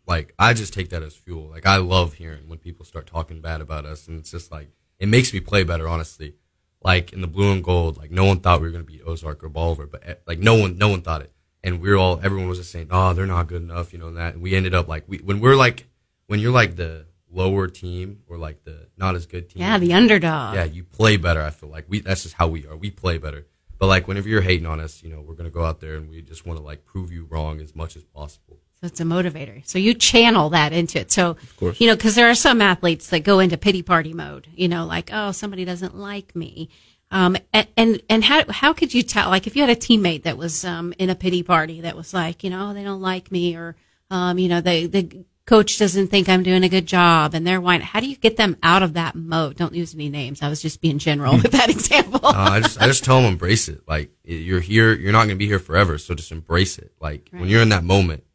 like 0.07 0.33
I 0.39 0.53
just 0.53 0.73
take 0.73 0.89
that 0.89 1.03
as 1.03 1.15
fuel. 1.15 1.49
Like 1.49 1.65
I 1.65 1.77
love 1.77 2.13
hearing 2.13 2.47
when 2.47 2.57
people 2.57 2.85
start 2.85 3.05
talking 3.05 3.41
bad 3.41 3.61
about 3.61 3.85
us, 3.85 4.07
and 4.07 4.17
it's 4.19 4.31
just 4.31 4.51
like 4.51 4.69
it 4.97 5.07
makes 5.07 5.33
me 5.33 5.39
play 5.39 5.63
better. 5.63 5.87
Honestly, 5.87 6.33
like 6.81 7.13
in 7.13 7.21
the 7.21 7.27
blue 7.27 7.51
and 7.51 7.63
gold, 7.63 7.97
like 7.97 8.11
no 8.11 8.25
one 8.25 8.39
thought 8.39 8.61
we 8.61 8.67
were 8.67 8.71
gonna 8.71 8.83
beat 8.83 9.01
Ozark 9.05 9.43
or 9.43 9.49
Bolivar, 9.49 9.87
but 9.87 10.07
eh, 10.07 10.15
like 10.25 10.39
no 10.39 10.55
one, 10.55 10.77
no 10.77 10.89
one 10.89 11.01
thought 11.01 11.21
it, 11.21 11.31
and 11.63 11.81
we 11.81 11.89
are 11.91 11.97
all 11.97 12.19
everyone 12.23 12.47
was 12.47 12.59
just 12.59 12.71
saying, 12.71 12.87
oh, 12.91 13.13
they're 13.13 13.25
not 13.25 13.47
good 13.47 13.61
enough, 13.61 13.93
you 13.93 13.99
know 13.99 14.07
and 14.07 14.17
that. 14.17 14.33
And 14.33 14.43
we 14.43 14.55
ended 14.55 14.73
up 14.73 14.87
like 14.87 15.03
we 15.07 15.17
when 15.17 15.39
we're 15.39 15.55
like 15.55 15.87
when 16.27 16.39
you're 16.39 16.51
like 16.51 16.75
the 16.75 17.05
lower 17.29 17.67
team 17.67 18.21
or 18.27 18.37
like 18.37 18.63
the 18.63 18.87
not 18.97 19.15
as 19.15 19.25
good 19.25 19.49
team. 19.49 19.61
Yeah, 19.61 19.77
the 19.77 19.93
underdog. 19.93 20.55
Yeah, 20.55 20.63
you 20.63 20.83
play 20.83 21.17
better. 21.17 21.41
I 21.41 21.49
feel 21.49 21.69
like 21.69 21.85
we 21.87 22.01
that's 22.01 22.23
just 22.23 22.35
how 22.35 22.47
we 22.47 22.65
are. 22.65 22.75
We 22.75 22.91
play 22.91 23.17
better. 23.17 23.45
But 23.79 23.87
like 23.87 24.07
whenever 24.07 24.27
you're 24.27 24.41
hating 24.41 24.65
on 24.65 24.79
us, 24.79 25.03
you 25.03 25.09
know, 25.09 25.21
we're 25.21 25.35
gonna 25.35 25.49
go 25.49 25.63
out 25.63 25.79
there 25.79 25.95
and 25.95 26.09
we 26.09 26.21
just 26.21 26.45
want 26.45 26.57
to 26.57 26.63
like 26.63 26.85
prove 26.85 27.11
you 27.11 27.25
wrong 27.29 27.59
as 27.59 27.75
much 27.75 27.95
as 27.95 28.03
possible. 28.03 28.59
So 28.79 28.87
it's 28.87 28.99
a 28.99 29.03
motivator. 29.03 29.67
So 29.67 29.79
you 29.79 29.93
channel 29.93 30.49
that 30.51 30.71
into 30.71 30.99
it. 30.99 31.11
So 31.11 31.37
you 31.61 31.87
know, 31.87 31.95
because 31.95 32.15
there 32.15 32.29
are 32.29 32.35
some 32.35 32.61
athletes 32.61 33.09
that 33.09 33.21
go 33.21 33.39
into 33.39 33.57
pity 33.57 33.81
party 33.81 34.13
mode. 34.13 34.47
You 34.55 34.67
know, 34.67 34.85
like 34.85 35.09
oh, 35.11 35.31
somebody 35.31 35.65
doesn't 35.65 35.97
like 35.97 36.35
me. 36.35 36.69
Um, 37.09 37.37
and, 37.53 37.67
and, 37.77 38.01
and 38.09 38.23
how, 38.23 38.43
how 38.49 38.73
could 38.73 38.93
you 38.93 39.01
tell, 39.01 39.29
like, 39.29 39.47
if 39.47 39.55
you 39.55 39.61
had 39.61 39.69
a 39.69 39.79
teammate 39.79 40.23
that 40.23 40.37
was, 40.37 40.65
um, 40.65 40.93
in 40.97 41.09
a 41.09 41.15
pity 41.15 41.41
party 41.41 41.81
that 41.81 41.95
was 41.95 42.13
like, 42.13 42.43
you 42.43 42.49
know, 42.49 42.73
they 42.73 42.83
don't 42.83 43.01
like 43.01 43.31
me 43.31 43.55
or, 43.55 43.77
um, 44.11 44.37
you 44.37 44.49
know, 44.49 44.59
they, 44.59 44.87
they 44.87 45.25
coach 45.45 45.79
doesn't 45.79 46.07
think 46.07 46.27
I'm 46.27 46.43
doing 46.43 46.65
a 46.65 46.69
good 46.69 46.85
job 46.85 47.33
and 47.33 47.47
they're 47.47 47.61
whining. 47.61 47.87
How 47.87 48.01
do 48.01 48.09
you 48.09 48.17
get 48.17 48.35
them 48.35 48.57
out 48.61 48.83
of 48.83 48.95
that 48.95 49.15
mode? 49.15 49.55
Don't 49.55 49.73
use 49.73 49.95
any 49.95 50.09
names. 50.09 50.41
I 50.41 50.49
was 50.49 50.61
just 50.61 50.81
being 50.81 50.97
general 50.97 51.37
with 51.37 51.53
that 51.53 51.69
example. 51.69 52.19
uh, 52.25 52.33
I 52.35 52.59
just, 52.59 52.81
I 52.81 52.87
just 52.87 53.05
tell 53.05 53.21
them 53.21 53.31
embrace 53.31 53.69
it. 53.69 53.83
Like 53.87 54.11
you're 54.25 54.59
here, 54.59 54.93
you're 54.93 55.13
not 55.13 55.19
going 55.19 55.29
to 55.29 55.35
be 55.35 55.47
here 55.47 55.59
forever. 55.59 55.97
So 55.97 56.13
just 56.13 56.33
embrace 56.33 56.77
it. 56.77 56.91
Like 56.99 57.29
right. 57.31 57.39
when 57.39 57.49
you're 57.49 57.61
in 57.61 57.69
that 57.69 57.85
moment, 57.85 58.25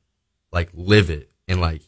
like 0.52 0.70
live 0.74 1.10
it 1.10 1.30
and 1.48 1.60
like 1.60 1.82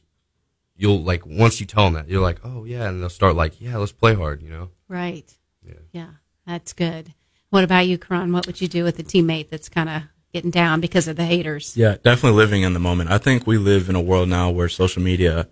you'll 0.76 1.02
like 1.02 1.24
once 1.26 1.60
you 1.60 1.66
tell 1.66 1.84
them 1.84 1.94
that 1.94 2.08
you're 2.08 2.22
like, 2.22 2.40
oh 2.44 2.64
yeah. 2.64 2.88
And 2.88 3.00
they'll 3.00 3.08
start 3.08 3.36
like, 3.36 3.60
yeah, 3.60 3.76
let's 3.76 3.92
play 3.92 4.14
hard, 4.14 4.42
you 4.42 4.50
know? 4.50 4.70
Right. 4.88 5.32
Yeah. 5.62 5.74
Yeah. 5.92 6.10
That's 6.46 6.72
good. 6.72 7.14
What 7.50 7.64
about 7.64 7.86
you, 7.86 7.98
Karon? 7.98 8.32
What 8.32 8.46
would 8.46 8.60
you 8.60 8.68
do 8.68 8.84
with 8.84 8.98
a 8.98 9.04
teammate 9.04 9.48
that's 9.48 9.68
kind 9.68 9.88
of 9.88 10.02
getting 10.32 10.50
down 10.50 10.80
because 10.80 11.06
of 11.06 11.16
the 11.16 11.24
haters? 11.24 11.76
Yeah, 11.76 11.96
definitely 12.02 12.36
living 12.36 12.62
in 12.62 12.74
the 12.74 12.80
moment. 12.80 13.10
I 13.10 13.18
think 13.18 13.46
we 13.46 13.58
live 13.58 13.88
in 13.88 13.94
a 13.94 14.02
world 14.02 14.28
now 14.28 14.50
where 14.50 14.68
social 14.68 15.02
media, 15.02 15.48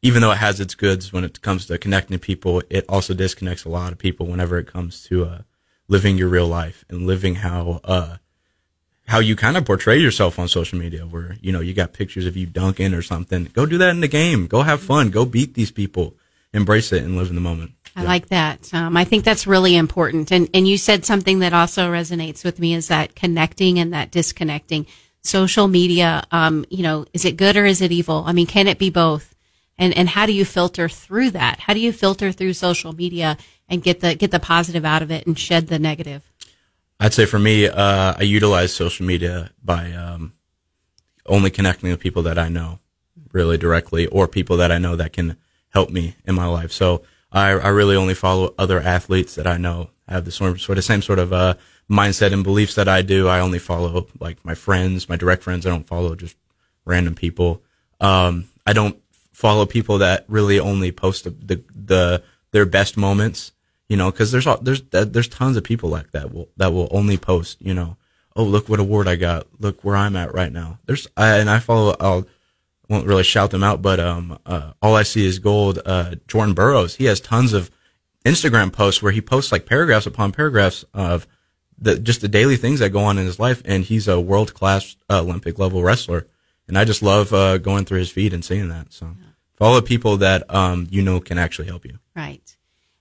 even 0.00 0.22
though 0.22 0.32
it 0.32 0.38
has 0.38 0.60
its 0.60 0.74
goods 0.74 1.12
when 1.12 1.24
it 1.24 1.42
comes 1.42 1.66
to 1.66 1.76
connecting 1.76 2.18
people, 2.18 2.62
it 2.70 2.86
also 2.88 3.12
disconnects 3.12 3.64
a 3.64 3.68
lot 3.68 3.92
of 3.92 3.98
people 3.98 4.26
whenever 4.26 4.58
it 4.58 4.66
comes 4.66 5.04
to 5.04 5.26
uh, 5.26 5.42
living 5.88 6.16
your 6.16 6.28
real 6.28 6.48
life 6.48 6.84
and 6.88 7.06
living 7.06 7.36
how 7.36 7.80
uh, 7.84 8.16
how 9.06 9.18
you 9.18 9.36
kind 9.36 9.56
of 9.56 9.64
portray 9.64 9.98
yourself 9.98 10.38
on 10.38 10.48
social 10.48 10.78
media. 10.78 11.02
Where 11.02 11.36
you 11.40 11.52
know 11.52 11.60
you 11.60 11.74
got 11.74 11.92
pictures 11.92 12.26
of 12.26 12.36
you 12.36 12.46
dunking 12.46 12.94
or 12.94 13.02
something. 13.02 13.44
Go 13.52 13.66
do 13.66 13.78
that 13.78 13.90
in 13.90 14.00
the 14.00 14.08
game. 14.08 14.46
Go 14.46 14.62
have 14.62 14.80
fun. 14.80 15.10
Go 15.10 15.24
beat 15.24 15.54
these 15.54 15.70
people. 15.70 16.14
Embrace 16.52 16.92
it 16.92 17.02
and 17.02 17.16
live 17.16 17.28
in 17.28 17.34
the 17.34 17.40
moment. 17.40 17.72
I 17.94 18.04
like 18.04 18.28
that. 18.28 18.72
Um, 18.72 18.96
I 18.96 19.04
think 19.04 19.24
that's 19.24 19.46
really 19.46 19.76
important. 19.76 20.30
And 20.30 20.48
and 20.54 20.66
you 20.66 20.78
said 20.78 21.04
something 21.04 21.40
that 21.40 21.52
also 21.52 21.90
resonates 21.90 22.44
with 22.44 22.58
me 22.58 22.74
is 22.74 22.88
that 22.88 23.14
connecting 23.14 23.78
and 23.78 23.92
that 23.92 24.10
disconnecting. 24.10 24.86
Social 25.24 25.68
media, 25.68 26.24
um, 26.32 26.64
you 26.68 26.82
know, 26.82 27.06
is 27.12 27.24
it 27.24 27.36
good 27.36 27.56
or 27.56 27.64
is 27.64 27.80
it 27.80 27.92
evil? 27.92 28.24
I 28.26 28.32
mean, 28.32 28.46
can 28.46 28.66
it 28.66 28.78
be 28.78 28.90
both? 28.90 29.34
And 29.78 29.96
and 29.96 30.08
how 30.08 30.26
do 30.26 30.32
you 30.32 30.44
filter 30.44 30.88
through 30.88 31.30
that? 31.30 31.60
How 31.60 31.74
do 31.74 31.80
you 31.80 31.92
filter 31.92 32.32
through 32.32 32.54
social 32.54 32.92
media 32.92 33.36
and 33.68 33.82
get 33.82 34.00
the 34.00 34.14
get 34.14 34.30
the 34.30 34.40
positive 34.40 34.84
out 34.84 35.02
of 35.02 35.10
it 35.10 35.26
and 35.26 35.38
shed 35.38 35.68
the 35.68 35.78
negative? 35.78 36.22
I'd 37.02 37.12
say 37.12 37.26
for 37.26 37.40
me, 37.40 37.66
uh, 37.66 38.14
I 38.16 38.22
utilize 38.22 38.72
social 38.72 39.04
media 39.04 39.50
by 39.60 39.90
um, 39.90 40.34
only 41.26 41.50
connecting 41.50 41.90
with 41.90 41.98
people 41.98 42.22
that 42.22 42.38
I 42.38 42.48
know 42.48 42.78
really 43.32 43.58
directly 43.58 44.06
or 44.06 44.28
people 44.28 44.56
that 44.58 44.70
I 44.70 44.78
know 44.78 44.94
that 44.94 45.12
can 45.12 45.36
help 45.70 45.90
me 45.90 46.14
in 46.24 46.36
my 46.36 46.46
life. 46.46 46.70
So 46.70 47.02
I, 47.32 47.48
I 47.48 47.68
really 47.70 47.96
only 47.96 48.14
follow 48.14 48.54
other 48.56 48.80
athletes 48.80 49.34
that 49.34 49.48
I 49.48 49.56
know 49.56 49.90
have 50.06 50.24
the 50.24 50.30
sort, 50.30 50.60
sort 50.60 50.78
of 50.78 50.84
same 50.84 51.02
sort 51.02 51.18
of 51.18 51.32
uh, 51.32 51.54
mindset 51.90 52.32
and 52.32 52.44
beliefs 52.44 52.76
that 52.76 52.86
I 52.86 53.02
do. 53.02 53.26
I 53.26 53.40
only 53.40 53.58
follow 53.58 54.06
like 54.20 54.44
my 54.44 54.54
friends, 54.54 55.08
my 55.08 55.16
direct 55.16 55.42
friends. 55.42 55.66
I 55.66 55.70
don't 55.70 55.88
follow 55.88 56.14
just 56.14 56.36
random 56.84 57.16
people. 57.16 57.64
Um, 58.00 58.48
I 58.64 58.72
don't 58.72 58.96
follow 59.32 59.66
people 59.66 59.98
that 59.98 60.24
really 60.28 60.60
only 60.60 60.92
post 60.92 61.24
the, 61.24 61.30
the, 61.30 61.64
the 61.74 62.22
their 62.52 62.66
best 62.66 62.96
moments. 62.96 63.50
You 63.92 63.98
know, 63.98 64.10
because 64.10 64.32
there's 64.32 64.46
there's 64.62 64.80
there's 64.90 65.28
tons 65.28 65.58
of 65.58 65.64
people 65.64 65.90
like 65.90 66.12
that 66.12 66.32
will 66.32 66.48
that 66.56 66.72
will 66.72 66.88
only 66.92 67.18
post. 67.18 67.60
You 67.60 67.74
know, 67.74 67.98
oh 68.34 68.42
look 68.42 68.66
what 68.66 68.80
award 68.80 69.06
I 69.06 69.16
got. 69.16 69.46
Look 69.60 69.84
where 69.84 69.96
I'm 69.96 70.16
at 70.16 70.32
right 70.32 70.50
now. 70.50 70.78
There's 70.86 71.06
I, 71.14 71.36
and 71.36 71.50
I 71.50 71.58
follow. 71.58 71.94
I'll 72.00 72.26
won't 72.88 73.06
really 73.06 73.22
shout 73.22 73.50
them 73.50 73.62
out, 73.62 73.82
but 73.82 74.00
um, 74.00 74.38
uh, 74.46 74.72
all 74.80 74.94
I 74.94 75.02
see 75.02 75.26
is 75.26 75.38
gold. 75.38 75.78
Uh, 75.84 76.14
Jordan 76.26 76.54
Burroughs, 76.54 76.94
he 76.94 77.04
has 77.04 77.20
tons 77.20 77.52
of 77.52 77.70
Instagram 78.24 78.72
posts 78.72 79.02
where 79.02 79.12
he 79.12 79.20
posts 79.20 79.52
like 79.52 79.66
paragraphs 79.66 80.06
upon 80.06 80.32
paragraphs 80.32 80.86
of 80.94 81.26
the 81.76 81.98
just 81.98 82.22
the 82.22 82.28
daily 82.28 82.56
things 82.56 82.78
that 82.80 82.94
go 82.94 83.00
on 83.00 83.18
in 83.18 83.26
his 83.26 83.38
life, 83.38 83.60
and 83.66 83.84
he's 83.84 84.08
a 84.08 84.18
world 84.18 84.54
class 84.54 84.96
uh, 85.10 85.20
Olympic 85.20 85.58
level 85.58 85.82
wrestler, 85.82 86.26
and 86.66 86.78
I 86.78 86.86
just 86.86 87.02
love 87.02 87.34
uh, 87.34 87.58
going 87.58 87.84
through 87.84 87.98
his 87.98 88.10
feed 88.10 88.32
and 88.32 88.42
seeing 88.42 88.70
that. 88.70 88.94
So 88.94 89.04
yeah. 89.06 89.26
follow 89.52 89.82
people 89.82 90.16
that 90.16 90.42
um, 90.48 90.86
you 90.90 91.02
know 91.02 91.20
can 91.20 91.36
actually 91.36 91.68
help 91.68 91.84
you. 91.84 91.98
Right, 92.16 92.56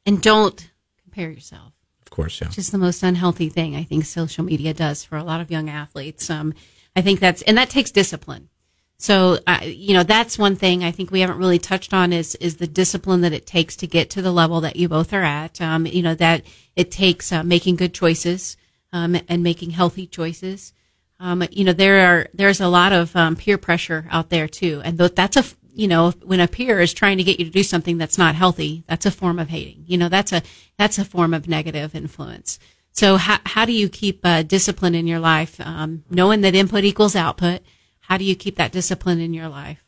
and 0.06 0.22
don't 0.22 0.70
compare 1.12 1.32
yourself. 1.32 1.74
Of 2.06 2.10
course, 2.10 2.42
yeah. 2.42 2.48
Which 2.48 2.58
is 2.58 2.72
the 2.72 2.78
most 2.78 3.04
unhealthy 3.04 3.50
thing 3.50 3.76
I 3.76 3.84
think 3.84 4.06
social 4.06 4.44
media 4.44 4.74
does 4.74 5.04
for 5.04 5.18
a 5.18 5.24
lot 5.24 5.42
of 5.42 5.52
young 5.52 5.70
athletes. 5.70 6.30
Um, 6.30 6.54
I 6.96 7.02
think 7.02 7.20
that's 7.20 7.42
and 7.44 7.58
that 7.58 7.70
takes 7.70 7.92
discipline. 7.92 8.50
So, 8.98 9.40
uh, 9.48 9.62
you 9.64 9.94
know, 9.94 10.04
that's 10.04 10.38
one 10.38 10.56
thing 10.56 10.84
I 10.84 10.92
think 10.92 11.10
we 11.10 11.22
haven't 11.22 11.40
really 11.40 11.60
touched 11.60 11.94
on 11.94 12.14
is 12.14 12.36
is 12.36 12.58
the 12.58 12.68
discipline 12.68 13.22
that 13.22 13.34
it 13.34 13.46
takes 13.46 13.76
to 13.78 13.88
get 13.88 14.10
to 14.12 14.22
the 14.22 14.32
level 14.32 14.62
that 14.62 14.76
you 14.76 14.88
both 14.88 15.14
are 15.14 15.24
at. 15.24 15.60
Um, 15.60 15.86
you 15.86 16.02
know, 16.02 16.16
that 16.16 16.44
it 16.76 16.92
takes 16.92 17.32
uh, 17.32 17.44
making 17.44 17.78
good 17.78 17.94
choices 17.94 18.58
um, 18.94 19.18
and 19.28 19.44
making 19.44 19.72
healthy 19.72 20.08
choices. 20.08 20.74
Um, 21.20 21.44
you 21.52 21.64
know, 21.64 21.74
there 21.74 22.06
are 22.08 22.28
there's 22.34 22.62
a 22.62 22.68
lot 22.68 22.94
of 22.94 23.16
um, 23.16 23.36
peer 23.36 23.58
pressure 23.58 24.08
out 24.10 24.30
there 24.30 24.48
too, 24.48 24.82
and 24.84 24.98
that's 24.98 25.38
a 25.38 25.44
you 25.74 25.88
know 25.88 26.12
when 26.24 26.40
a 26.40 26.48
peer 26.48 26.80
is 26.80 26.94
trying 26.94 27.18
to 27.18 27.24
get 27.24 27.40
you 27.40 27.46
to 27.46 27.52
do 27.52 27.64
something 27.64 27.98
that's 27.98 28.18
not 28.18 28.36
healthy, 28.36 28.84
that's 28.88 29.06
a 29.06 29.12
form 29.12 29.40
of 29.40 29.50
hating. 29.50 29.84
You 29.88 29.98
know, 29.98 30.10
that's 30.10 30.32
a 30.32 30.42
that's 30.78 30.98
a 30.98 31.06
form 31.06 31.34
of 31.34 31.48
negative 31.48 31.96
influence. 31.96 32.60
So, 32.92 33.18
how 33.18 33.40
how 33.46 33.66
do 33.66 33.72
you 33.72 33.90
keep 33.90 34.22
uh, 34.24 34.44
discipline 34.44 34.96
in 34.96 35.08
your 35.08 35.20
life, 35.20 35.60
um, 35.62 36.04
knowing 36.10 36.42
that 36.42 36.56
input 36.56 36.84
equals 36.84 37.16
output? 37.16 37.62
How 38.02 38.18
do 38.18 38.26
you 38.26 38.36
keep 38.36 38.58
that 38.58 38.72
discipline 38.72 39.20
in 39.20 39.34
your 39.34 39.48
life? 39.48 39.84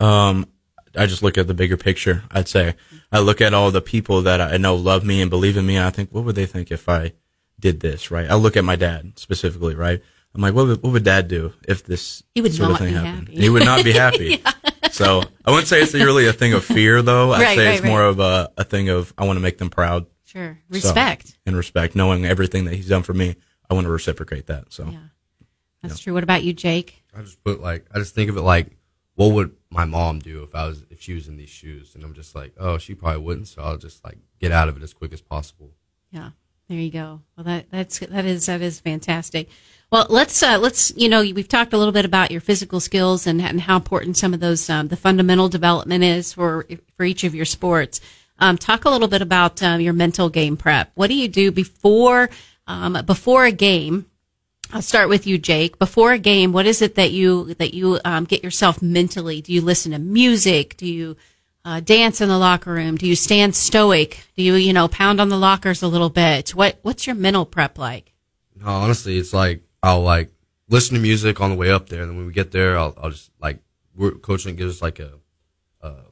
Um, 0.00 0.46
I 0.94 1.06
just 1.06 1.22
look 1.22 1.38
at 1.38 1.46
the 1.46 1.54
bigger 1.54 1.76
picture. 1.76 2.24
I'd 2.30 2.48
say 2.48 2.74
I 3.10 3.20
look 3.20 3.40
at 3.40 3.54
all 3.54 3.70
the 3.70 3.80
people 3.80 4.22
that 4.22 4.40
I 4.40 4.56
know 4.58 4.74
love 4.74 5.04
me 5.04 5.22
and 5.22 5.30
believe 5.30 5.56
in 5.56 5.66
me, 5.66 5.76
and 5.76 5.86
I 5.86 5.90
think, 5.90 6.10
what 6.10 6.24
would 6.24 6.34
they 6.34 6.46
think 6.46 6.70
if 6.70 6.88
I 6.88 7.12
did 7.58 7.80
this? 7.80 8.10
Right? 8.10 8.30
I 8.30 8.34
look 8.34 8.56
at 8.56 8.64
my 8.64 8.76
dad 8.76 9.18
specifically. 9.18 9.74
Right? 9.74 10.02
I'm 10.34 10.42
like, 10.42 10.54
what 10.54 10.66
would, 10.66 10.82
what 10.82 10.92
would 10.92 11.04
dad 11.04 11.28
do 11.28 11.54
if 11.66 11.84
this 11.84 12.22
he 12.34 12.42
would 12.42 12.52
sort 12.52 12.70
not 12.70 12.72
of 12.72 12.86
thing 12.86 12.94
be 12.94 13.00
happened? 13.00 13.28
happy. 13.28 13.40
He 13.40 13.48
would 13.48 13.64
not 13.64 13.84
be 13.84 13.92
happy. 13.92 14.42
yeah. 14.44 14.52
So 14.90 15.22
I 15.44 15.50
wouldn't 15.50 15.68
say 15.68 15.80
it's 15.82 15.94
really 15.94 16.26
a 16.26 16.32
thing 16.32 16.52
of 16.54 16.64
fear, 16.64 17.02
though. 17.02 17.32
I'd 17.32 17.40
Right, 17.42 17.56
say 17.56 17.66
right, 17.66 17.74
it's 17.78 17.84
more 17.84 18.02
of 18.02 18.20
a, 18.20 18.50
a 18.56 18.64
thing 18.64 18.88
of 18.88 19.12
I 19.18 19.24
want 19.24 19.36
to 19.36 19.40
make 19.42 19.58
them 19.58 19.70
proud. 19.70 20.06
Sure, 20.24 20.58
So- 20.70 20.74
respect. 20.74 21.38
and 21.46 21.56
respect, 21.56 21.94
knowing 21.96 22.24
everything 22.26 22.64
that 22.66 22.74
he's 22.74 22.88
done 22.88 23.02
for 23.02 23.14
me. 23.14 23.36
I 23.70 23.74
want 23.74 23.84
to 23.86 23.90
reciprocate 23.90 24.46
that. 24.46 24.72
So 24.72 24.86
Yeah, 24.90 24.98
that's 25.82 25.98
true. 25.98 26.14
What 26.14 26.22
about 26.22 26.42
you, 26.42 26.52
Jake? 26.52 27.02
I 27.16 27.22
just 27.22 27.42
put 27.44 27.60
like 27.60 27.86
I 27.94 27.98
just 27.98 28.14
think 28.14 28.30
of 28.30 28.36
it 28.36 28.42
like 28.42 28.76
what 29.14 29.32
would 29.32 29.54
my 29.70 29.84
mom 29.84 30.20
do 30.20 30.42
if 30.42 30.54
I 30.54 30.66
was 30.68 30.84
if 30.90 31.00
she 31.02 31.12
was 31.14 31.28
in 31.28 31.36
these 31.36 31.48
shoes 31.50 31.94
and 31.94 32.04
I'm 32.04 32.14
just 32.14 32.34
like 32.34 32.52
oh 32.58 32.78
she 32.78 32.94
probably 32.94 33.20
wouldn't 33.22 33.48
so 33.48 33.62
I'll 33.62 33.76
just 33.76 34.04
like 34.04 34.18
get 34.40 34.52
out 34.52 34.68
of 34.68 34.76
it 34.76 34.82
as 34.82 34.92
quick 34.94 35.12
as 35.12 35.20
possible. 35.20 35.72
Yeah, 36.10 36.30
there 36.68 36.78
you 36.78 36.90
go. 36.90 37.22
Well, 37.36 37.44
that 37.44 37.66
that's 37.70 37.98
that 37.98 38.24
is 38.24 38.46
that 38.46 38.60
is 38.62 38.80
fantastic. 38.80 39.48
Well, 39.90 40.06
let's 40.10 40.42
uh, 40.42 40.58
let's 40.58 40.92
you 40.96 41.08
know 41.08 41.20
we've 41.20 41.48
talked 41.48 41.72
a 41.72 41.78
little 41.78 41.92
bit 41.92 42.04
about 42.04 42.30
your 42.30 42.42
physical 42.42 42.78
skills 42.78 43.26
and, 43.26 43.40
and 43.40 43.60
how 43.62 43.76
important 43.76 44.18
some 44.18 44.34
of 44.34 44.40
those 44.40 44.68
um, 44.68 44.88
the 44.88 44.96
fundamental 44.96 45.48
development 45.48 46.04
is 46.04 46.34
for 46.34 46.66
for 46.96 47.04
each 47.04 47.24
of 47.24 47.34
your 47.34 47.46
sports. 47.46 48.00
Um, 48.38 48.58
talk 48.58 48.84
a 48.84 48.90
little 48.90 49.08
bit 49.08 49.22
about 49.22 49.62
um, 49.62 49.80
your 49.80 49.94
mental 49.94 50.28
game 50.28 50.56
prep. 50.58 50.92
What 50.94 51.08
do 51.08 51.14
you 51.14 51.26
do 51.26 51.50
before 51.50 52.28
um, 52.66 53.02
before 53.06 53.46
a 53.46 53.52
game? 53.52 54.06
I'll 54.70 54.82
start 54.82 55.08
with 55.08 55.26
you, 55.26 55.38
Jake. 55.38 55.78
Before 55.78 56.12
a 56.12 56.18
game, 56.18 56.52
what 56.52 56.66
is 56.66 56.82
it 56.82 56.96
that 56.96 57.10
you 57.10 57.54
that 57.54 57.72
you 57.72 57.98
um, 58.04 58.24
get 58.24 58.44
yourself 58.44 58.82
mentally? 58.82 59.40
Do 59.40 59.54
you 59.54 59.62
listen 59.62 59.92
to 59.92 59.98
music? 59.98 60.76
Do 60.76 60.86
you 60.86 61.16
uh, 61.64 61.80
dance 61.80 62.20
in 62.20 62.28
the 62.28 62.36
locker 62.36 62.74
room? 62.74 62.96
Do 62.96 63.06
you 63.06 63.16
stand 63.16 63.56
stoic? 63.56 64.26
Do 64.36 64.42
you 64.42 64.54
you 64.56 64.74
know 64.74 64.86
pound 64.86 65.18
on 65.18 65.30
the 65.30 65.38
lockers 65.38 65.82
a 65.82 65.88
little 65.88 66.10
bit? 66.10 66.50
What 66.50 66.78
what's 66.82 67.06
your 67.06 67.16
mental 67.16 67.46
prep 67.46 67.78
like? 67.78 68.12
No, 68.54 68.66
honestly, 68.66 69.16
it's 69.16 69.32
like 69.32 69.62
I'll 69.82 70.02
like 70.02 70.32
listen 70.68 70.94
to 70.94 71.00
music 71.00 71.40
on 71.40 71.50
the 71.50 71.56
way 71.56 71.70
up 71.70 71.88
there, 71.88 72.02
and 72.02 72.10
then 72.10 72.16
when 72.16 72.26
we 72.26 72.32
get 72.32 72.50
there, 72.52 72.78
I'll, 72.78 72.94
I'll 73.00 73.10
just 73.10 73.30
like 73.40 73.60
we're 73.94 74.12
coaching 74.12 74.56
gives 74.56 74.76
us 74.76 74.82
like 74.82 74.98
a, 74.98 75.12
uh, 75.82 76.02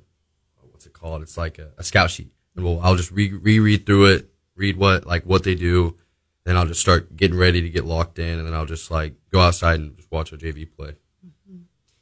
what's 0.70 0.86
it 0.86 0.92
called? 0.92 1.22
It's 1.22 1.36
like 1.36 1.58
a, 1.58 1.70
a 1.78 1.84
scout 1.84 2.10
sheet, 2.10 2.30
and 2.54 2.64
we'll 2.64 2.80
I'll 2.80 2.96
just 2.96 3.10
re 3.10 3.32
reread 3.32 3.86
through 3.86 4.06
it, 4.06 4.30
read 4.54 4.76
what 4.76 5.06
like 5.06 5.24
what 5.24 5.44
they 5.44 5.54
do, 5.54 5.96
then 6.44 6.56
I'll 6.56 6.66
just 6.66 6.80
start 6.80 7.16
getting 7.16 7.36
ready 7.36 7.60
to 7.62 7.70
get 7.70 7.84
locked 7.84 8.18
in, 8.18 8.38
and 8.38 8.46
then 8.46 8.54
I'll 8.54 8.66
just 8.66 8.90
like 8.90 9.14
go 9.32 9.40
outside 9.40 9.80
and 9.80 9.96
just 9.96 10.10
watch 10.10 10.32
our 10.32 10.38
JV 10.38 10.68
play. 10.70 10.94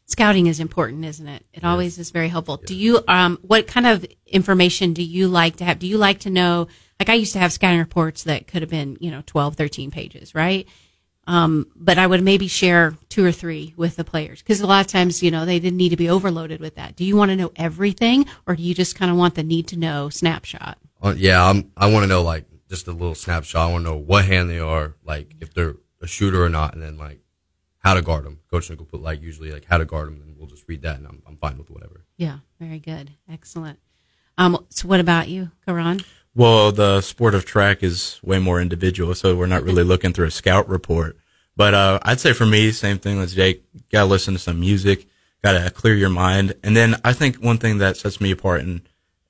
Scouting 0.06 0.48
is 0.48 0.60
important, 0.60 1.04
isn't 1.06 1.26
it? 1.26 1.46
It 1.54 1.64
always 1.64 1.98
is 1.98 2.10
very 2.10 2.28
helpful. 2.28 2.58
Do 2.58 2.74
you 2.74 3.02
um 3.08 3.38
what 3.42 3.66
kind 3.66 3.86
of 3.86 4.04
information 4.26 4.92
do 4.92 5.02
you 5.02 5.28
like 5.28 5.56
to 5.56 5.64
have? 5.64 5.78
Do 5.78 5.86
you 5.86 5.96
like 5.96 6.20
to 6.20 6.30
know 6.30 6.68
like 7.00 7.08
I 7.08 7.14
used 7.14 7.32
to 7.32 7.38
have 7.38 7.52
scouting 7.52 7.78
reports 7.78 8.24
that 8.24 8.46
could 8.46 8.62
have 8.62 8.70
been, 8.70 8.96
you 9.00 9.10
know, 9.10 9.22
12, 9.26 9.56
13 9.56 9.90
pages, 9.90 10.34
right? 10.34 10.68
Um, 11.26 11.66
but 11.74 11.98
I 11.98 12.06
would 12.06 12.22
maybe 12.22 12.48
share 12.48 12.96
two 13.08 13.24
or 13.24 13.32
three 13.32 13.72
with 13.76 13.96
the 13.96 14.04
players 14.04 14.42
because 14.42 14.60
a 14.60 14.66
lot 14.66 14.84
of 14.84 14.86
times, 14.86 15.22
you 15.22 15.30
know, 15.30 15.46
they 15.46 15.58
didn't 15.58 15.78
need 15.78 15.90
to 15.90 15.96
be 15.96 16.10
overloaded 16.10 16.60
with 16.60 16.74
that. 16.74 16.96
Do 16.96 17.04
you 17.04 17.16
want 17.16 17.30
to 17.30 17.36
know 17.36 17.52
everything 17.56 18.26
or 18.46 18.56
do 18.56 18.62
you 18.62 18.74
just 18.74 18.96
kind 18.96 19.10
of 19.10 19.16
want 19.16 19.34
the 19.34 19.42
need 19.42 19.68
to 19.68 19.78
know 19.78 20.08
snapshot? 20.10 20.78
Uh, 21.02 21.14
yeah, 21.16 21.44
I'm, 21.44 21.70
I 21.76 21.90
want 21.90 22.04
to 22.04 22.08
know 22.08 22.22
like 22.22 22.46
just 22.68 22.86
a 22.88 22.92
little 22.92 23.14
snapshot. 23.14 23.68
I 23.68 23.72
want 23.72 23.84
to 23.84 23.90
know 23.90 23.96
what 23.96 24.24
hand 24.24 24.50
they 24.50 24.58
are, 24.58 24.94
like 25.04 25.34
if 25.40 25.54
they're 25.54 25.76
a 26.00 26.06
shooter 26.06 26.44
or 26.44 26.48
not, 26.48 26.74
and 26.74 26.82
then 26.82 26.98
like 26.98 27.20
how 27.78 27.94
to 27.94 28.02
guard 28.02 28.24
them. 28.24 28.40
Coach 28.50 28.70
Nick 28.70 28.78
will 28.78 28.86
put 28.86 29.02
like 29.02 29.22
usually 29.22 29.50
like 29.50 29.64
how 29.64 29.78
to 29.78 29.84
guard 29.84 30.08
them, 30.08 30.22
and 30.22 30.36
we'll 30.36 30.46
just 30.46 30.64
read 30.66 30.82
that, 30.82 30.96
and 30.96 31.06
I'm, 31.06 31.22
I'm 31.26 31.36
fine 31.36 31.58
with 31.58 31.70
whatever. 31.70 32.04
Yeah, 32.16 32.38
very 32.58 32.78
good. 32.78 33.12
Excellent. 33.30 33.78
Um, 34.38 34.66
so 34.70 34.88
what 34.88 35.00
about 35.00 35.28
you, 35.28 35.50
Karon? 35.66 36.04
Well, 36.36 36.72
the 36.72 37.00
sport 37.00 37.34
of 37.34 37.44
track 37.44 37.82
is 37.82 38.18
way 38.22 38.38
more 38.40 38.60
individual, 38.60 39.14
so 39.14 39.36
we're 39.36 39.46
not 39.46 39.62
really 39.62 39.84
looking 39.84 40.12
through 40.12 40.26
a 40.26 40.32
scout 40.32 40.68
report. 40.68 41.16
But 41.56 41.74
uh, 41.74 42.00
I'd 42.02 42.18
say 42.18 42.32
for 42.32 42.46
me, 42.46 42.72
same 42.72 42.98
thing 42.98 43.20
as 43.20 43.34
Jake. 43.34 43.64
Got 43.90 44.00
to 44.00 44.06
listen 44.06 44.34
to 44.34 44.40
some 44.40 44.58
music. 44.58 45.06
Got 45.42 45.62
to 45.62 45.70
clear 45.70 45.94
your 45.94 46.10
mind. 46.10 46.54
And 46.64 46.76
then 46.76 46.96
I 47.04 47.12
think 47.12 47.36
one 47.36 47.58
thing 47.58 47.78
that 47.78 47.96
sets 47.96 48.20
me 48.20 48.32
apart 48.32 48.62
in 48.62 48.82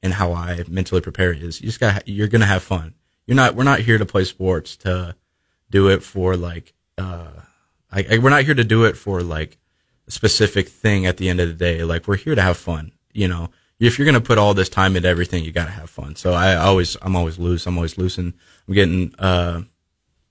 in 0.03 0.13
how 0.13 0.35
I 0.35 0.63
mentally 0.69 1.01
prepare 1.01 1.33
is 1.33 1.63
you 1.63 1.67
just 1.67 1.81
got 1.81 2.07
you're 2.07 2.29
gonna 2.29 2.45
have 2.47 2.63
fun. 2.63 2.95
You're 3.27 3.37
not. 3.37 3.55
We're 3.55 3.65
not 3.65 3.81
here 3.81 3.97
to 3.99 4.07
play 4.07 4.25
sports 4.25 4.77
to 4.79 5.17
do 5.71 5.89
it 5.89 6.03
for 6.03 6.37
like. 6.37 6.75
Uh, 6.97 7.31
I, 7.91 8.07
I, 8.13 8.19
we're 8.19 8.31
not 8.31 8.45
here 8.45 8.55
to 8.55 8.65
do 8.65 8.85
it 8.85 8.97
for 8.97 9.23
like 9.23 9.59
a 10.07 10.11
specific 10.11 10.69
thing 10.69 11.07
at 11.07 11.17
the 11.17 11.29
end 11.29 11.41
of 11.41 11.49
the 11.49 11.55
day. 11.55 11.83
Like 11.85 12.07
we're 12.07 12.17
here 12.17 12.35
to 12.35 12.43
have 12.43 12.59
fun. 12.59 12.93
You 13.13 13.29
know, 13.29 13.51
if 13.81 13.99
you're 13.99 14.07
gonna 14.07 14.21
put 14.21 14.39
all 14.39 14.55
this 14.55 14.69
time 14.69 14.97
into 14.97 15.09
everything, 15.09 15.45
you 15.45 15.53
gotta 15.53 15.71
have 15.71 15.91
fun. 15.91 16.17
So 16.17 16.33
I 16.33 16.55
always, 16.57 16.97
I'm 17.03 17.17
always 17.17 17.39
loose. 17.39 17.67
I'm 17.67 17.77
always 17.77 17.99
loose, 17.99 18.19
and 18.19 18.33
I'm 18.69 18.75
getting, 18.75 19.15
uh, 19.19 19.63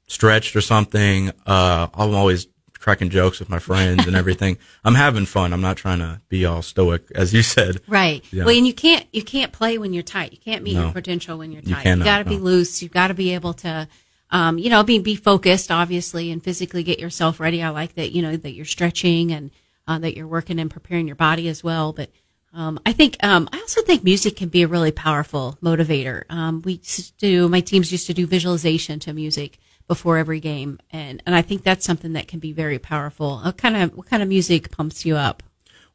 stretched 0.08 0.56
or 0.56 0.62
something, 0.62 1.32
uh, 1.46 1.88
I'm 1.94 2.14
always 2.16 2.48
cracking 2.80 3.10
jokes 3.10 3.40
with 3.40 3.48
my 3.50 3.60
friends 3.60 4.06
and 4.06 4.16
everything. 4.22 4.58
I'm 4.84 4.96
having 4.96 5.26
fun. 5.26 5.54
I'm 5.54 5.62
not 5.62 5.78
trying 5.78 6.00
to 6.00 6.20
be 6.28 6.46
all 6.46 6.62
stoic, 6.62 7.04
as 7.16 7.34
you 7.34 7.42
said. 7.42 7.80
Right. 7.88 8.24
Yeah. 8.32 8.44
Well, 8.44 8.56
and 8.56 8.68
you 8.68 8.74
can't 8.74 9.06
you 9.14 9.24
can't 9.24 9.54
play 9.54 9.78
when 9.78 9.94
you're 9.94 10.04
tight. 10.04 10.34
You 10.34 10.38
can't 10.40 10.64
meet 10.64 10.74
No. 10.76 10.84
your 10.84 10.92
potential 10.92 11.38
when 11.38 11.52
you're 11.54 11.62
tight. 11.62 11.70
You 11.70 11.76
tight. 11.76 11.84
cannot, 11.84 12.04
got 12.06 12.18
to 12.20 12.26
be 12.26 12.38
loose. 12.38 12.82
You've 12.82 12.92
got 12.92 13.08
to 13.08 13.14
be 13.14 13.34
able 13.34 13.54
to, 13.56 13.88
um, 14.32 14.58
you 14.58 14.70
know, 14.70 14.84
be 14.84 15.00
be 15.00 15.16
focused, 15.16 15.72
obviously, 15.72 16.30
and 16.32 16.44
physically 16.44 16.84
get 16.84 17.00
yourself 17.00 17.40
ready. 17.40 17.64
I 17.64 17.70
like 17.70 17.96
that. 17.96 18.12
You 18.12 18.22
know 18.22 18.36
that 18.36 18.52
you're 18.54 18.66
stretching 18.66 19.32
and 19.32 19.52
uh, 19.88 20.00
that 20.00 20.18
you're 20.18 20.28
working 20.28 20.60
and 20.60 20.70
preparing 20.70 21.08
your 21.08 21.16
body 21.16 21.48
as 21.48 21.64
well. 21.64 21.94
But 21.94 22.12
um, 22.54 22.80
I 22.86 22.94
think 22.94 23.18
um, 23.24 23.50
I 23.52 23.60
also 23.60 23.82
think 23.82 24.04
music 24.04 24.36
can 24.36 24.50
be 24.50 24.62
a 24.62 24.68
really 24.68 24.92
powerful 24.92 25.58
motivator. 25.62 26.24
Um, 26.30 26.62
we 26.62 26.74
used 26.74 27.20
to 27.20 27.28
do 27.28 27.50
my 27.50 27.62
teams 27.62 27.92
used 27.92 28.08
to 28.08 28.14
do 28.14 28.28
visualization 28.28 29.00
to 29.02 29.14
music 29.14 29.58
before 29.88 30.18
every 30.18 30.40
game, 30.40 30.80
and 30.92 31.22
and 31.26 31.36
I 31.36 31.42
think 31.42 31.64
that's 31.64 31.86
something 31.86 32.14
that 32.14 32.28
can 32.28 32.40
be 32.40 32.52
very 32.54 32.80
powerful. 32.80 33.40
What 33.40 33.58
kind 33.58 33.76
of 33.78 33.98
what 33.98 34.08
kind 34.08 34.22
of 34.22 34.30
music 34.30 34.72
pumps 34.72 35.06
you 35.06 35.16
up? 35.16 35.42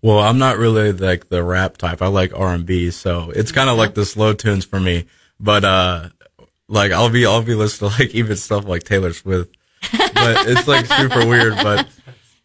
Well, 0.02 0.18
I'm 0.18 0.38
not 0.38 0.58
really 0.58 0.92
like 0.92 1.28
the 1.28 1.42
rap 1.42 1.76
type. 1.76 2.02
I 2.02 2.08
like 2.08 2.32
R 2.36 2.52
and 2.54 2.66
B, 2.66 2.90
so 2.90 3.30
it's 3.34 3.52
kind 3.52 3.70
of 3.70 3.76
like 3.76 3.94
the 3.94 4.04
slow 4.04 4.32
tunes 4.32 4.64
for 4.64 4.80
me. 4.80 5.06
But 5.40 5.64
uh, 5.64 6.08
like 6.68 6.92
I'll 6.92 7.10
be 7.10 7.24
I'll 7.24 7.42
be 7.42 7.54
listening 7.54 7.92
to 7.92 7.98
like 7.98 8.10
even 8.14 8.36
stuff 8.36 8.64
like 8.64 8.82
Taylor 8.82 9.12
Swift, 9.12 9.56
but 9.92 10.48
it's 10.48 10.66
like 10.66 10.86
super 10.86 11.26
weird. 11.26 11.54
But 11.54 11.86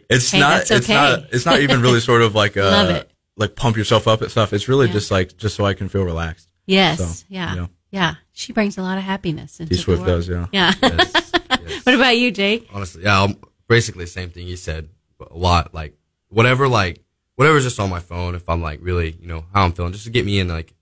it's 0.09 0.29
Hey, 0.31 0.39
not 0.39 0.49
that's 0.67 0.71
it's 0.71 0.89
not 0.89 1.25
it's 1.31 1.45
not 1.45 1.61
even 1.61 1.81
really 1.81 1.99
sort 2.11 2.21
of 2.21 2.35
like 2.35 2.57
a. 2.57 3.07
like 3.35 3.55
pump 3.55 3.77
yourself 3.77 4.07
up 4.07 4.21
and 4.21 4.29
stuff. 4.31 4.53
It's 4.53 4.67
really 4.67 4.87
Yeah. 4.87 4.93
just 4.93 5.11
like 5.11 5.37
just 5.37 5.55
so 5.55 5.65
I 5.65 5.73
can 5.73 5.89
feel 5.89 6.03
relaxed. 6.03 6.49
Yes. 6.65 6.97
So, 7.21 7.25
yeah. 7.29 7.55
yeah. 7.55 7.67
Yeah. 7.91 8.15
She 8.31 8.53
brings 8.53 8.77
a 8.77 8.81
lot 8.81 8.97
of 8.97 9.03
happiness. 9.03 9.59
Into 9.59 9.71
T 9.71 9.75
the 9.75 9.81
Swift 9.81 10.01
world. 10.01 10.25
does, 10.25 10.27
yeah. 10.27 10.47
Yeah. 10.51 10.73
Yes, 10.81 11.31
yes. 11.65 11.85
what 11.85 11.95
about 11.95 12.17
you, 12.17 12.31
Jake? 12.31 12.67
honestly, 12.73 13.03
yeah, 13.03 13.21
I'm 13.23 13.35
basically 13.67 14.05
the 14.05 14.11
same 14.11 14.29
thing 14.31 14.47
you 14.47 14.55
said, 14.57 14.89
but 15.17 15.31
a 15.31 15.37
lot 15.37 15.73
like 15.73 15.95
whatever, 16.29 16.67
like 16.67 17.03
whatever's 17.35 17.63
just 17.63 17.79
on 17.79 17.89
my 17.89 17.99
phone. 17.99 18.33
If 18.35 18.49
I'm 18.49 18.61
like 18.61 18.79
really, 18.81 19.11
you 19.19 19.27
know, 19.27 19.45
how 19.53 19.63
I'm 19.65 19.73
feeling, 19.73 19.93
just 19.93 20.05
to 20.05 20.09
get 20.11 20.25
me 20.25 20.39
in 20.39 20.47
like 20.47 20.73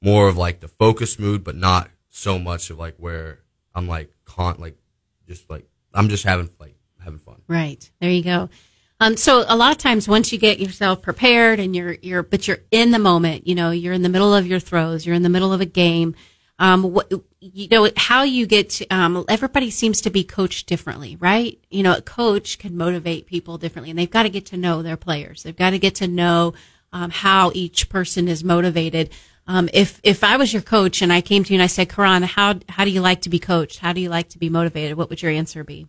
more 0.00 0.28
of 0.28 0.36
like 0.36 0.60
the 0.60 0.68
focus 0.68 1.18
mood, 1.18 1.44
but 1.44 1.56
not 1.56 1.90
so 2.08 2.38
much 2.38 2.70
of 2.70 2.78
like 2.78 2.94
where 2.98 3.40
I'm 3.74 3.88
like 3.88 4.10
con 4.24 4.56
like 4.58 4.76
just 5.26 5.48
like 5.50 5.66
I'm 5.92 6.08
just 6.08 6.24
having 6.24 6.48
like 6.58 6.76
having 7.02 7.18
fun. 7.18 7.42
Right. 7.48 7.90
There 8.00 8.10
you 8.10 8.22
go. 8.22 8.48
Um, 9.00 9.16
so 9.16 9.44
a 9.48 9.56
lot 9.56 9.72
of 9.72 9.78
times 9.78 10.08
once 10.08 10.32
you 10.32 10.38
get 10.38 10.60
yourself 10.60 11.02
prepared 11.02 11.58
and 11.58 11.74
you're, 11.74 11.96
you're, 12.00 12.22
but 12.22 12.46
you're 12.46 12.60
in 12.70 12.90
the 12.92 12.98
moment, 12.98 13.46
you 13.46 13.54
know, 13.54 13.70
you're 13.70 13.92
in 13.92 14.02
the 14.02 14.08
middle 14.08 14.34
of 14.34 14.46
your 14.46 14.60
throws, 14.60 15.04
you're 15.04 15.16
in 15.16 15.22
the 15.22 15.28
middle 15.28 15.52
of 15.52 15.60
a 15.60 15.66
game. 15.66 16.14
Um, 16.60 16.84
what, 16.84 17.12
you 17.40 17.68
know, 17.68 17.90
how 17.96 18.22
you 18.22 18.46
get 18.46 18.70
to, 18.70 18.86
um, 18.88 19.24
everybody 19.28 19.70
seems 19.70 20.00
to 20.02 20.10
be 20.10 20.22
coached 20.22 20.68
differently, 20.68 21.16
right? 21.16 21.58
You 21.70 21.82
know, 21.82 21.96
a 21.96 22.02
coach 22.02 22.58
can 22.58 22.76
motivate 22.76 23.26
people 23.26 23.58
differently 23.58 23.90
and 23.90 23.98
they've 23.98 24.10
got 24.10 24.22
to 24.22 24.30
get 24.30 24.46
to 24.46 24.56
know 24.56 24.80
their 24.80 24.96
players. 24.96 25.42
They've 25.42 25.56
got 25.56 25.70
to 25.70 25.80
get 25.80 25.96
to 25.96 26.06
know, 26.06 26.54
um, 26.92 27.10
how 27.10 27.50
each 27.54 27.88
person 27.88 28.28
is 28.28 28.44
motivated. 28.44 29.10
Um, 29.48 29.68
if, 29.74 30.00
if 30.04 30.22
I 30.22 30.36
was 30.36 30.52
your 30.52 30.62
coach 30.62 31.02
and 31.02 31.12
I 31.12 31.20
came 31.20 31.42
to 31.42 31.52
you 31.52 31.56
and 31.56 31.62
I 31.62 31.66
said, 31.66 31.88
Karon, 31.88 32.22
how, 32.22 32.60
how 32.68 32.84
do 32.84 32.90
you 32.92 33.00
like 33.00 33.22
to 33.22 33.28
be 33.28 33.40
coached? 33.40 33.80
How 33.80 33.92
do 33.92 34.00
you 34.00 34.08
like 34.08 34.28
to 34.30 34.38
be 34.38 34.48
motivated? 34.48 34.96
What 34.96 35.10
would 35.10 35.20
your 35.20 35.32
answer 35.32 35.64
be? 35.64 35.88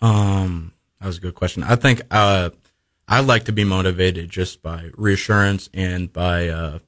Um, 0.00 0.72
that 1.00 1.06
was 1.06 1.18
a 1.18 1.20
good 1.20 1.34
question. 1.34 1.62
I 1.62 1.76
think 1.76 2.02
uh, 2.10 2.50
I 3.06 3.20
like 3.20 3.44
to 3.44 3.52
be 3.52 3.64
motivated 3.64 4.30
just 4.30 4.62
by 4.62 4.90
reassurance 4.96 5.68
and 5.72 6.12
by 6.12 6.48
uh, 6.48 6.78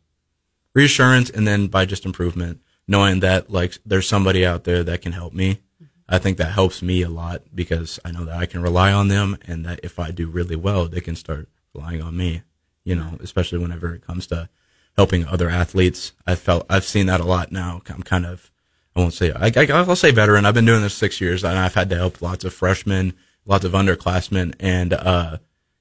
reassurance, 0.74 1.30
and 1.30 1.46
then 1.46 1.68
by 1.68 1.84
just 1.84 2.04
improvement, 2.04 2.60
knowing 2.86 3.20
that 3.20 3.50
like 3.50 3.78
there's 3.86 4.08
somebody 4.08 4.44
out 4.44 4.64
there 4.64 4.82
that 4.84 5.02
can 5.02 5.12
help 5.12 5.32
me. 5.32 5.60
I 6.08 6.18
think 6.18 6.38
that 6.38 6.52
helps 6.52 6.82
me 6.82 7.02
a 7.02 7.08
lot 7.08 7.42
because 7.54 8.00
I 8.04 8.10
know 8.10 8.24
that 8.24 8.36
I 8.36 8.46
can 8.46 8.62
rely 8.62 8.92
on 8.92 9.08
them, 9.08 9.38
and 9.46 9.64
that 9.64 9.80
if 9.82 9.98
I 9.98 10.10
do 10.10 10.28
really 10.28 10.56
well, 10.56 10.88
they 10.88 11.00
can 11.00 11.14
start 11.14 11.48
relying 11.72 12.02
on 12.02 12.16
me. 12.16 12.42
You 12.84 12.96
know, 12.96 13.16
especially 13.20 13.58
whenever 13.58 13.94
it 13.94 14.06
comes 14.06 14.26
to 14.28 14.48
helping 14.96 15.26
other 15.26 15.48
athletes. 15.48 16.12
I 16.26 16.34
felt 16.34 16.66
I've 16.68 16.84
seen 16.84 17.06
that 17.06 17.20
a 17.20 17.24
lot 17.24 17.52
now. 17.52 17.80
I'm 17.88 18.02
kind 18.02 18.26
of 18.26 18.50
I 18.94 19.00
won't 19.00 19.14
say 19.14 19.32
I, 19.32 19.52
I, 19.56 19.66
I'll 19.70 19.96
say 19.96 20.10
veteran. 20.10 20.44
I've 20.44 20.54
been 20.54 20.66
doing 20.66 20.82
this 20.82 20.94
six 20.94 21.20
years, 21.20 21.44
and 21.44 21.58
I've 21.58 21.74
had 21.74 21.90
to 21.90 21.96
help 21.96 22.20
lots 22.20 22.44
of 22.44 22.52
freshmen, 22.52 23.14
lots 23.50 23.64
of 23.64 23.72
underclassmen, 23.72 24.54
and 24.60 24.92
uh, 24.94 25.38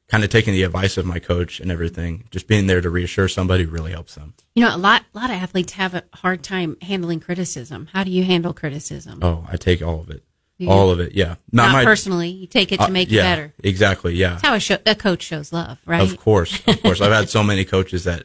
kind 0.07 0.23
of 0.23 0.31
taking 0.31 0.53
the 0.53 0.63
advice 0.63 0.97
of 0.97 1.05
my 1.05 1.19
coach 1.19 1.59
and 1.59 1.71
everything. 1.71 2.25
Just 2.31 2.47
being 2.47 2.65
there 2.65 2.81
to 2.81 2.89
reassure 2.89 3.27
somebody 3.27 3.65
really 3.65 3.91
helps 3.91 4.15
them. 4.15 4.33
You 4.55 4.65
know, 4.65 4.75
a 4.75 4.77
lot, 4.77 5.05
a 5.13 5.17
lot 5.17 5.29
of 5.29 5.35
athletes 5.35 5.73
have 5.73 5.93
a 5.93 6.03
hard 6.13 6.43
time 6.43 6.77
handling 6.81 7.19
criticism. 7.19 7.87
How 7.93 8.03
do 8.03 8.09
you 8.09 8.23
handle 8.23 8.53
criticism? 8.53 9.19
Oh, 9.21 9.45
I 9.47 9.55
take 9.55 9.83
all 9.83 10.01
of 10.01 10.09
it, 10.09 10.23
You 10.57 10.69
all 10.69 10.89
of 10.89 10.99
it. 10.99 11.13
Yeah, 11.13 11.35
Not 11.51 11.71
my 11.71 11.83
personally. 11.83 12.29
You 12.29 12.47
take 12.47 12.71
it 12.71 12.77
to 12.77 12.85
uh, 12.85 12.89
make 12.89 13.11
yeah, 13.11 13.17
you 13.17 13.23
better. 13.23 13.53
Exactly. 13.63 14.15
Yeah. 14.15 14.31
That's 14.31 14.41
how 14.41 14.55
a, 14.55 14.59
show, 14.59 14.77
a 14.87 14.95
coach 14.95 15.21
shows 15.21 15.53
love, 15.53 15.77
right? 15.85 16.01
Of 16.01 16.17
course, 16.17 16.59
of 16.67 16.81
course. 16.81 17.01
I've 17.01 17.13
had 17.13 17.29
so 17.29 17.43
many 17.43 17.63
coaches 17.63 18.03
that 18.05 18.23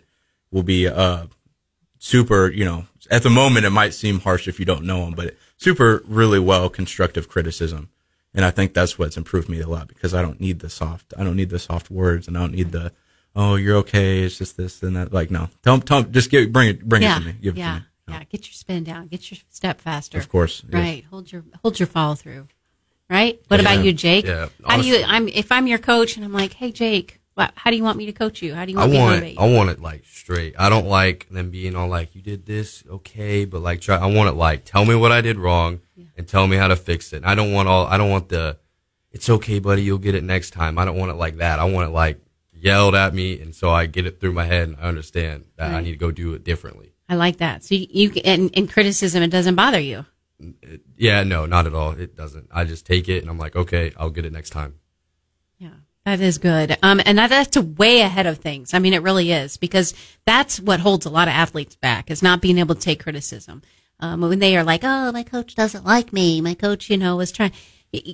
will 0.50 0.62
be 0.62 0.88
uh, 0.88 1.26
super. 1.98 2.50
You 2.50 2.64
know, 2.64 2.86
at 3.10 3.22
the 3.22 3.30
moment 3.30 3.66
it 3.66 3.70
might 3.70 3.92
seem 3.92 4.20
harsh 4.20 4.48
if 4.48 4.58
you 4.58 4.64
don't 4.64 4.86
know 4.86 5.04
them, 5.04 5.12
but 5.12 5.36
super, 5.58 6.02
really 6.06 6.38
well 6.38 6.70
constructive 6.70 7.28
criticism. 7.28 7.90
And 8.34 8.44
I 8.44 8.50
think 8.50 8.74
that's 8.74 8.98
what's 8.98 9.16
improved 9.16 9.48
me 9.48 9.60
a 9.60 9.68
lot 9.68 9.86
because 9.88 10.12
I 10.12 10.20
don't 10.20 10.40
need 10.40 10.58
the 10.58 10.68
soft. 10.68 11.14
I 11.16 11.22
don't 11.24 11.36
need 11.36 11.50
the 11.50 11.58
soft 11.58 11.90
words, 11.90 12.26
and 12.26 12.36
I 12.36 12.40
don't 12.40 12.52
need 12.54 12.72
the 12.72 12.92
oh 13.36 13.54
you're 13.54 13.76
okay. 13.78 14.22
It's 14.22 14.38
just 14.38 14.56
this 14.56 14.82
and 14.82 14.96
that. 14.96 15.12
Like 15.12 15.30
no, 15.30 15.48
tell, 15.62 15.78
tell 15.80 16.02
just 16.02 16.30
give 16.30 16.52
bring 16.52 16.68
it 16.70 16.88
bring 16.88 17.02
yeah, 17.02 17.16
it 17.16 17.20
to 17.20 17.26
me. 17.26 17.32
Give 17.40 17.56
yeah, 17.56 17.76
it 17.76 17.78
to 17.78 17.80
me. 17.80 17.86
yeah. 18.18 18.24
Get 18.24 18.46
your 18.46 18.54
spin 18.54 18.82
down. 18.84 19.06
Get 19.06 19.30
your 19.30 19.38
step 19.50 19.80
faster. 19.80 20.18
Of 20.18 20.28
course, 20.28 20.62
yes. 20.64 20.72
Right. 20.74 21.04
Hold 21.10 21.30
your 21.30 21.44
hold 21.62 21.78
your 21.78 21.86
follow 21.86 22.16
through. 22.16 22.48
Right. 23.08 23.40
What 23.48 23.60
Yeah. 23.60 23.72
about 23.72 23.84
you, 23.84 23.92
Jake? 23.92 24.24
Yeah, 24.26 24.48
How 24.66 24.80
do 24.80 24.88
you? 24.88 25.04
I'm 25.06 25.28
if 25.28 25.52
I'm 25.52 25.66
your 25.66 25.78
coach 25.78 26.16
and 26.16 26.24
I'm 26.24 26.32
like, 26.32 26.54
hey, 26.54 26.72
Jake, 26.72 27.20
how 27.36 27.70
do 27.70 27.76
you 27.76 27.82
want 27.82 27.98
me 27.98 28.06
to 28.06 28.12
coach 28.12 28.42
you? 28.42 28.54
How 28.54 28.64
do 28.64 28.72
you 28.72 28.78
I 28.78 28.82
want 28.82 28.92
me 28.92 28.96
to 28.96 29.02
want 29.02 29.14
motivate? 29.14 29.38
I 29.38 29.52
want 29.52 29.70
it 29.70 29.80
like 29.80 30.04
straight. 30.04 30.54
I 30.58 30.68
don't 30.68 30.86
like 30.86 31.28
them 31.30 31.50
being 31.50 31.74
all 31.74 31.88
like, 31.88 32.14
you 32.14 32.22
did 32.22 32.46
this, 32.46 32.84
okay, 32.88 33.44
but 33.44 33.60
like, 33.60 33.80
try, 33.80 33.96
I 33.96 34.06
want 34.06 34.28
it 34.28 34.34
like, 34.34 34.64
tell 34.64 34.84
me 34.84 34.94
what 34.94 35.12
I 35.12 35.20
did 35.20 35.38
wrong 35.38 35.80
and 36.16 36.28
tell 36.28 36.46
me 36.46 36.56
how 36.56 36.68
to 36.68 36.76
fix 36.76 37.12
it. 37.12 37.18
And 37.18 37.26
I 37.26 37.34
don't 37.34 37.52
want 37.52 37.68
all, 37.68 37.86
I 37.86 37.98
don't 37.98 38.10
want 38.10 38.28
the, 38.28 38.58
it's 39.10 39.28
okay, 39.28 39.58
buddy, 39.58 39.82
you'll 39.82 39.98
get 39.98 40.14
it 40.14 40.24
next 40.24 40.50
time. 40.50 40.78
I 40.78 40.84
don't 40.84 40.96
want 40.96 41.10
it 41.10 41.14
like 41.14 41.36
that. 41.38 41.58
I 41.58 41.64
want 41.64 41.88
it 41.88 41.92
like 41.92 42.20
yelled 42.52 42.94
at 42.94 43.14
me, 43.14 43.40
and 43.40 43.54
so 43.54 43.70
I 43.70 43.86
get 43.86 44.06
it 44.06 44.20
through 44.20 44.32
my 44.32 44.44
head 44.44 44.68
and 44.68 44.76
I 44.78 44.84
understand 44.84 45.44
that 45.56 45.72
I 45.72 45.80
need 45.80 45.92
to 45.92 45.98
go 45.98 46.10
do 46.10 46.34
it 46.34 46.44
differently. 46.44 46.94
I 47.08 47.16
like 47.16 47.36
that. 47.36 47.62
So 47.62 47.74
you, 47.74 47.86
you 47.90 48.22
and, 48.24 48.50
and 48.54 48.70
criticism, 48.70 49.22
it 49.22 49.28
doesn't 49.28 49.54
bother 49.54 49.78
you. 49.78 50.06
Yeah, 50.96 51.22
no, 51.22 51.46
not 51.46 51.66
at 51.66 51.74
all. 51.74 51.92
It 51.92 52.16
doesn't. 52.16 52.48
I 52.50 52.64
just 52.64 52.86
take 52.86 53.08
it 53.08 53.20
and 53.22 53.30
I'm 53.30 53.38
like, 53.38 53.54
okay, 53.54 53.92
I'll 53.96 54.10
get 54.10 54.24
it 54.24 54.32
next 54.32 54.50
time. 54.50 54.74
Yeah, 55.58 55.70
that 56.04 56.20
is 56.20 56.38
good. 56.38 56.76
Um, 56.82 57.00
and 57.04 57.18
that, 57.18 57.30
that's 57.30 57.56
way 57.56 58.00
ahead 58.00 58.26
of 58.26 58.38
things. 58.38 58.74
I 58.74 58.78
mean, 58.78 58.94
it 58.94 59.02
really 59.02 59.32
is 59.32 59.56
because 59.56 59.94
that's 60.26 60.60
what 60.60 60.80
holds 60.80 61.06
a 61.06 61.10
lot 61.10 61.28
of 61.28 61.34
athletes 61.34 61.76
back 61.76 62.10
is 62.10 62.22
not 62.22 62.42
being 62.42 62.58
able 62.58 62.74
to 62.74 62.80
take 62.80 63.02
criticism. 63.02 63.62
Um, 64.00 64.20
when 64.20 64.40
they 64.40 64.56
are 64.56 64.64
like, 64.64 64.82
oh, 64.82 65.12
my 65.12 65.22
coach 65.22 65.54
doesn't 65.54 65.84
like 65.84 66.12
me. 66.12 66.40
My 66.40 66.54
coach, 66.54 66.90
you 66.90 66.96
know, 66.96 67.16
was 67.16 67.32
trying. 67.32 67.52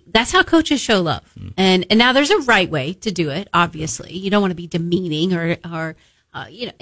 That's 0.07 0.31
how 0.31 0.43
coaches 0.43 0.81
show 0.81 1.01
love. 1.01 1.23
And, 1.57 1.87
and 1.89 1.99
now 1.99 2.13
there's 2.13 2.31
a 2.31 2.43
right 2.43 2.71
way 2.71 2.93
to 2.93 3.11
do 3.11 3.31
it. 3.31 3.49
Obviously, 3.55 4.13
you 4.13 4.31
don't 4.31 4.43
want 4.43 4.51
to 4.51 4.57
be 4.57 4.67
demeaning 4.67 5.33
or, 5.33 5.57
or, 5.65 5.97
uh, 6.35 6.47
you 6.51 6.67
know, 6.67 6.73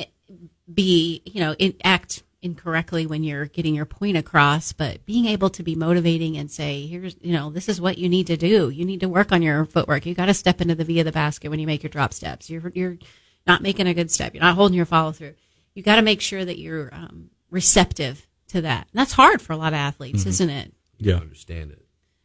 be, 0.72 1.22
you 1.24 1.40
know, 1.40 1.54
in, 1.54 1.74
act 1.84 2.24
incorrectly 2.43 3.07
when 3.07 3.24
you're 3.24 3.47
getting 3.47 3.74
your 3.74 3.84
point 3.84 4.16
across, 4.16 4.72
but 4.72 5.05
being 5.05 5.26
able 5.26 5.51
to 5.51 5.62
be 5.62 5.74
motivating 5.74 6.36
and 6.36 6.51
say, 6.51 6.86
here's, 6.86 7.16
you 7.20 7.32
know, 7.32 7.51
this 7.51 7.68
is 7.68 7.80
what 7.80 7.99
you 7.99 8.09
need 8.09 8.28
to 8.28 8.36
do. 8.36 8.70
You 8.70 8.84
need 8.84 9.01
to 9.01 9.09
work 9.09 9.32
on 9.32 9.43
your 9.43 9.64
footwork. 9.64 10.07
You 10.07 10.14
got 10.14 10.26
to 10.26 10.34
step 10.34 10.61
into 10.61 10.74
the 10.74 10.84
V 10.84 11.01
of 11.01 11.05
the 11.07 11.12
basket 11.12 11.49
when 11.51 11.59
you 11.59 11.66
make 11.66 11.82
your 11.82 11.91
drop 11.91 12.12
steps. 12.12 12.49
You're, 12.49 12.70
you're 12.74 12.99
not 13.47 13.62
making 13.62 13.86
a 13.89 13.95
good 13.95 14.11
step. 14.11 14.34
You're 14.34 14.43
not 14.45 14.55
holding 14.55 14.76
your 14.76 14.86
follow 14.86 15.12
through. 15.12 15.34
You 15.74 15.82
got 15.82 15.97
to 15.97 16.03
make 16.03 16.20
sure 16.20 16.45
that 16.45 16.59
you're 16.59 16.91
um, 16.95 17.30
receptive 17.51 18.26
to 18.49 18.61
that. 18.62 18.89
And 18.93 18.99
that's 19.01 19.12
hard 19.12 19.43
for 19.43 19.53
a 19.53 19.57
lot 19.57 19.72
of 19.72 19.78
athletes, 19.78 20.24
isn't 20.26 20.51
it? 20.51 20.72
You 20.99 21.12
Yeah. 21.12 21.18
understand 21.18 21.72
it. 21.72 21.84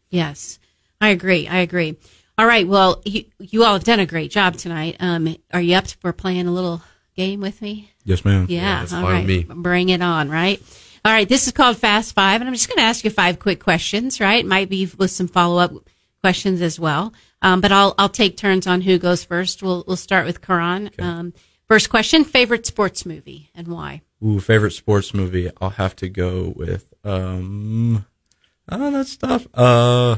Yes, 0.10 0.60
I 1.02 1.10
agree. 1.10 1.48
I 1.48 1.58
agree. 1.60 1.98
All 2.38 2.46
right. 2.46 2.68
Well, 2.68 3.02
you, 3.06 3.26
you 3.40 3.64
all 3.64 3.74
have 3.74 3.84
done 3.84 4.00
a 4.00 4.06
great 4.06 4.32
job 4.32 4.58
tonight. 4.58 4.96
Um, 5.00 5.36
are 5.52 5.62
you 5.62 5.76
up 5.76 5.88
for 5.88 6.14
playing 6.14 6.48
a 6.48 6.52
little 6.52 6.82
game 7.16 7.42
with 7.42 7.62
me? 7.62 7.92
Yes, 8.06 8.26
ma'am. 8.26 8.46
Yeah. 8.50 8.80
that's 8.80 8.94
all 8.94 9.02
fine 9.04 9.26
with 9.26 9.48
me. 9.50 9.54
Bring 9.56 9.90
it 9.90 10.02
on. 10.02 10.30
Right. 10.30 10.62
All 11.06 11.12
right. 11.12 11.28
This 11.28 11.48
is 11.48 11.54
called 11.54 11.78
Fast 11.78 12.14
Five, 12.16 12.42
and 12.42 12.48
I'm 12.48 12.54
just 12.54 12.68
going 12.68 12.78
to 12.78 12.84
ask 12.84 13.04
you 13.04 13.10
five 13.10 13.40
quick 13.40 13.60
questions. 13.62 14.20
Right. 14.20 14.46
Might 14.46 14.70
be 14.70 14.90
with 14.98 15.12
some 15.12 15.28
follow 15.28 15.58
up 15.60 15.74
questions 16.22 16.62
as 16.62 16.80
well. 16.80 17.14
Um, 17.42 17.60
but 17.62 17.72
I'll 17.72 17.94
I'll 17.98 18.10
take 18.10 18.38
turns 18.38 18.68
on 18.68 18.82
who 18.82 18.98
goes 18.98 19.24
first. 19.24 19.62
We'll 19.64 19.84
we'll 19.88 19.98
start 19.98 20.26
with 20.26 20.42
Karon. 20.42 20.92
Um, 21.02 21.34
first 21.68 21.90
question: 21.90 22.24
favorite 22.24 22.66
sports 22.66 23.06
movie 23.06 23.50
and 23.54 23.68
why? 23.68 24.02
Ooh, 24.26 24.40
favorite 24.40 24.72
sports 24.72 25.14
movie? 25.14 25.50
I'll 25.60 25.72
have 25.72 25.96
to 25.98 26.08
go 26.10 26.54
with 26.56 26.94
um. 27.04 28.06
Oh, 28.72 28.92
that's 28.92 29.18
tough. 29.18 29.46
Uh, 29.54 30.16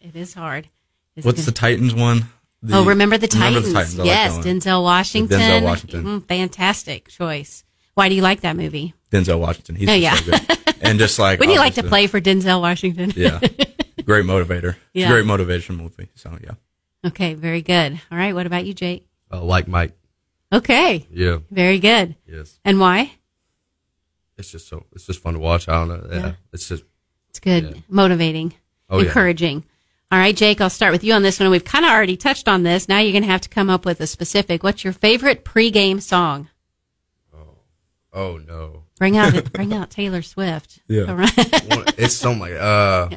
It 0.00 0.16
is 0.16 0.34
hard. 0.34 0.68
It's 1.14 1.24
what's 1.24 1.38
gonna- 1.42 1.46
the 1.46 1.52
Titans 1.52 1.94
one? 1.94 2.26
The- 2.62 2.76
oh, 2.76 2.84
remember 2.84 3.18
the 3.18 3.26
Remember 3.32 3.60
Titans? 3.60 3.72
the 3.72 3.72
Titans. 3.74 3.98
I 3.98 4.02
like 4.02 4.06
yes. 4.06 4.38
Denzel 4.38 4.82
Washington. 4.84 5.40
Denzel 5.40 5.62
Washington. 5.62 6.04
Mm, 6.04 6.28
fantastic 6.28 7.08
choice. 7.08 7.64
Why 7.94 8.08
do 8.08 8.14
you 8.14 8.22
like 8.22 8.42
that 8.42 8.56
movie? 8.56 8.94
Denzel 9.10 9.40
Washington. 9.40 9.74
He's 9.76 9.88
Oh, 9.88 9.92
yeah. 9.94 10.14
so 10.14 10.30
good. 10.30 10.58
And 10.80 10.98
just 10.98 11.18
like 11.18 11.38
Wouldn't 11.40 11.54
you 11.54 11.60
like 11.60 11.74
to 11.74 11.82
play 11.82 12.06
for 12.06 12.20
Denzel 12.20 12.60
Washington? 12.60 13.12
Yeah. 13.16 13.40
great 14.04 14.24
motivator. 14.24 14.76
Yeah. 14.94 15.08
Great 15.10 15.26
motivation 15.26 15.76
movie. 15.76 16.08
So 16.14 16.38
yeah. 16.42 16.52
Okay, 17.04 17.34
very 17.34 17.62
good. 17.62 18.00
All 18.12 18.18
right, 18.18 18.32
what 18.34 18.46
about 18.46 18.64
you, 18.64 18.74
Jake? 18.74 19.06
Uh, 19.30 19.42
like 19.42 19.66
Mike. 19.66 19.96
Okay, 20.52 21.06
Yeah. 21.10 21.38
very 21.50 21.78
good. 21.80 22.14
Yes. 22.26 22.58
And 22.64 22.78
why? 22.78 23.12
It's 24.38 24.50
just 24.50 24.68
so. 24.68 24.86
It's 24.92 25.06
just 25.06 25.20
fun 25.20 25.34
to 25.34 25.40
watch. 25.40 25.68
I 25.68 25.72
don't 25.84 25.88
know. 25.88 26.08
Yeah. 26.10 26.18
Yeah. 26.26 26.32
It's 26.52 26.68
just. 26.68 26.84
It's 27.30 27.40
good, 27.40 27.64
Yeah. 27.64 27.80
motivating, 27.88 28.54
Oh 28.90 29.00
yeah. 29.00 29.10
Encouraging. 30.12 30.22
All 30.22 30.26
right, 30.28 30.36
Jake, 30.36 30.60
I'll 30.60 30.70
start 30.70 30.92
with 30.92 31.04
you 31.04 31.14
on 31.14 31.22
this 31.22 31.40
one. 31.40 31.50
We've 31.50 31.64
kind 31.64 31.84
of 31.84 31.90
already 31.90 32.16
touched 32.16 32.46
on 32.46 32.62
this. 32.62 32.88
Now 32.88 32.98
you're 32.98 33.12
going 33.12 33.22
to 33.22 33.30
have 33.30 33.40
to 33.42 33.48
come 33.48 33.70
up 33.70 33.86
with 33.86 34.00
a 34.00 34.06
specific. 34.06 34.62
What's 34.62 34.84
your 34.84 34.92
favorite 34.92 35.44
pregame 35.44 36.02
song? 36.02 36.50
Oh 37.34 37.56
oh 38.12 38.36
no. 38.36 38.84
Bring 38.98 39.16
out 39.16 39.52
bring 39.52 39.72
out 39.72 39.90
Taylor 39.90 40.22
Swift. 40.22 40.80
Yeah. 40.86 41.04
All 41.04 41.16
right. 41.16 41.32
It's 41.98 42.14
something 42.14 42.40
like 42.40 42.52
uh. 42.60 43.08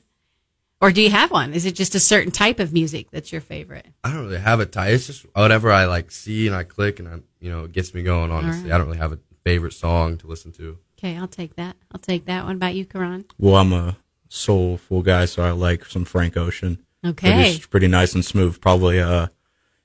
or 0.80 0.90
do 0.90 1.02
you 1.02 1.10
have 1.10 1.30
one? 1.30 1.54
Is 1.54 1.66
it 1.66 1.76
just 1.76 1.94
a 1.94 2.00
certain 2.00 2.32
type 2.32 2.58
of 2.58 2.72
music 2.72 3.10
that's 3.10 3.30
your 3.30 3.40
favorite? 3.40 3.86
I 4.02 4.12
don't 4.12 4.26
really 4.26 4.38
have 4.38 4.60
a 4.60 4.66
type. 4.66 4.92
It's 4.92 5.06
just 5.06 5.26
whatever 5.34 5.70
I 5.70 5.84
like 5.84 6.10
see 6.10 6.46
and 6.46 6.56
I 6.56 6.64
click 6.64 6.98
and 6.98 7.08
I 7.08 7.18
you 7.40 7.50
know 7.50 7.64
it 7.64 7.72
gets 7.72 7.94
me 7.94 8.02
going. 8.02 8.32
Honestly, 8.32 8.70
right. 8.70 8.74
I 8.74 8.78
don't 8.78 8.88
really 8.88 8.98
have 8.98 9.12
a 9.12 9.20
favorite 9.44 9.72
song 9.72 10.18
to 10.18 10.26
listen 10.26 10.50
to. 10.52 10.78
Okay, 10.98 11.16
I'll 11.16 11.28
take 11.28 11.54
that. 11.54 11.76
I'll 11.92 12.00
take 12.00 12.24
that 12.24 12.44
one. 12.44 12.56
About 12.56 12.74
you, 12.74 12.84
Karon? 12.84 13.24
Well, 13.38 13.54
I'm 13.54 13.72
a 13.72 13.96
soulful 14.28 15.02
guy, 15.02 15.24
so 15.24 15.42
I 15.42 15.50
like 15.50 15.84
some 15.84 16.04
Frank 16.04 16.36
Ocean. 16.36 16.78
Okay. 17.04 17.52
It's 17.54 17.66
pretty 17.66 17.88
nice 17.88 18.14
and 18.14 18.24
smooth. 18.24 18.60
Probably 18.60 19.00
uh, 19.00 19.28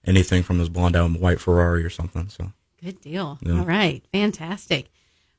anything 0.06 0.44
from 0.44 0.60
his 0.60 0.70
blonde 0.70 0.96
out 0.96 1.12
white 1.20 1.40
Ferrari 1.40 1.84
or 1.84 1.90
something. 1.90 2.30
So 2.30 2.52
Good 2.84 3.00
deal. 3.02 3.38
Yeah. 3.42 3.60
All 3.60 3.66
right. 3.66 4.04
Fantastic. 4.12 4.90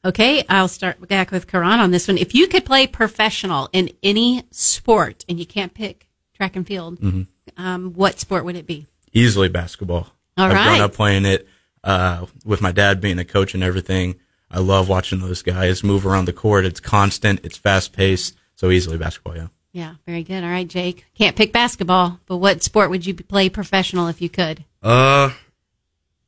Okay, 0.04 0.44
I'll 0.50 0.68
start 0.68 1.06
back 1.08 1.30
with 1.30 1.46
Karon 1.46 1.78
on 1.78 1.90
this 1.90 2.08
one. 2.08 2.18
If 2.18 2.34
you 2.34 2.46
could 2.46 2.66
play 2.66 2.86
professional 2.86 3.70
in 3.72 3.90
any 4.02 4.42
sport 4.50 5.24
and 5.30 5.38
you 5.38 5.46
can't 5.46 5.72
pick 5.72 6.08
track 6.34 6.56
and 6.56 6.66
field, 6.66 7.00
Mm-hmm. 7.00 7.22
um, 7.62 7.92
what 7.94 8.20
sport 8.20 8.44
would 8.44 8.56
it 8.56 8.66
be? 8.66 8.86
easily 9.16 9.48
basketball. 9.48 10.08
All 10.36 10.46
I've 10.46 10.52
right. 10.52 10.64
grown 10.66 10.80
up 10.80 10.92
playing 10.92 11.24
it 11.24 11.46
uh, 11.84 12.26
with 12.44 12.60
my 12.60 12.72
dad 12.72 13.00
being 13.00 13.20
a 13.20 13.24
coach 13.24 13.54
and 13.54 13.62
everything. 13.62 14.16
I 14.50 14.58
love 14.58 14.88
watching 14.88 15.20
those 15.20 15.40
guys 15.42 15.84
move 15.84 16.04
around 16.04 16.24
the 16.24 16.32
court. 16.32 16.64
It's 16.64 16.80
constant. 16.80 17.40
It's 17.44 17.56
fast 17.56 17.92
paced. 17.92 18.34
So 18.56 18.70
easily 18.70 18.98
basketball. 18.98 19.36
Yeah. 19.36 19.48
Yeah, 19.72 19.94
very 20.06 20.22
good. 20.22 20.44
All 20.44 20.50
right, 20.50 20.68
Jake. 20.68 21.04
Can't 21.16 21.34
pick 21.36 21.52
basketball, 21.52 22.20
but 22.26 22.36
what 22.36 22.62
sport 22.62 22.90
would 22.90 23.04
you 23.04 23.14
play 23.14 23.48
professional 23.48 24.06
if 24.06 24.22
you 24.22 24.28
could? 24.28 24.64
Uh, 24.82 25.30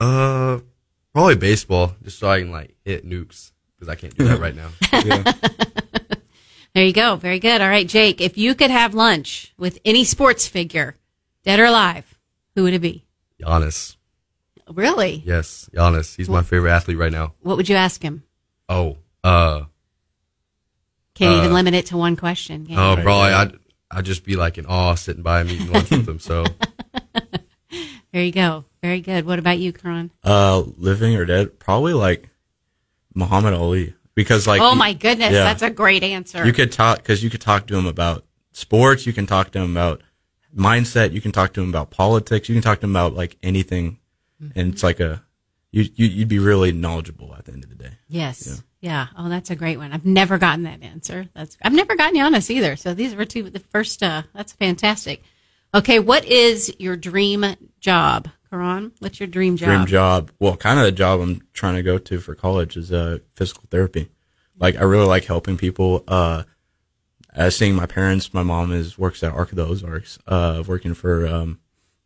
uh, 0.00 0.58
probably 1.12 1.36
baseball, 1.36 1.94
just 2.02 2.18
so 2.18 2.28
I 2.28 2.40
can 2.40 2.50
like 2.50 2.74
hit 2.84 3.08
nukes 3.08 3.52
because 3.76 3.88
I 3.88 3.94
can't 3.94 4.16
do 4.16 4.24
that 4.24 4.40
right 4.40 4.56
now. 4.56 4.70
There 6.74 6.84
you 6.84 6.92
go. 6.92 7.16
Very 7.16 7.38
good. 7.38 7.62
All 7.62 7.70
right, 7.70 7.86
Jake. 7.88 8.20
If 8.20 8.36
you 8.36 8.54
could 8.54 8.70
have 8.70 8.92
lunch 8.92 9.54
with 9.56 9.78
any 9.82 10.04
sports 10.04 10.46
figure, 10.46 10.94
dead 11.42 11.58
or 11.58 11.64
alive, 11.64 12.18
who 12.54 12.64
would 12.64 12.74
it 12.74 12.80
be? 12.80 13.06
Giannis, 13.42 13.96
Really? 14.70 15.22
yes, 15.24 15.70
Giannis. 15.74 16.14
He's 16.16 16.28
my 16.28 16.42
favorite 16.42 16.72
athlete 16.72 16.98
right 16.98 17.12
now. 17.12 17.32
What 17.40 17.56
would 17.56 17.70
you 17.70 17.76
ask 17.76 18.02
him? 18.02 18.24
Oh, 18.68 18.98
uh, 19.24 19.62
Can't 21.16 21.34
Uh, 21.34 21.38
even 21.38 21.52
limit 21.52 21.74
it 21.74 21.86
to 21.86 21.96
one 21.96 22.14
question. 22.16 22.64
can 22.66 22.74
you? 22.74 22.80
oh, 22.80 22.94
probably 23.02 23.32
I'd 23.32 23.52
I'd 23.90 24.04
just 24.04 24.24
be 24.24 24.36
like 24.36 24.58
in 24.58 24.66
awe 24.66 24.94
sitting 24.94 25.22
by 25.22 25.40
him 25.40 25.48
eating 25.50 25.72
lunch 25.72 25.90
with 25.90 26.08
him. 26.08 26.18
So 26.20 26.44
There 28.12 28.22
you 28.24 28.32
go. 28.32 28.64
Very 28.82 29.00
good. 29.00 29.26
What 29.26 29.38
about 29.38 29.58
you, 29.58 29.72
Karon? 29.72 30.10
Uh, 30.24 30.62
living 30.78 31.16
or 31.16 31.24
dead? 31.26 31.58
Probably 31.58 31.92
like 31.92 32.30
Muhammad 33.14 33.52
Ali 33.54 33.94
because 34.14 34.46
like 34.46 34.60
Oh 34.60 34.74
my 34.74 34.92
goodness, 34.94 35.32
yeah. 35.32 35.44
that's 35.44 35.62
a 35.62 35.70
great 35.70 36.02
answer. 36.02 36.46
you 36.46 36.52
could 36.52 36.72
talk 36.72 36.98
because 36.98 37.22
you 37.22 37.30
could 37.30 37.40
talk 37.40 37.66
to 37.66 37.76
him 37.76 37.86
about 37.86 38.24
sports. 38.52 39.06
You 39.06 39.12
can 39.12 39.26
talk 39.26 39.50
to 39.52 39.58
him 39.60 39.70
about 39.72 40.02
mindset. 40.56 41.12
You 41.12 41.20
can 41.20 41.32
talk 41.32 41.52
to 41.54 41.62
him 41.62 41.68
about 41.68 41.90
politics. 41.90 42.48
You 42.48 42.54
can 42.54 42.62
talk 42.62 42.80
to 42.80 42.86
him 42.86 42.92
about 42.92 43.14
like 43.14 43.36
anything, 43.42 43.98
and 44.54 44.72
it's 44.72 44.82
like 44.82 45.00
a 45.00 45.22
you, 45.72 45.82
you 45.94 46.06
you'd 46.06 46.28
be 46.28 46.38
really 46.38 46.72
knowledgeable 46.72 47.34
at 47.36 47.44
the 47.44 47.52
end 47.52 47.64
of 47.64 47.70
the 47.70 47.76
day. 47.76 47.92
yes. 48.08 48.62
Yeah. 48.86 49.08
Oh, 49.18 49.28
that's 49.28 49.50
a 49.50 49.56
great 49.56 49.78
one. 49.78 49.92
I've 49.92 50.06
never 50.06 50.38
gotten 50.38 50.62
that 50.62 50.80
answer. 50.80 51.26
That's 51.34 51.56
I've 51.60 51.72
never 51.72 51.96
gotten 51.96 52.14
Giannis 52.14 52.50
either. 52.50 52.76
So 52.76 52.94
these 52.94 53.16
were 53.16 53.24
two 53.24 53.50
the 53.50 53.58
first. 53.58 54.00
Uh, 54.00 54.22
that's 54.32 54.52
fantastic. 54.52 55.24
Okay, 55.74 55.98
what 55.98 56.24
is 56.24 56.72
your 56.78 56.96
dream 56.96 57.44
job, 57.80 58.28
Karon? 58.48 58.92
What's 59.00 59.18
your 59.18 59.26
dream 59.26 59.56
job? 59.56 59.66
dream 59.66 59.86
job. 59.86 60.30
Well, 60.38 60.56
kind 60.56 60.78
of 60.78 60.84
the 60.84 60.92
job 60.92 61.20
I'm 61.20 61.42
trying 61.52 61.74
to 61.74 61.82
go 61.82 61.98
to 61.98 62.20
for 62.20 62.36
college 62.36 62.76
is 62.76 62.92
uh, 62.92 63.18
physical 63.34 63.64
therapy. 63.72 64.08
Like 64.56 64.76
I 64.76 64.84
really 64.84 65.06
like 65.06 65.24
helping 65.24 65.56
people. 65.56 66.04
Uh, 66.06 66.44
uh, 67.34 67.50
seeing 67.50 67.74
my 67.74 67.86
parents, 67.86 68.32
my 68.32 68.44
mom 68.44 68.72
is 68.72 68.96
works 68.96 69.24
at 69.24 69.32
Arc 69.32 69.50
of 69.50 69.56
the 69.56 69.66
Ozarks, 69.66 70.20
uh, 70.28 70.62
working 70.64 70.94
for 70.94 71.26
um, 71.26 71.58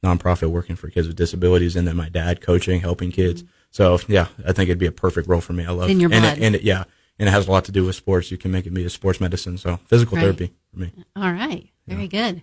nonprofit, 0.03 0.49
working 0.49 0.77
for 0.77 0.89
kids 0.89 1.07
with 1.07 1.17
disabilities, 1.17 1.77
and 1.77 1.87
then 1.87 1.97
my 1.97 2.09
dad 2.09 2.41
coaching, 2.41 2.81
helping 2.81 3.13
kids. 3.13 3.45
So 3.71 3.99
yeah, 4.09 4.27
I 4.47 4.53
think 4.53 4.69
it'd 4.69 4.79
be 4.79 4.87
a 4.87 4.93
perfect 4.93 5.29
role 5.29 5.41
for 5.41 5.53
me. 5.53 5.65
I 5.65 5.71
love 5.71 5.89
in 5.91 6.01
your 6.01 6.13
and 6.13 6.23
blood. 6.23 6.39
It, 6.39 6.43
and 6.45 6.55
it, 6.57 6.63
yeah, 6.63 6.85
and 7.19 7.29
it 7.29 7.33
has 7.33 7.47
a 7.49 7.51
lot 7.51 7.65
to 7.67 7.73
do 7.73 7.85
with 7.87 7.95
sports. 7.97 8.31
You 8.31 8.37
can 8.39 8.51
make 8.51 8.67
it 8.67 8.75
be 8.75 8.85
a 8.85 8.91
sports 8.91 9.21
medicine. 9.21 9.59
So 9.59 9.79
physical 9.87 10.17
Right. 10.17 10.23
therapy 10.23 10.53
for 10.73 10.81
me. 10.81 10.93
All 11.17 11.33
right. 11.33 11.69
Very 11.87 12.09
good. 12.09 12.43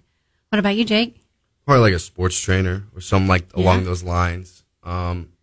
What 0.49 0.59
about 0.59 0.75
you, 0.75 0.86
Jake? 0.86 1.21
probably 1.65 1.82
like 1.82 1.93
a 1.93 1.99
sports 1.99 2.39
trainer 2.39 2.84
or 2.95 3.01
something 3.01 3.28
like 3.28 3.45
Yeah. 3.53 3.61
along 3.65 3.84
those 3.84 4.01
lines. 4.01 4.63
Um, 4.84 5.34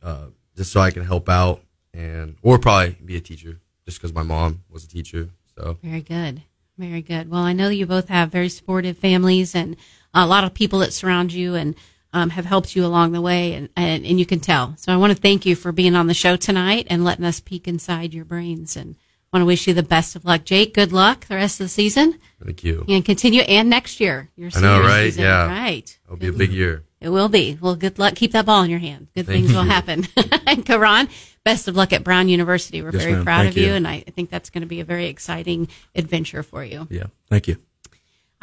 uh, 0.00 0.26
just 0.56 0.70
so 0.70 0.80
I 0.80 0.92
can 0.92 1.04
help 1.04 1.28
out 1.28 1.62
and 1.92 2.36
or 2.42 2.60
probably 2.60 2.96
be 3.04 3.16
a 3.16 3.20
teacher 3.20 3.58
just 3.84 3.98
because 3.98 4.14
my 4.14 4.22
mom 4.22 4.62
was 4.70 4.84
a 4.84 4.88
teacher. 4.88 5.30
So 5.56 5.78
Very 5.82 6.00
good. 6.00 6.42
Very 6.78 7.02
good. 7.02 7.28
Well, 7.28 7.42
I 7.42 7.52
know 7.54 7.70
you 7.70 7.86
both 7.86 8.08
have 8.08 8.30
very 8.30 8.48
supportive 8.48 8.96
families 8.98 9.52
and 9.54 9.76
a 10.14 10.28
lot 10.28 10.44
of 10.44 10.54
people 10.54 10.78
that 10.78 10.92
surround 10.92 11.32
you 11.32 11.56
and 11.56 11.74
um, 12.12 12.30
have 12.30 12.44
helped 12.44 12.76
you 12.76 12.84
along 12.84 13.12
the 13.12 13.20
way, 13.20 13.54
and, 13.54 13.68
and, 13.76 14.04
and 14.04 14.18
you 14.18 14.26
can 14.26 14.40
tell. 14.40 14.74
So 14.76 14.92
I 14.92 14.96
want 14.96 15.14
to 15.14 15.20
thank 15.20 15.46
you 15.46 15.56
for 15.56 15.72
being 15.72 15.94
on 15.94 16.06
the 16.06 16.14
show 16.14 16.36
tonight 16.36 16.86
and 16.90 17.04
letting 17.04 17.24
us 17.24 17.40
peek 17.40 17.66
inside 17.66 18.12
your 18.14 18.24
brains. 18.24 18.76
And 18.76 18.96
want 19.32 19.42
to 19.42 19.46
wish 19.46 19.66
you 19.66 19.72
the 19.74 19.82
best 19.82 20.14
of 20.14 20.24
luck, 20.26 20.44
Jake. 20.44 20.74
Good 20.74 20.92
luck 20.92 21.26
the 21.26 21.36
rest 21.36 21.58
of 21.60 21.64
the 21.64 21.68
season 21.70 22.18
thank 22.44 22.62
you. 22.64 22.84
and 22.88 23.02
continue 23.04 23.40
and 23.42 23.70
next 23.70 23.98
year. 23.98 24.28
Your 24.36 24.50
I 24.54 24.60
know, 24.60 24.80
right? 24.80 25.04
season. 25.04 25.24
Yeah. 25.24 25.46
Right. 25.46 25.98
It'll 26.04 26.18
be 26.18 26.28
a 26.28 26.32
big 26.32 26.52
year. 26.52 26.84
It 27.00 27.08
will 27.08 27.28
be. 27.30 27.58
Well, 27.60 27.74
good 27.74 27.98
luck. 27.98 28.14
Keep 28.14 28.32
that 28.32 28.46
ball 28.46 28.62
in 28.62 28.70
your 28.70 28.78
hand. 28.78 29.08
Good 29.14 29.26
Thank 29.26 29.46
things 29.46 29.56
will 29.56 29.64
you. 29.64 29.70
happen. 29.70 30.06
and 30.46 30.64
Karon, 30.66 31.08
best 31.44 31.66
of 31.66 31.74
luck 31.74 31.92
at 31.92 32.04
Brown 32.04 32.28
University. 32.28 32.80
We're 32.82 32.92
Yes, 32.92 33.02
very 33.02 33.14
ma'am. 33.14 33.24
proud 33.24 33.38
Thank 33.44 33.50
of 33.52 33.56
you, 33.56 33.66
you. 33.68 33.72
and 33.72 33.88
I 33.88 34.00
think 34.00 34.30
that's 34.30 34.50
going 34.50 34.60
to 34.62 34.68
be 34.68 34.80
a 34.80 34.84
very 34.84 35.06
exciting 35.06 35.66
adventure 35.96 36.42
for 36.44 36.62
you. 36.64 36.86
Yeah, 36.90 37.04
thank 37.28 37.48
you. 37.48 37.56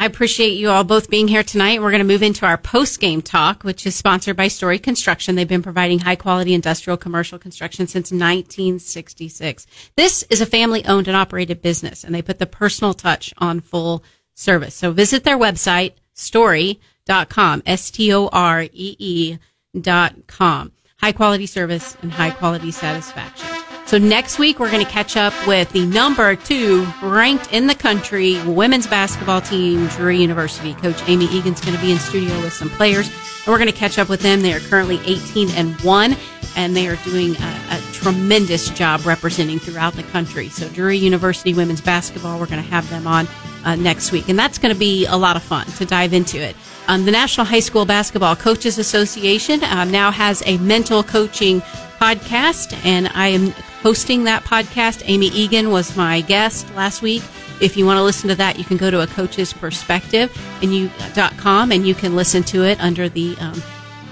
I 0.02 0.06
appreciate 0.06 0.54
you 0.54 0.70
all 0.70 0.86
both 0.86 1.10
being 1.10 1.28
here 1.28 1.44
tonight. 1.44 1.82
We're 1.82 1.92
going 1.92 2.00
to 2.00 2.08
move 2.08 2.24
into 2.24 2.46
our 2.46 2.58
post 2.58 3.02
game 3.02 3.22
talk, 3.22 3.64
which 3.64 3.86
is 3.86 3.98
sponsored 3.98 4.38
by 4.38 4.48
Story 4.48 4.80
Construction. 4.80 5.36
They've 5.36 5.46
been 5.46 5.62
providing 5.62 6.00
high 6.00 6.16
quality 6.16 6.54
industrial 6.54 6.96
commercial 6.96 7.38
construction 7.38 7.86
since 7.86 8.10
1966. 8.10 9.68
This 9.98 10.24
is 10.30 10.40
a 10.40 10.46
family 10.46 10.86
owned 10.86 11.10
and 11.10 11.18
operated 11.18 11.62
business, 11.62 12.06
and 12.06 12.16
they 12.16 12.22
put 12.22 12.40
the 12.40 12.46
personal 12.46 12.94
touch 12.94 13.34
on 13.40 13.60
full 13.60 14.02
service. 14.34 14.74
So 14.74 14.94
visit 14.94 15.26
their 15.26 15.38
website, 15.38 15.96
storee.com, 16.16 17.64
S 17.66 17.92
T 17.92 18.14
O 18.14 18.30
R 18.32 18.64
E 18.64 18.96
E 19.00 19.38
dot 19.82 20.28
com. 20.28 20.72
High 21.02 21.12
quality 21.12 21.46
service 21.46 21.98
and 22.02 22.14
high 22.14 22.32
quality 22.32 22.72
satisfaction. 22.72 23.69
So 23.90 23.98
next 23.98 24.38
week 24.38 24.60
we're 24.60 24.70
going 24.70 24.86
to 24.86 24.92
catch 24.92 25.18
up 25.18 25.34
with 25.48 25.72
the 25.72 25.84
number 25.84 26.36
two 26.36 26.86
ranked 27.02 27.52
in 27.52 27.66
the 27.66 27.74
country 27.74 28.40
women's 28.46 28.86
basketball 28.86 29.42
team, 29.42 29.88
Drury 29.88 30.22
University. 30.22 30.76
Coach 30.76 31.02
Amy 31.08 31.26
Eagan's 31.26 31.60
going 31.60 31.76
to 31.76 31.82
be 31.82 31.92
in 31.92 31.98
studio 31.98 32.40
with 32.42 32.54
some 32.54 32.70
players, 32.70 33.08
and 33.08 33.48
we're 33.48 33.58
going 33.58 33.66
to 33.66 33.76
catch 33.76 33.98
up 33.98 34.08
with 34.08 34.22
them. 34.22 34.44
They 34.44 34.54
are 34.54 34.60
currently 34.60 35.00
18 35.08 35.50
and 35.56 35.74
one, 35.82 36.16
and 36.56 36.76
they 36.76 36.88
are 36.88 36.98
doing 36.98 37.36
a, 37.36 37.62
a 37.72 37.82
tremendous 37.92 38.70
job 38.70 39.08
representing 39.08 39.58
throughout 39.58 39.94
the 39.94 40.04
country. 40.04 40.50
So 40.50 40.70
Drury 40.70 40.98
University 40.98 41.56
women's 41.56 41.82
basketball, 41.82 42.40
we're 42.40 42.46
going 42.46 42.64
to 42.64 42.70
have 42.70 42.88
them 42.92 43.08
on 43.08 43.28
uh, 43.66 43.74
next 43.74 44.12
week, 44.12 44.30
and 44.30 44.38
that's 44.38 44.60
going 44.60 44.72
to 44.72 44.80
be 44.80 45.08
a 45.08 45.18
lot 45.18 45.36
of 45.36 45.42
fun 45.42 45.66
to 45.66 45.86
dive 45.86 46.14
into 46.14 46.38
it. 46.38 46.56
Um, 46.88 47.06
the 47.06 47.12
National 47.12 47.48
High 47.48 47.60
School 47.60 47.86
Basketball 47.86 48.36
Coaches 48.36 48.78
Association 48.78 49.64
uh, 49.64 49.86
now 49.86 50.12
has 50.12 50.44
a 50.46 50.60
mental 50.60 51.02
coaching 51.02 51.62
podcast, 52.00 52.80
and 52.86 53.08
I 53.16 53.30
am 53.30 53.52
hosting 53.82 54.26
that 54.26 54.44
podcast. 54.44 55.04
Amy 55.06 55.30
Eagan 55.30 55.72
was 55.72 55.96
my 55.96 56.22
guest 56.22 56.74
last 56.76 57.02
week. 57.02 57.24
If 57.62 57.76
you 57.76 57.86
want 57.86 57.98
to 57.98 58.04
listen 58.04 58.30
to 58.30 58.36
that, 58.36 58.58
you 58.58 58.64
can 58.64 58.78
go 58.78 58.90
to 58.90 59.02
a 59.02 59.08
coach's 59.08 59.52
perspective 59.52 60.32
and 60.62 60.74
you 60.74 60.90
dot 61.14 61.38
com 61.38 61.72
and 61.72 61.86
you 61.86 61.94
can 61.94 62.16
listen 62.16 62.44
to 62.44 62.64
it 62.64 62.80
under 62.80 63.10
the 63.10 63.36
um, 63.40 63.62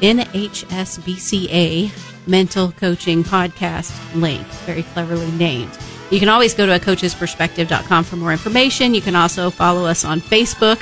NHSBCA 0.01 1.91
Mental 2.27 2.71
Coaching 2.73 3.23
Podcast 3.23 3.93
link. 4.19 4.45
Very 4.65 4.83
cleverly 4.83 5.31
named. 5.31 5.71
You 6.11 6.19
can 6.19 6.29
always 6.29 6.53
go 6.53 6.65
to 6.65 6.75
a 6.75 6.79
coachesperspective.com 6.79 8.03
for 8.03 8.15
more 8.15 8.31
information. 8.31 8.93
You 8.93 9.01
can 9.01 9.15
also 9.15 9.49
follow 9.49 9.85
us 9.85 10.05
on 10.05 10.21
Facebook 10.21 10.81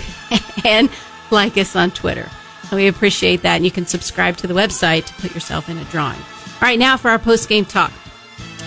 and 0.66 0.90
like 1.32 1.58
us 1.58 1.76
on 1.76 1.92
Twitter. 1.92 2.30
We 2.72 2.88
appreciate 2.88 3.42
that. 3.44 3.56
And 3.56 3.66
you 3.66 3.72
can 3.72 3.86
subscribe 3.86 4.38
to 4.38 4.48
the 4.48 4.54
website 4.54 5.06
to 5.06 5.14
put 5.16 5.34
yourself 5.34 5.70
in 5.70 5.78
a 5.78 5.84
drawing. 5.86 6.18
All 6.20 6.62
right, 6.62 6.80
now 6.80 6.98
for 6.98 7.10
our 7.10 7.20
post 7.20 7.48
game 7.50 7.66
talk. 7.66 7.92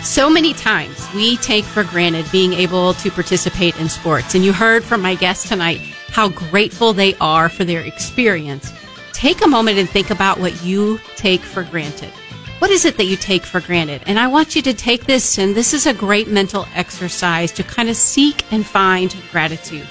So 0.03 0.30
many 0.30 0.55
times 0.55 1.07
we 1.14 1.36
take 1.36 1.64
for 1.64 1.84
granted 1.84 2.30
being 2.30 2.53
able 2.53 2.94
to 2.94 3.11
participate 3.11 3.78
in 3.78 3.88
sports. 3.88 4.34
And 4.34 4.44
you 4.44 4.53
heard 4.53 4.84
from 4.84 5.03
my 5.03 5.14
guest 5.14 5.49
tonight 5.49 5.80
how 6.09 6.28
grateful 6.28 6.92
they 6.92 7.14
are 7.16 7.49
for 7.49 7.64
their 7.64 7.82
experience. 7.82 8.72
Take 9.12 9.44
a 9.44 9.49
moment 9.49 9.78
and 9.78 9.88
think 9.88 10.11
about 10.11 10.38
what 10.38 10.64
you 10.64 10.99
take 11.16 11.40
for 11.40 11.64
granted. 11.64 12.11
What 12.59 12.70
is 12.70 12.84
it 12.84 12.96
that 12.96 13.05
you 13.05 13.16
take 13.16 13.42
for 13.42 13.61
granted? 13.61 14.03
And 14.07 14.18
I 14.18 14.28
want 14.28 14.57
you 14.57 14.62
to 14.62 14.74
take 14.74 15.05
this, 15.05 15.38
and 15.38 15.55
this 15.55 15.74
is 15.74 15.86
a 15.86 15.94
great 15.94 16.28
mental 16.28 16.66
exercise 16.74 17.53
to 17.53 17.62
kind 17.62 17.88
of 17.88 17.96
seek 17.96 18.51
and 18.53 18.66
find 18.66 19.14
gratitude, 19.30 19.86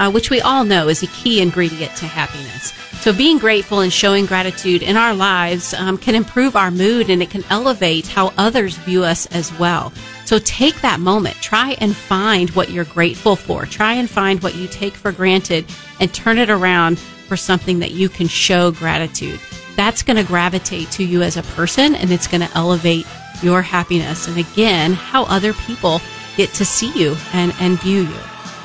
uh, 0.00 0.10
which 0.10 0.30
we 0.30 0.40
all 0.40 0.64
know 0.64 0.88
is 0.88 1.02
a 1.02 1.06
key 1.08 1.42
ingredient 1.42 1.94
to 1.94 2.06
happiness. 2.06 2.72
So 3.00 3.12
being 3.12 3.38
grateful 3.38 3.80
and 3.80 3.92
showing 3.92 4.24
gratitude 4.24 4.82
in 4.82 4.96
our 4.96 5.14
lives 5.14 5.74
um, 5.74 5.98
can 5.98 6.14
improve 6.14 6.56
our 6.56 6.70
mood 6.70 7.10
and 7.10 7.22
it 7.22 7.30
can 7.30 7.44
elevate 7.50 8.06
how 8.06 8.32
others 8.38 8.76
view 8.78 9.04
us 9.04 9.26
as 9.26 9.56
well. 9.58 9.92
So 10.24 10.38
take 10.38 10.80
that 10.80 11.00
moment. 11.00 11.36
Try 11.36 11.76
and 11.80 11.94
find 11.94 12.48
what 12.50 12.70
you're 12.70 12.84
grateful 12.84 13.36
for. 13.36 13.66
Try 13.66 13.94
and 13.94 14.08
find 14.08 14.42
what 14.42 14.54
you 14.54 14.68
take 14.68 14.94
for 14.94 15.12
granted 15.12 15.66
and 16.00 16.12
turn 16.12 16.38
it 16.38 16.48
around 16.48 16.98
for 16.98 17.36
something 17.36 17.78
that 17.80 17.92
you 17.92 18.08
can 18.08 18.26
show 18.26 18.70
gratitude. 18.70 19.38
That's 19.76 20.02
going 20.02 20.16
to 20.16 20.24
gravitate 20.24 20.90
to 20.92 21.04
you 21.04 21.22
as 21.22 21.36
a 21.36 21.42
person 21.42 21.94
and 21.94 22.10
it's 22.10 22.26
going 22.26 22.46
to 22.46 22.56
elevate 22.56 23.06
your 23.42 23.60
happiness. 23.60 24.28
And 24.28 24.38
again, 24.38 24.92
how 24.92 25.24
other 25.24 25.52
people 25.52 26.00
get 26.36 26.50
to 26.54 26.64
see 26.64 26.92
you 26.98 27.16
and, 27.32 27.52
and 27.60 27.78
view 27.80 28.02
you. 28.02 28.20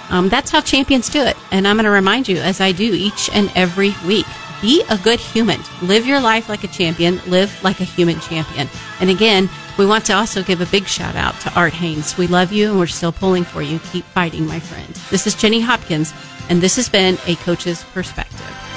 Um, 0.10 0.30
that's 0.30 0.52
how 0.52 0.62
champions 0.62 1.10
do 1.10 1.22
it. 1.24 1.36
And 1.52 1.68
I'm 1.68 1.76
going 1.76 1.86
to 1.86 1.92
remind 1.92 2.28
you, 2.28 2.38
as 2.38 2.62
I 2.62 2.72
do 2.72 2.94
each 2.94 3.30
and 3.34 3.52
every 3.56 3.94
week, 4.06 4.26
be 4.62 4.84
a 4.90 4.98
good 4.98 5.20
human. 5.20 5.60
Live 5.82 6.06
your 6.06 6.20
life 6.20 6.50
like 6.50 6.64
a 6.64 6.68
champion. 6.68 7.20
Live 7.28 7.64
like 7.64 7.80
a 7.82 7.84
human 7.84 8.20
champion. 8.20 8.70
And 9.00 9.10
again, 9.10 9.50
we 9.78 9.86
want 9.86 10.06
to 10.06 10.14
also 10.14 10.42
give 10.42 10.62
a 10.62 10.66
big 10.68 10.88
shout 10.88 11.16
out 11.16 11.40
to 11.42 11.54
Art 11.54 11.74
Haynes. 11.74 12.18
We 12.18 12.28
love 12.28 12.52
you 12.52 12.70
and 12.70 12.80
we're 12.80 12.88
still 12.88 13.12
pulling 13.12 13.44
for 13.44 13.62
you. 13.62 13.80
Keep 13.92 14.06
fighting, 14.06 14.48
my 14.48 14.60
friend. 14.60 14.94
This 15.10 15.28
is 15.28 15.36
Jenny 15.36 15.60
Hopkins, 15.60 16.14
and 16.50 16.62
this 16.62 16.78
has 16.78 16.88
been 16.88 17.18
A 17.28 17.36
Coach's 17.36 17.84
Perspective. 17.86 18.75